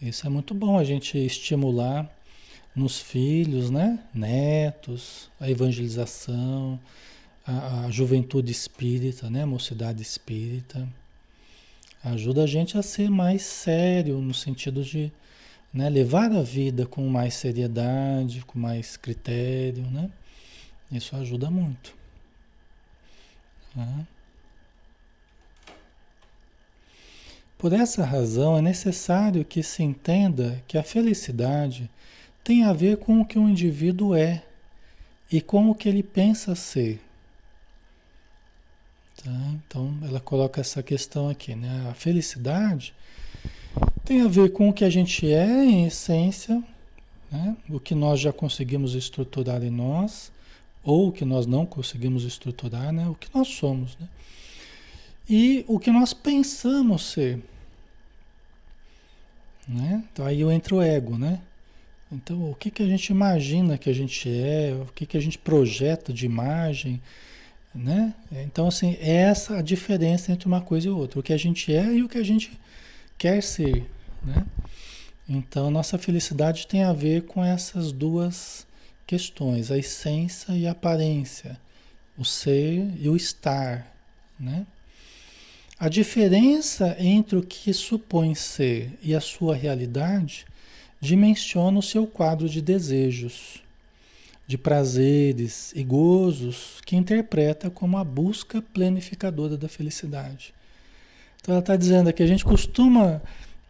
Isso 0.00 0.26
é 0.26 0.30
muito 0.30 0.52
bom 0.54 0.78
a 0.78 0.84
gente 0.84 1.16
estimular 1.16 2.10
nos 2.74 3.00
filhos, 3.00 3.70
né? 3.70 3.98
Netos, 4.14 5.30
a 5.40 5.50
evangelização, 5.50 6.78
a, 7.46 7.86
a 7.86 7.90
juventude 7.90 8.52
espírita, 8.52 9.30
né? 9.30 9.42
A 9.42 9.46
mocidade 9.46 10.02
espírita. 10.02 10.86
Ajuda 12.04 12.44
a 12.44 12.46
gente 12.46 12.76
a 12.76 12.82
ser 12.82 13.10
mais 13.10 13.42
sério 13.42 14.18
no 14.18 14.34
sentido 14.34 14.84
de 14.84 15.10
né? 15.72 15.88
levar 15.88 16.30
a 16.30 16.42
vida 16.42 16.86
com 16.86 17.06
mais 17.08 17.34
seriedade, 17.34 18.44
com 18.46 18.58
mais 18.58 18.96
critério, 18.96 19.82
né? 19.90 20.10
Isso 20.92 21.16
ajuda 21.16 21.50
muito. 21.50 21.94
Por 27.58 27.72
essa 27.72 28.04
razão, 28.04 28.58
é 28.58 28.62
necessário 28.62 29.44
que 29.44 29.62
se 29.62 29.82
entenda 29.82 30.62
que 30.68 30.76
a 30.76 30.82
felicidade 30.82 31.90
tem 32.44 32.64
a 32.64 32.72
ver 32.72 32.98
com 32.98 33.20
o 33.20 33.24
que 33.24 33.38
um 33.38 33.48
indivíduo 33.48 34.14
é 34.14 34.42
e 35.32 35.40
com 35.40 35.70
o 35.70 35.74
que 35.74 35.88
ele 35.88 36.02
pensa 36.02 36.54
ser. 36.54 37.00
Tá? 39.22 39.30
Então, 39.54 39.96
ela 40.02 40.20
coloca 40.20 40.60
essa 40.60 40.82
questão 40.82 41.28
aqui, 41.28 41.54
né? 41.54 41.88
A 41.90 41.94
felicidade 41.94 42.94
tem 44.04 44.20
a 44.20 44.28
ver 44.28 44.52
com 44.52 44.68
o 44.68 44.72
que 44.72 44.84
a 44.84 44.90
gente 44.90 45.30
é 45.32 45.64
em 45.64 45.86
essência, 45.86 46.62
né? 47.30 47.56
o 47.68 47.80
que 47.80 47.94
nós 47.94 48.20
já 48.20 48.32
conseguimos 48.32 48.94
estruturar 48.94 49.62
em 49.64 49.70
nós, 49.70 50.30
ou 50.84 51.08
o 51.08 51.12
que 51.12 51.24
nós 51.24 51.46
não 51.46 51.66
conseguimos 51.66 52.24
estruturar, 52.24 52.92
né? 52.92 53.08
o 53.08 53.14
que 53.14 53.28
nós 53.34 53.48
somos. 53.48 53.96
Né? 53.98 54.06
E 55.28 55.64
o 55.66 55.78
que 55.78 55.90
nós 55.90 56.12
pensamos 56.12 57.10
ser. 57.10 57.40
Né? 59.66 60.04
Então 60.12 60.24
aí 60.24 60.42
entra 60.42 60.74
o 60.74 60.82
ego, 60.82 61.18
né? 61.18 61.40
Então, 62.10 62.50
o 62.50 62.54
que, 62.54 62.70
que 62.70 62.82
a 62.84 62.86
gente 62.86 63.08
imagina 63.08 63.76
que 63.76 63.90
a 63.90 63.92
gente 63.92 64.30
é, 64.30 64.72
o 64.80 64.92
que, 64.92 65.04
que 65.04 65.16
a 65.16 65.20
gente 65.20 65.36
projeta 65.38 66.12
de 66.12 66.24
imagem, 66.24 67.02
né? 67.74 68.14
Então, 68.30 68.68
assim, 68.68 68.96
é 69.00 69.12
essa 69.12 69.58
a 69.58 69.62
diferença 69.62 70.30
entre 70.30 70.46
uma 70.46 70.60
coisa 70.60 70.86
e 70.86 70.90
outra. 70.90 71.18
O 71.18 71.22
que 71.22 71.32
a 71.32 71.36
gente 71.36 71.74
é 71.74 71.94
e 71.94 72.02
o 72.02 72.08
que 72.08 72.18
a 72.18 72.24
gente 72.24 72.52
quer 73.18 73.42
ser, 73.42 73.90
né? 74.22 74.46
Então, 75.28 75.70
nossa 75.70 75.98
felicidade 75.98 76.68
tem 76.68 76.84
a 76.84 76.92
ver 76.92 77.22
com 77.22 77.44
essas 77.44 77.90
duas 77.90 78.64
questões, 79.04 79.72
a 79.72 79.78
essência 79.78 80.52
e 80.52 80.66
a 80.66 80.70
aparência, 80.70 81.58
o 82.16 82.24
ser 82.24 82.88
e 83.00 83.08
o 83.08 83.16
estar, 83.16 83.92
né? 84.38 84.64
A 85.78 85.90
diferença 85.90 86.96
entre 86.98 87.36
o 87.36 87.42
que 87.42 87.70
supõe 87.74 88.34
ser 88.34 88.98
e 89.02 89.14
a 89.14 89.20
sua 89.20 89.54
realidade 89.54 90.46
dimensiona 90.98 91.78
o 91.78 91.82
seu 91.82 92.06
quadro 92.06 92.48
de 92.48 92.62
desejos, 92.62 93.62
de 94.46 94.56
prazeres 94.56 95.72
e 95.74 95.84
gozos 95.84 96.80
que 96.86 96.96
interpreta 96.96 97.68
como 97.68 97.98
a 97.98 98.04
busca 98.04 98.62
planificadora 98.62 99.58
da 99.58 99.68
felicidade. 99.68 100.54
Então 101.42 101.52
ela 101.52 101.60
está 101.60 101.76
dizendo 101.76 102.08
aqui, 102.08 102.22
a 102.22 102.26
gente 102.26 102.44
costuma, 102.44 103.20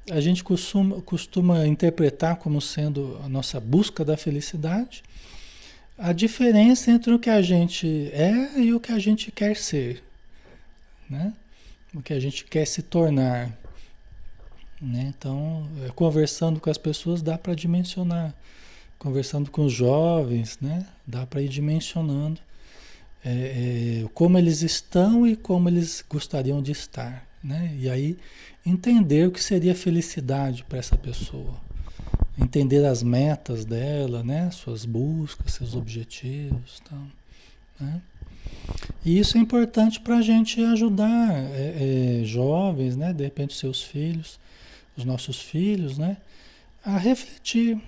a 0.08 0.20
gente 0.20 0.44
costuma, 0.44 1.02
costuma 1.02 1.66
interpretar 1.66 2.36
como 2.36 2.60
sendo 2.60 3.20
a 3.24 3.28
nossa 3.28 3.58
busca 3.58 4.04
da 4.04 4.16
felicidade, 4.16 5.02
a 5.98 6.12
diferença 6.12 6.88
entre 6.88 7.12
o 7.12 7.18
que 7.18 7.30
a 7.30 7.42
gente 7.42 8.10
é 8.12 8.60
e 8.60 8.72
o 8.72 8.78
que 8.78 8.92
a 8.92 8.98
gente 9.00 9.32
quer 9.32 9.56
ser, 9.56 10.04
né? 11.10 11.32
O 11.96 12.02
que 12.02 12.12
a 12.12 12.20
gente 12.20 12.44
quer 12.44 12.66
se 12.66 12.82
tornar. 12.82 13.50
Né? 14.80 15.14
Então, 15.16 15.66
é, 15.82 15.88
conversando 15.88 16.60
com 16.60 16.68
as 16.68 16.76
pessoas 16.76 17.22
dá 17.22 17.38
para 17.38 17.54
dimensionar. 17.54 18.34
Conversando 18.98 19.50
com 19.50 19.64
os 19.64 19.72
jovens, 19.72 20.58
né? 20.60 20.86
dá 21.06 21.26
para 21.26 21.40
ir 21.40 21.48
dimensionando 21.48 22.38
é, 23.24 24.02
é, 24.04 24.08
como 24.12 24.36
eles 24.36 24.60
estão 24.60 25.26
e 25.26 25.34
como 25.34 25.70
eles 25.70 26.04
gostariam 26.06 26.60
de 26.60 26.72
estar. 26.72 27.26
Né? 27.42 27.74
E 27.78 27.88
aí 27.88 28.18
entender 28.64 29.26
o 29.26 29.32
que 29.32 29.42
seria 29.42 29.74
felicidade 29.74 30.64
para 30.64 30.78
essa 30.78 30.98
pessoa. 30.98 31.54
Entender 32.38 32.84
as 32.84 33.02
metas 33.02 33.64
dela, 33.64 34.22
né? 34.22 34.50
suas 34.50 34.84
buscas, 34.84 35.54
seus 35.54 35.74
objetivos. 35.74 36.82
Tal, 36.86 37.00
né? 37.80 38.02
E 39.04 39.18
isso 39.18 39.38
é 39.38 39.40
importante 39.40 40.00
para 40.00 40.18
a 40.18 40.22
gente 40.22 40.60
ajudar 40.60 41.32
é, 41.32 42.20
é, 42.20 42.24
jovens, 42.24 42.96
né? 42.96 43.12
de 43.12 43.24
repente 43.24 43.54
seus 43.54 43.82
filhos, 43.82 44.38
os 44.96 45.04
nossos 45.04 45.40
filhos, 45.40 45.96
né? 45.96 46.16
a 46.84 46.98
refletir 46.98 47.80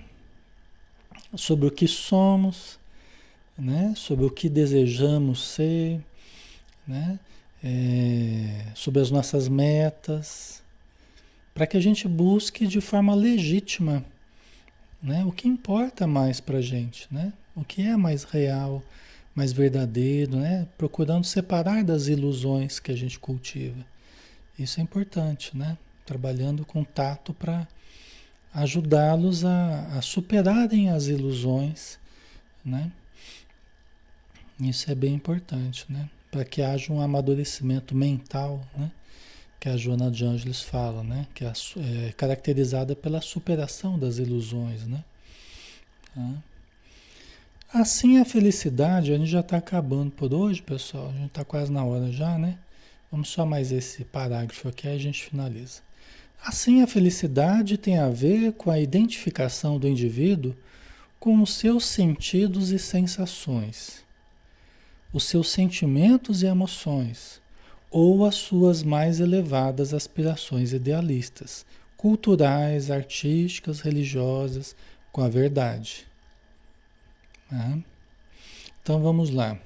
sobre 1.35 1.67
o 1.67 1.71
que 1.71 1.87
somos, 1.87 2.79
né? 3.57 3.93
sobre 3.95 4.25
o 4.25 4.29
que 4.29 4.47
desejamos 4.47 5.43
ser, 5.43 5.99
né? 6.87 7.19
é, 7.63 8.65
sobre 8.73 9.01
as 9.01 9.11
nossas 9.11 9.49
metas, 9.49 10.63
para 11.53 11.67
que 11.67 11.75
a 11.75 11.81
gente 11.81 12.07
busque 12.07 12.65
de 12.65 12.79
forma 12.79 13.13
legítima 13.13 14.05
né, 15.01 15.23
o 15.25 15.31
que 15.31 15.47
importa 15.47 16.05
mais 16.05 16.39
para 16.39 16.57
a 16.57 16.61
gente, 16.61 17.07
né? 17.11 17.33
o 17.55 17.63
que 17.63 17.81
é 17.81 17.95
mais 17.95 18.23
real, 18.23 18.83
mais 19.39 19.53
verdadeiro, 19.53 20.35
né? 20.35 20.67
procurando 20.77 21.23
separar 21.23 21.81
das 21.81 22.07
ilusões 22.07 22.77
que 22.77 22.91
a 22.91 22.95
gente 22.95 23.17
cultiva. 23.17 23.85
Isso 24.59 24.81
é 24.81 24.83
importante, 24.83 25.55
né? 25.55 25.77
trabalhando 26.05 26.65
com 26.65 26.83
tato 26.83 27.33
para 27.33 27.65
ajudá-los 28.53 29.45
a, 29.45 29.97
a 29.97 30.01
superarem 30.01 30.89
as 30.89 31.07
ilusões. 31.07 31.97
Né? 32.65 32.91
Isso 34.59 34.91
é 34.91 34.95
bem 34.95 35.13
importante, 35.13 35.85
né? 35.87 36.09
para 36.29 36.43
que 36.43 36.61
haja 36.61 36.91
um 36.91 36.99
amadurecimento 36.99 37.95
mental, 37.95 38.61
né? 38.77 38.91
que 39.57 39.69
a 39.69 39.77
Joana 39.77 40.11
de 40.11 40.25
Ângeles 40.25 40.61
fala, 40.61 41.01
né? 41.01 41.25
que 41.33 41.45
é, 41.45 41.53
é 42.07 42.11
caracterizada 42.11 42.93
pela 42.93 43.21
superação 43.21 43.97
das 43.97 44.17
ilusões. 44.17 44.85
Né? 44.85 45.01
Tá? 46.13 46.43
Assim 47.71 48.17
a 48.17 48.25
felicidade, 48.25 49.13
a 49.13 49.17
gente 49.17 49.29
já 49.29 49.41
está 49.41 49.57
acabando 49.57 50.09
por 50.09 50.33
hoje, 50.33 50.59
pessoal. 50.59 51.09
A 51.09 51.13
gente 51.13 51.27
está 51.27 51.45
quase 51.45 51.71
na 51.71 51.85
hora 51.85 52.11
já, 52.11 52.35
né? 52.35 52.57
Vamos 53.11 53.29
só 53.29 53.45
mais 53.45 53.71
esse 53.71 54.03
parágrafo 54.03 54.67
aqui, 54.67 54.87
a 54.87 54.97
gente 54.97 55.23
finaliza. 55.23 55.81
Assim 56.43 56.81
a 56.81 56.87
felicidade 56.87 57.77
tem 57.77 57.99
a 57.99 58.09
ver 58.09 58.53
com 58.53 58.71
a 58.71 58.79
identificação 58.79 59.77
do 59.77 59.87
indivíduo 59.87 60.55
com 61.19 61.39
os 61.43 61.53
seus 61.53 61.85
sentidos 61.85 62.71
e 62.71 62.79
sensações, 62.79 64.03
os 65.13 65.25
seus 65.25 65.51
sentimentos 65.51 66.41
e 66.41 66.47
emoções, 66.47 67.39
ou 67.91 68.25
as 68.25 68.33
suas 68.33 68.81
mais 68.81 69.19
elevadas 69.19 69.93
aspirações 69.93 70.73
idealistas, 70.73 71.67
culturais, 71.95 72.89
artísticas, 72.89 73.81
religiosas, 73.81 74.75
com 75.11 75.21
a 75.21 75.29
verdade. 75.29 76.08
Então 78.81 79.01
vamos 79.01 79.29
lá. 79.29 79.57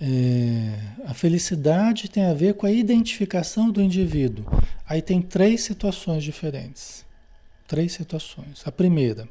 É, 0.00 0.78
a 1.06 1.14
felicidade 1.14 2.08
tem 2.08 2.26
a 2.26 2.34
ver 2.34 2.54
com 2.54 2.66
a 2.66 2.70
identificação 2.70 3.70
do 3.70 3.80
indivíduo. 3.80 4.44
Aí 4.86 5.00
tem 5.00 5.22
três 5.22 5.62
situações 5.62 6.22
diferentes. 6.22 7.04
Três 7.66 7.92
situações. 7.92 8.62
A 8.64 8.70
primeira, 8.70 9.28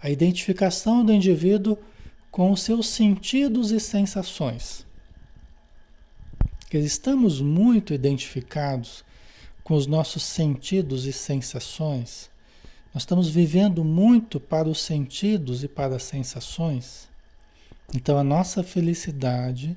a 0.00 0.10
identificação 0.10 1.04
do 1.04 1.12
indivíduo 1.12 1.78
com 2.30 2.50
os 2.50 2.62
seus 2.62 2.88
sentidos 2.88 3.70
e 3.70 3.78
sensações. 3.78 4.84
Porque 6.60 6.78
estamos 6.78 7.40
muito 7.40 7.94
identificados 7.94 9.04
com 9.62 9.74
os 9.74 9.86
nossos 9.86 10.22
sentidos 10.22 11.06
e 11.06 11.12
sensações 11.12 12.30
nós 12.96 13.02
estamos 13.02 13.28
vivendo 13.28 13.84
muito 13.84 14.40
para 14.40 14.66
os 14.66 14.80
sentidos 14.80 15.62
e 15.62 15.68
para 15.68 15.96
as 15.96 16.02
sensações. 16.04 17.10
Então 17.94 18.16
a 18.16 18.24
nossa 18.24 18.62
felicidade 18.62 19.76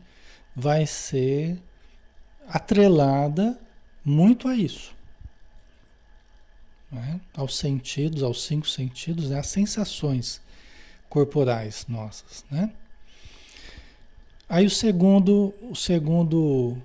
vai 0.56 0.86
ser 0.86 1.62
atrelada 2.48 3.60
muito 4.06 4.48
a 4.48 4.56
isso. 4.56 4.96
Né? 6.90 7.20
Aos 7.34 7.58
sentidos, 7.58 8.24
aos 8.24 8.42
cinco 8.42 8.70
sentidos, 8.70 9.32
né? 9.32 9.40
às 9.40 9.48
sensações 9.48 10.42
corporais 11.10 11.86
nossas. 11.90 12.46
Né? 12.50 12.72
Aí 14.48 14.66
o 14.66 14.70
segundo, 14.70 15.54
o 15.70 15.76
segundo 15.76 16.78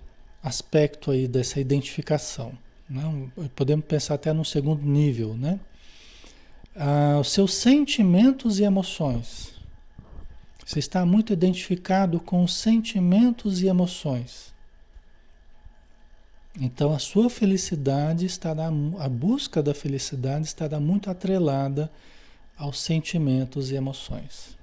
aspecto 0.42 1.12
aí 1.12 1.28
dessa 1.28 1.60
identificação. 1.60 2.58
Né? 2.90 3.30
Podemos 3.54 3.86
pensar 3.86 4.14
até 4.14 4.32
no 4.32 4.44
segundo 4.44 4.82
nível, 4.82 5.34
né? 5.34 5.60
Ah, 6.76 7.18
os 7.20 7.30
seus 7.30 7.54
sentimentos 7.54 8.58
e 8.58 8.64
emoções. 8.64 9.54
Você 10.64 10.78
está 10.78 11.04
muito 11.04 11.32
identificado 11.32 12.18
com 12.18 12.42
os 12.42 12.54
sentimentos 12.54 13.62
e 13.62 13.66
emoções. 13.66 14.52
Então 16.58 16.92
a 16.92 16.98
sua 16.98 17.28
felicidade 17.28 18.24
estará, 18.24 18.68
a 18.98 19.08
busca 19.08 19.62
da 19.62 19.74
felicidade 19.74 20.46
estará 20.46 20.78
muito 20.78 21.10
atrelada 21.10 21.90
aos 22.56 22.80
sentimentos 22.80 23.70
e 23.70 23.74
emoções. 23.74 24.56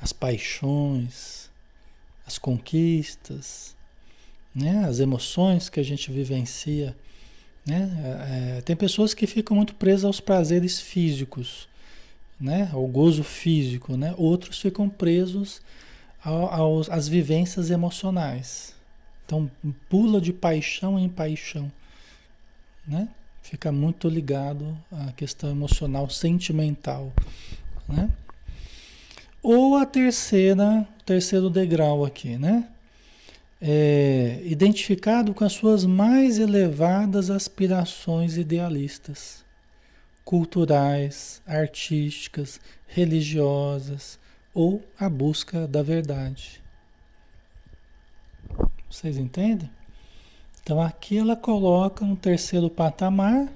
As 0.00 0.12
paixões, 0.12 1.50
as 2.26 2.38
conquistas, 2.38 3.76
né? 4.54 4.84
as 4.86 5.00
emoções 5.00 5.68
que 5.68 5.80
a 5.80 5.82
gente 5.82 6.10
vivencia 6.10 6.96
né? 7.66 7.90
É, 8.04 8.58
é, 8.58 8.60
tem 8.60 8.76
pessoas 8.76 9.14
que 9.14 9.26
ficam 9.26 9.56
muito 9.56 9.74
presas 9.74 10.04
aos 10.04 10.20
prazeres 10.20 10.80
físicos, 10.80 11.68
né? 12.38 12.68
ao 12.72 12.86
gozo 12.86 13.24
físico, 13.24 13.96
né? 13.96 14.14
outros 14.18 14.60
ficam 14.60 14.88
presos 14.88 15.62
ao, 16.22 16.52
aos, 16.52 16.90
às 16.90 17.08
vivências 17.08 17.70
emocionais. 17.70 18.74
Então 19.24 19.50
pula 19.88 20.20
de 20.20 20.32
paixão 20.32 20.98
em 20.98 21.08
paixão, 21.08 21.72
né? 22.86 23.08
fica 23.42 23.72
muito 23.72 24.08
ligado 24.08 24.76
à 24.92 25.12
questão 25.12 25.50
emocional, 25.50 26.10
sentimental. 26.10 27.12
Né? 27.88 28.10
Ou 29.42 29.76
a 29.76 29.86
terceira, 29.86 30.86
terceiro 31.04 31.50
degrau 31.50 32.04
aqui, 32.04 32.38
né? 32.38 32.66
É, 33.66 34.42
identificado 34.44 35.32
com 35.32 35.42
as 35.42 35.54
suas 35.54 35.86
mais 35.86 36.38
elevadas 36.38 37.30
aspirações 37.30 38.36
idealistas, 38.36 39.42
culturais, 40.22 41.40
artísticas, 41.46 42.60
religiosas 42.86 44.18
ou 44.52 44.84
a 45.00 45.08
busca 45.08 45.66
da 45.66 45.82
verdade. 45.82 46.62
Vocês 48.90 49.16
entendem? 49.16 49.70
Então 50.62 50.78
aqui 50.78 51.16
ela 51.16 51.34
coloca 51.34 52.04
um 52.04 52.14
terceiro 52.14 52.68
patamar 52.68 53.50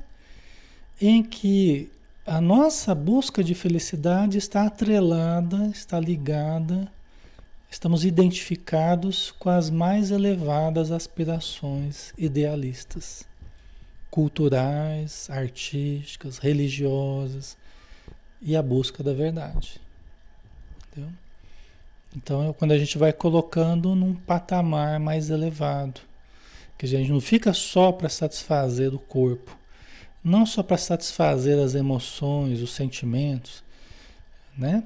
em 0.99 1.23
que 1.23 1.93
a 2.27 2.41
nossa 2.41 2.95
busca 2.95 3.45
de 3.45 3.55
felicidade 3.55 4.39
está 4.39 4.65
atrelada, 4.65 5.67
está 5.67 6.01
ligada 6.01 6.91
Estamos 7.71 8.05
identificados 8.05 9.31
com 9.39 9.51
as 9.51 9.69
mais 9.69 10.11
elevadas 10.11 10.91
aspirações 10.91 12.13
idealistas, 12.17 13.27
culturais, 14.11 15.29
artísticas, 15.31 16.39
religiosas 16.39 17.57
e 18.41 18.57
a 18.57 18.63
busca 18.63 19.03
da 19.03 19.13
verdade. 19.13 19.81
Entendeu? 20.91 21.13
Então, 22.17 22.49
é 22.49 22.53
quando 22.55 22.73
a 22.73 22.79
gente 22.79 22.97
vai 22.97 23.13
colocando 23.13 23.95
num 23.95 24.15
patamar 24.15 24.99
mais 24.99 25.29
elevado, 25.29 26.01
que 26.79 26.87
a 26.87 26.89
gente 26.89 27.11
não 27.11 27.21
fica 27.21 27.53
só 27.53 27.93
para 27.93 28.09
satisfazer 28.09 28.95
o 28.95 28.99
corpo, 28.99 29.57
não 30.25 30.47
só 30.47 30.63
para 30.63 30.79
satisfazer 30.79 31.59
as 31.59 31.75
emoções, 31.75 32.63
os 32.63 32.71
sentimentos, 32.71 33.63
né? 34.57 34.83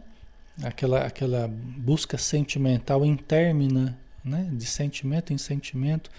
Aquela, 0.61 1.07
aquela 1.07 1.49
busca 1.49 2.19
sentimental 2.19 3.05
intermina, 3.05 3.99
né? 4.25 4.49
de 4.53 4.67
sentimento 4.67 5.33
em 5.33 5.39
sentimento, 5.39 6.11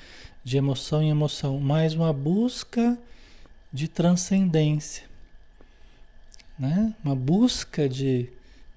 de 0.43 0.57
emoção 0.57 1.01
em 1.01 1.09
emoção, 1.09 1.59
mas 1.59 1.93
uma 1.93 2.11
busca 2.11 2.97
de 3.71 3.87
transcendência, 3.87 5.03
né? 6.57 6.93
uma 7.03 7.15
busca 7.15 7.87
de 7.87 8.29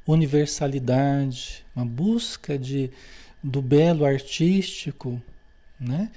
universalidade, 0.06 1.64
uma 1.74 1.84
busca 1.84 2.58
de, 2.58 2.90
do 3.42 3.60
belo 3.60 4.04
artístico, 4.04 5.20
né? 5.78 6.10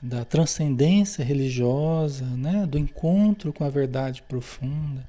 da 0.00 0.24
transcendência 0.24 1.24
religiosa, 1.24 2.24
né? 2.24 2.66
do 2.66 2.78
encontro 2.78 3.52
com 3.52 3.64
a 3.64 3.70
verdade 3.70 4.22
profunda. 4.22 5.06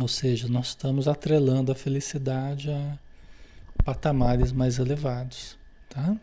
Ou 0.00 0.08
seja, 0.08 0.48
nós 0.48 0.68
estamos 0.68 1.06
atrelando 1.06 1.70
a 1.70 1.74
felicidade 1.74 2.70
a 2.70 2.98
patamares 3.84 4.50
mais 4.50 4.78
elevados, 4.78 5.58
tá? 5.88 6.16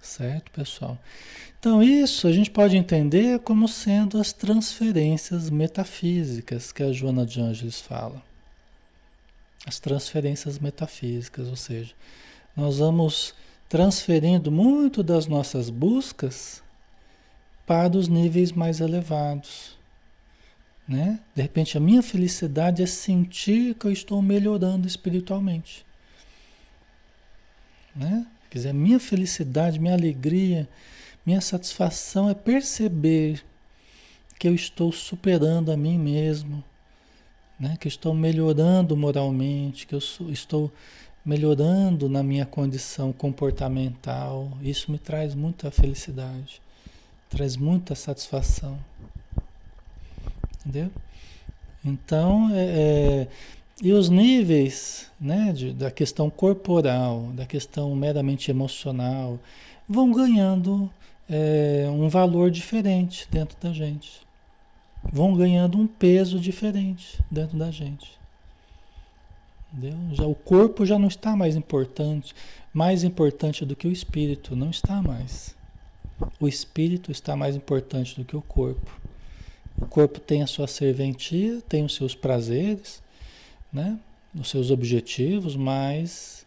Certo, 0.00 0.50
pessoal? 0.50 0.98
Então, 1.58 1.82
isso 1.82 2.28
a 2.28 2.32
gente 2.32 2.50
pode 2.50 2.76
entender 2.76 3.40
como 3.40 3.66
sendo 3.66 4.20
as 4.20 4.32
transferências 4.32 5.48
metafísicas 5.48 6.70
que 6.70 6.82
a 6.82 6.92
Joana 6.92 7.24
de 7.24 7.40
Ângeles 7.40 7.80
fala. 7.80 8.22
As 9.66 9.80
transferências 9.80 10.58
metafísicas, 10.58 11.48
ou 11.48 11.56
seja, 11.56 11.94
nós 12.54 12.78
vamos 12.78 13.34
transferindo 13.66 14.52
muito 14.52 15.02
das 15.02 15.26
nossas 15.26 15.70
buscas 15.70 16.62
para 17.66 17.96
os 17.96 18.06
níveis 18.06 18.52
mais 18.52 18.80
elevados. 18.80 19.78
Né? 20.86 21.18
De 21.34 21.42
repente, 21.42 21.76
a 21.76 21.80
minha 21.80 22.02
felicidade 22.02 22.82
é 22.82 22.86
sentir 22.86 23.74
que 23.74 23.86
eu 23.86 23.92
estou 23.92 24.20
melhorando 24.20 24.86
espiritualmente. 24.86 25.84
Né? 27.96 28.26
Quer 28.50 28.58
dizer, 28.58 28.74
minha 28.74 29.00
felicidade, 29.00 29.80
minha 29.80 29.94
alegria, 29.94 30.68
minha 31.24 31.40
satisfação 31.40 32.28
é 32.28 32.34
perceber 32.34 33.42
que 34.38 34.46
eu 34.46 34.54
estou 34.54 34.92
superando 34.92 35.72
a 35.72 35.76
mim 35.76 35.98
mesmo, 35.98 36.62
né? 37.58 37.76
que 37.80 37.86
eu 37.86 37.90
estou 37.90 38.12
melhorando 38.12 38.96
moralmente, 38.96 39.86
que 39.86 39.94
eu 39.94 40.00
estou 40.28 40.70
melhorando 41.24 42.08
na 42.08 42.22
minha 42.22 42.44
condição 42.44 43.12
comportamental. 43.12 44.52
Isso 44.60 44.92
me 44.92 44.98
traz 44.98 45.34
muita 45.34 45.70
felicidade, 45.70 46.60
traz 47.30 47.56
muita 47.56 47.94
satisfação. 47.94 48.78
Entendeu? 50.64 50.90
Então, 51.84 52.50
é, 52.54 52.64
é, 52.64 53.28
e 53.82 53.92
os 53.92 54.08
níveis 54.08 55.10
né, 55.20 55.52
de, 55.52 55.72
da 55.72 55.90
questão 55.90 56.30
corporal, 56.30 57.30
da 57.34 57.44
questão 57.44 57.94
meramente 57.94 58.50
emocional, 58.50 59.38
vão 59.86 60.10
ganhando 60.10 60.90
é, 61.28 61.86
um 61.90 62.08
valor 62.08 62.50
diferente 62.50 63.28
dentro 63.30 63.56
da 63.60 63.72
gente. 63.72 64.22
Vão 65.12 65.36
ganhando 65.36 65.78
um 65.78 65.86
peso 65.86 66.40
diferente 66.40 67.18
dentro 67.30 67.58
da 67.58 67.70
gente. 67.70 68.18
Entendeu? 69.72 69.98
Já, 70.12 70.24
o 70.24 70.34
corpo 70.34 70.86
já 70.86 70.98
não 70.98 71.08
está 71.08 71.36
mais 71.36 71.56
importante, 71.56 72.34
mais 72.72 73.04
importante 73.04 73.66
do 73.66 73.76
que 73.76 73.86
o 73.86 73.92
espírito, 73.92 74.56
não 74.56 74.70
está 74.70 75.02
mais. 75.02 75.54
O 76.40 76.48
espírito 76.48 77.10
está 77.10 77.36
mais 77.36 77.56
importante 77.56 78.16
do 78.16 78.24
que 78.24 78.36
o 78.36 78.42
corpo. 78.42 79.03
O 79.76 79.86
corpo 79.86 80.20
tem 80.20 80.42
a 80.42 80.46
sua 80.46 80.66
serventia, 80.66 81.60
tem 81.68 81.84
os 81.84 81.94
seus 81.94 82.14
prazeres, 82.14 83.02
né? 83.72 83.98
os 84.38 84.48
seus 84.48 84.70
objetivos, 84.70 85.56
mas 85.56 86.46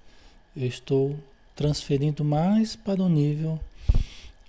eu 0.55 0.67
estou 0.67 1.17
transferindo 1.55 2.23
mais 2.23 2.75
para 2.75 3.01
o 3.01 3.09
nível 3.09 3.59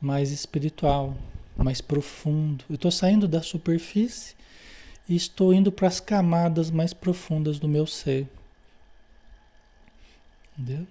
mais 0.01 0.31
espiritual, 0.31 1.17
mais 1.57 1.81
profundo. 1.81 2.65
Eu 2.69 2.77
estou 2.77 2.91
saindo 2.91 3.27
da 3.27 3.43
superfície 3.43 4.35
e 5.09 5.17
estou 5.17 5.53
indo 5.53 5.73
para 5.73 5.89
as 5.89 6.01
camadas 6.01 6.71
mais 6.71 6.93
profundas 6.93 7.59
do 7.59 7.69
meu 7.69 7.87
ser. 7.87 8.29
Entendeu? 10.57 10.87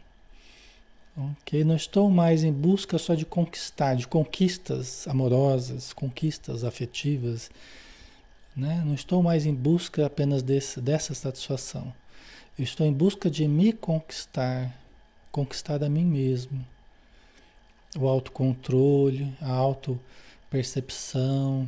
Ok? 1.17 1.63
Não 1.63 1.75
estou 1.75 2.11
mais 2.11 2.43
em 2.43 2.53
busca 2.53 2.99
só 2.99 3.15
de 3.15 3.25
conquistar, 3.25 3.95
de 3.95 4.07
conquistas 4.07 5.07
amorosas, 5.07 5.91
conquistas 5.91 6.63
afetivas. 6.63 7.49
Né? 8.55 8.83
Não 8.85 8.93
estou 8.93 9.23
mais 9.23 9.47
em 9.47 9.53
busca 9.53 10.05
apenas 10.05 10.43
desse, 10.43 10.79
dessa 10.79 11.15
satisfação. 11.15 11.91
Eu 12.57 12.63
estou 12.63 12.85
em 12.85 12.93
busca 12.93 13.31
de 13.31 13.47
me 13.47 13.73
conquistar, 13.73 14.71
conquistar 15.31 15.83
a 15.83 15.89
mim 15.89 16.05
mesmo. 16.05 16.63
O 17.97 18.07
autocontrole, 18.07 19.33
a 19.41 19.51
autopercepção, 19.51 21.67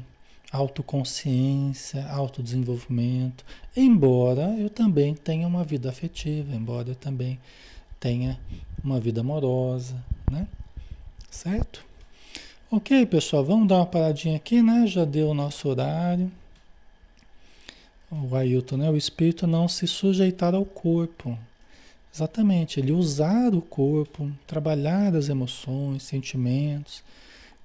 autoconsciência, 0.51 2.07
autodesenvolvimento. 2.07 3.43
Embora 3.75 4.55
eu 4.59 4.69
também 4.69 5.15
tenha 5.15 5.47
uma 5.47 5.63
vida 5.63 5.89
afetiva, 5.89 6.55
embora 6.55 6.89
eu 6.89 6.95
também 6.95 7.39
tenha 7.99 8.39
uma 8.83 8.99
vida 8.99 9.21
amorosa, 9.21 9.95
né? 10.31 10.47
Certo? 11.29 11.83
Ok, 12.71 13.05
pessoal, 13.07 13.43
vamos 13.43 13.67
dar 13.67 13.77
uma 13.77 13.85
paradinha 13.85 14.37
aqui, 14.37 14.61
né? 14.61 14.85
Já 14.87 15.03
deu 15.03 15.29
o 15.29 15.33
nosso 15.33 15.67
horário. 15.67 16.31
O 18.11 18.35
Ailton, 18.35 18.77
né? 18.77 18.89
O 18.89 18.97
espírito 18.97 19.45
não 19.45 19.67
se 19.67 19.87
sujeitar 19.87 20.55
ao 20.55 20.65
corpo. 20.65 21.37
Exatamente, 22.13 22.79
ele 22.79 22.91
usar 22.91 23.53
o 23.53 23.61
corpo, 23.61 24.31
trabalhar 24.47 25.15
as 25.15 25.29
emoções, 25.29 26.03
sentimentos, 26.03 27.03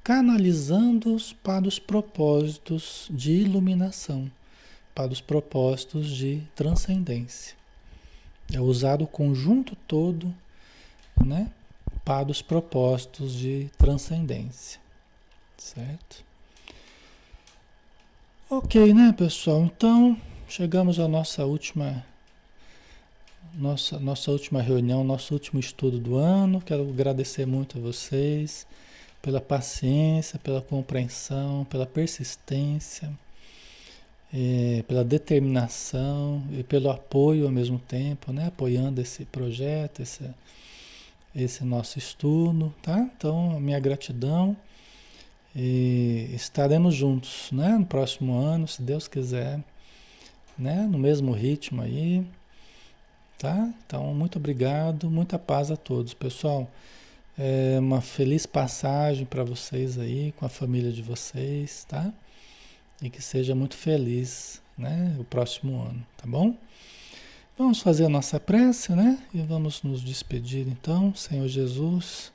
canalizando-os 0.03 1.33
para 1.33 1.67
os 1.67 1.79
propósitos 1.79 3.09
de 3.11 3.33
iluminação, 3.33 4.31
para 4.95 5.11
os 5.11 5.21
propósitos 5.21 6.09
de 6.09 6.43
transcendência. 6.55 7.57
É 8.53 8.61
usar 8.61 9.03
o 9.03 9.07
conjunto 9.07 9.77
todo, 9.89 10.35
né, 11.25 11.51
para 12.05 12.31
os 12.31 12.43
propósitos 12.43 13.33
de 13.35 13.71
transcendência. 13.79 14.81
Certo? 15.57 16.25
Ok, 18.51 18.93
né, 18.93 19.15
pessoal? 19.17 19.63
Então, 19.63 20.17
chegamos 20.49 21.01
à 21.01 21.09
nossa 21.09 21.45
última 21.45 22.05
nossa, 23.55 23.99
nossa 24.01 24.31
última 24.31 24.61
reunião, 24.61 25.05
nosso 25.05 25.33
último 25.33 25.61
estudo 25.61 25.99
do 25.99 26.17
ano. 26.17 26.61
Quero 26.61 26.89
agradecer 26.89 27.47
muito 27.47 27.79
a 27.79 27.81
vocês 27.81 28.67
pela 29.23 29.41
paciência, 29.41 30.39
pela 30.39 30.61
compreensão, 30.61 31.65
pela 31.71 31.87
persistência 31.87 33.13
é, 34.35 34.83
pela 34.89 35.05
determinação 35.05 36.43
e 36.51 36.65
pelo 36.65 36.91
apoio 36.91 37.47
ao 37.47 37.53
mesmo 37.53 37.79
tempo, 37.79 38.33
né? 38.33 38.49
apoiando 38.49 39.01
esse 39.01 39.25
projeto, 39.25 40.03
esse, 40.03 40.29
esse 41.35 41.65
nosso 41.65 41.99
estudo, 42.01 42.75
tá? 42.83 42.99
Então, 43.17 43.61
minha 43.61 43.79
gratidão 43.79 44.57
e 45.55 46.31
estaremos 46.35 46.97
juntos, 46.97 47.51
né? 47.53 47.79
No 47.79 47.87
próximo 47.87 48.37
ano, 48.37 48.67
se 48.67 48.83
Deus 48.83 49.07
quiser, 49.07 49.61
né? 50.59 50.89
No 50.91 50.99
mesmo 50.99 51.31
ritmo 51.33 51.81
aí, 51.81 52.27
tá? 53.39 53.73
Então, 53.87 54.13
muito 54.15 54.37
obrigado, 54.39 55.09
muita 55.09 55.39
paz 55.39 55.71
a 55.71 55.77
todos, 55.77 56.13
pessoal. 56.13 56.69
É 57.39 57.79
uma 57.79 58.01
feliz 58.01 58.47
passagem 58.47 59.25
para 59.27 59.45
vocês 59.45 59.97
aí, 59.97 60.33
com 60.37 60.45
a 60.45 60.49
família 60.49 60.91
de 60.91 61.03
vocês, 61.03 61.85
tá? 61.89 62.13
E 63.03 63.11
que 63.11 63.21
seja 63.23 63.55
muito 63.55 63.77
feliz, 63.77 64.63
né, 64.77 65.17
o 65.19 65.25
próximo 65.25 65.81
ano, 65.83 66.05
tá 66.17 66.27
bom? 66.27 66.57
Vamos 67.57 67.81
fazer 67.81 68.07
a 68.07 68.09
nossa 68.09 68.41
prece, 68.41 68.93
né? 68.93 69.17
E 69.33 69.41
vamos 69.41 69.83
nos 69.85 70.03
despedir 70.03 70.67
então, 70.67 71.15
Senhor 71.15 71.47
Jesus. 71.47 72.33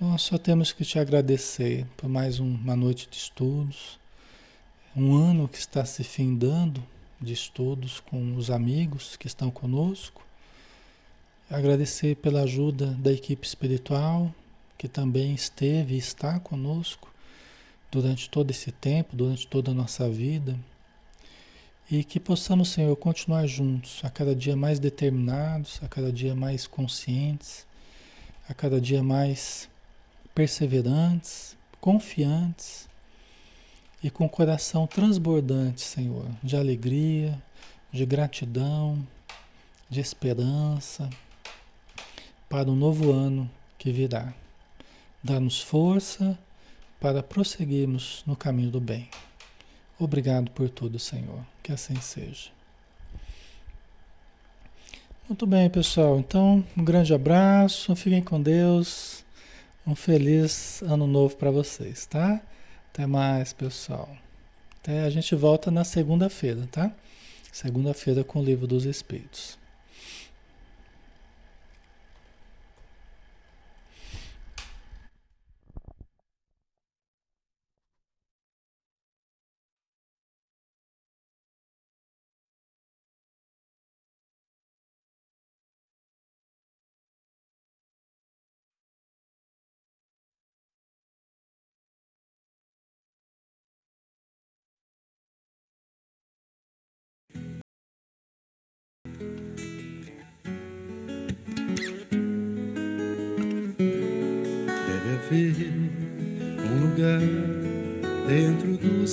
Nós 0.00 0.22
só 0.22 0.38
temos 0.38 0.72
que 0.72 0.84
te 0.84 0.98
agradecer 0.98 1.86
por 1.98 2.08
mais 2.08 2.38
uma 2.38 2.74
noite 2.74 3.06
de 3.10 3.16
estudos, 3.18 3.98
um 4.96 5.14
ano 5.14 5.46
que 5.46 5.58
está 5.58 5.84
se 5.84 6.02
findando 6.02 6.82
de 7.20 7.34
estudos 7.34 8.00
com 8.00 8.34
os 8.34 8.50
amigos 8.50 9.16
que 9.16 9.26
estão 9.26 9.50
conosco. 9.50 10.22
Agradecer 11.50 12.16
pela 12.16 12.42
ajuda 12.42 12.86
da 12.86 13.12
equipe 13.12 13.46
espiritual 13.46 14.34
que 14.78 14.88
também 14.88 15.34
esteve 15.34 15.94
e 15.94 15.98
está 15.98 16.40
conosco 16.40 17.11
durante 17.92 18.30
todo 18.30 18.50
esse 18.50 18.72
tempo, 18.72 19.14
durante 19.14 19.46
toda 19.46 19.70
a 19.70 19.74
nossa 19.74 20.08
vida. 20.08 20.58
E 21.90 22.02
que 22.02 22.18
possamos, 22.18 22.70
Senhor, 22.70 22.96
continuar 22.96 23.46
juntos, 23.46 24.00
a 24.02 24.08
cada 24.08 24.34
dia 24.34 24.56
mais 24.56 24.78
determinados, 24.78 25.78
a 25.82 25.88
cada 25.88 26.10
dia 26.10 26.34
mais 26.34 26.66
conscientes, 26.66 27.66
a 28.48 28.54
cada 28.54 28.80
dia 28.80 29.02
mais 29.02 29.68
perseverantes, 30.34 31.54
confiantes 31.82 32.88
e 34.02 34.10
com 34.10 34.24
o 34.24 34.28
coração 34.28 34.86
transbordante, 34.86 35.82
Senhor, 35.82 36.26
de 36.42 36.56
alegria, 36.56 37.40
de 37.92 38.06
gratidão, 38.06 39.06
de 39.90 40.00
esperança 40.00 41.10
para 42.48 42.70
o 42.70 42.74
novo 42.74 43.12
ano 43.12 43.50
que 43.78 43.92
virá. 43.92 44.32
Dá-nos 45.22 45.60
força 45.60 46.38
para 47.02 47.20
prosseguirmos 47.20 48.22
no 48.24 48.36
caminho 48.36 48.70
do 48.70 48.80
bem. 48.80 49.10
Obrigado 49.98 50.52
por 50.52 50.70
tudo, 50.70 51.00
Senhor. 51.00 51.44
Que 51.60 51.72
assim 51.72 52.00
seja. 52.00 52.50
Muito 55.28 55.44
bem, 55.44 55.68
pessoal. 55.68 56.20
Então, 56.20 56.64
um 56.76 56.84
grande 56.84 57.12
abraço. 57.12 57.96
Fiquem 57.96 58.22
com 58.22 58.40
Deus. 58.40 59.24
Um 59.84 59.96
feliz 59.96 60.80
ano 60.82 61.08
novo 61.08 61.34
para 61.34 61.50
vocês, 61.50 62.06
tá? 62.06 62.40
Até 62.92 63.04
mais, 63.04 63.52
pessoal. 63.52 64.08
Até 64.80 65.02
a 65.02 65.10
gente 65.10 65.34
volta 65.34 65.72
na 65.72 65.82
segunda-feira, 65.82 66.68
tá? 66.70 66.92
Segunda-feira 67.50 68.22
com 68.22 68.38
o 68.38 68.44
Livro 68.44 68.68
dos 68.68 68.84
Espíritos. 68.84 69.58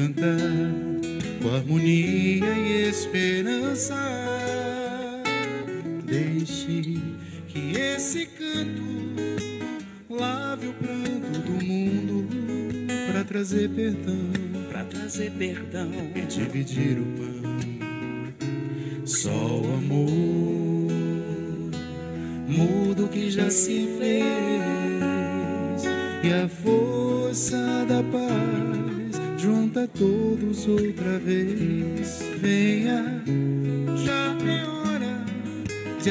cantar 0.00 0.38
com 1.42 1.54
harmonia 1.54 2.46
e 2.46 2.88
esperança. 2.88 3.96
Deixe 6.04 6.98
que 7.48 7.76
esse 7.76 8.24
canto 8.26 8.82
lave 10.08 10.68
o 10.68 10.72
pranto 10.72 11.38
do 11.40 11.64
mundo 11.64 12.28
para 13.12 13.24
trazer 13.24 13.68
perdão, 13.68 14.30
para 14.70 14.84
trazer 14.84 15.32
perdão 15.32 15.90
e 16.14 16.20
dividir 16.22 16.98
o 16.98 17.04
pão. 17.04 17.59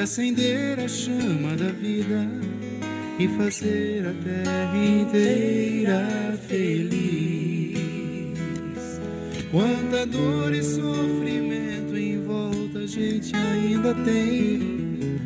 Acender 0.10 0.80
a 0.80 0.88
chama 0.88 1.56
da 1.56 1.72
vida 1.72 2.28
e 3.20 3.28
fazer 3.28 4.08
a 4.08 4.14
terra 4.24 4.76
inteira 4.76 6.36
feliz. 6.48 7.78
Quanta 9.52 10.08
dor 10.08 10.52
e 10.52 10.64
sofrimento 10.64 11.96
em 11.96 12.26
volta 12.26 12.80
a 12.80 12.88
gente 12.88 13.36
ainda 13.36 13.94
tem 14.04 15.20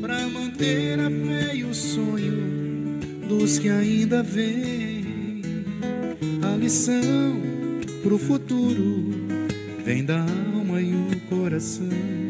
para 0.00 0.26
manter 0.26 0.98
a 0.98 1.08
fé 1.08 1.54
e 1.54 1.62
o 1.62 1.72
sonho 1.72 2.98
dos 3.28 3.60
que 3.60 3.68
ainda 3.68 4.24
vêm. 4.24 5.42
A 6.42 6.56
lição 6.56 7.40
pro 8.02 8.18
futuro 8.18 9.08
vem 9.84 10.04
da 10.04 10.20
alma 10.20 10.82
e 10.82 10.94
o 10.94 11.20
coração 11.28 12.29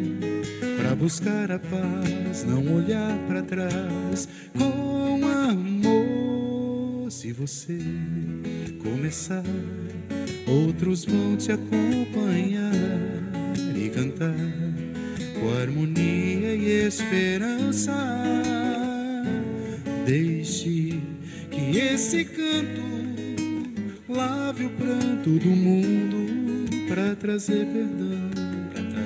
para 0.80 0.94
buscar 0.94 1.52
a 1.52 1.58
paz, 1.58 2.44
não 2.44 2.76
olhar 2.76 3.14
para 3.26 3.42
trás 3.42 4.26
com 4.56 5.20
amor. 5.26 7.10
Se 7.10 7.32
você 7.32 7.78
começar, 8.82 9.44
outros 10.46 11.04
vão 11.04 11.36
te 11.36 11.52
acompanhar 11.52 12.72
e 13.76 13.90
cantar 13.90 14.34
com 15.38 15.52
harmonia 15.60 16.54
e 16.54 16.86
esperança. 16.86 17.92
Deixe 20.06 20.98
que 21.50 21.78
esse 21.78 22.24
canto 22.24 22.80
lave 24.08 24.64
o 24.64 24.70
pranto 24.70 25.30
do 25.38 25.50
mundo 25.50 26.88
para 26.88 27.14
trazer 27.16 27.66
perdão 27.66 28.29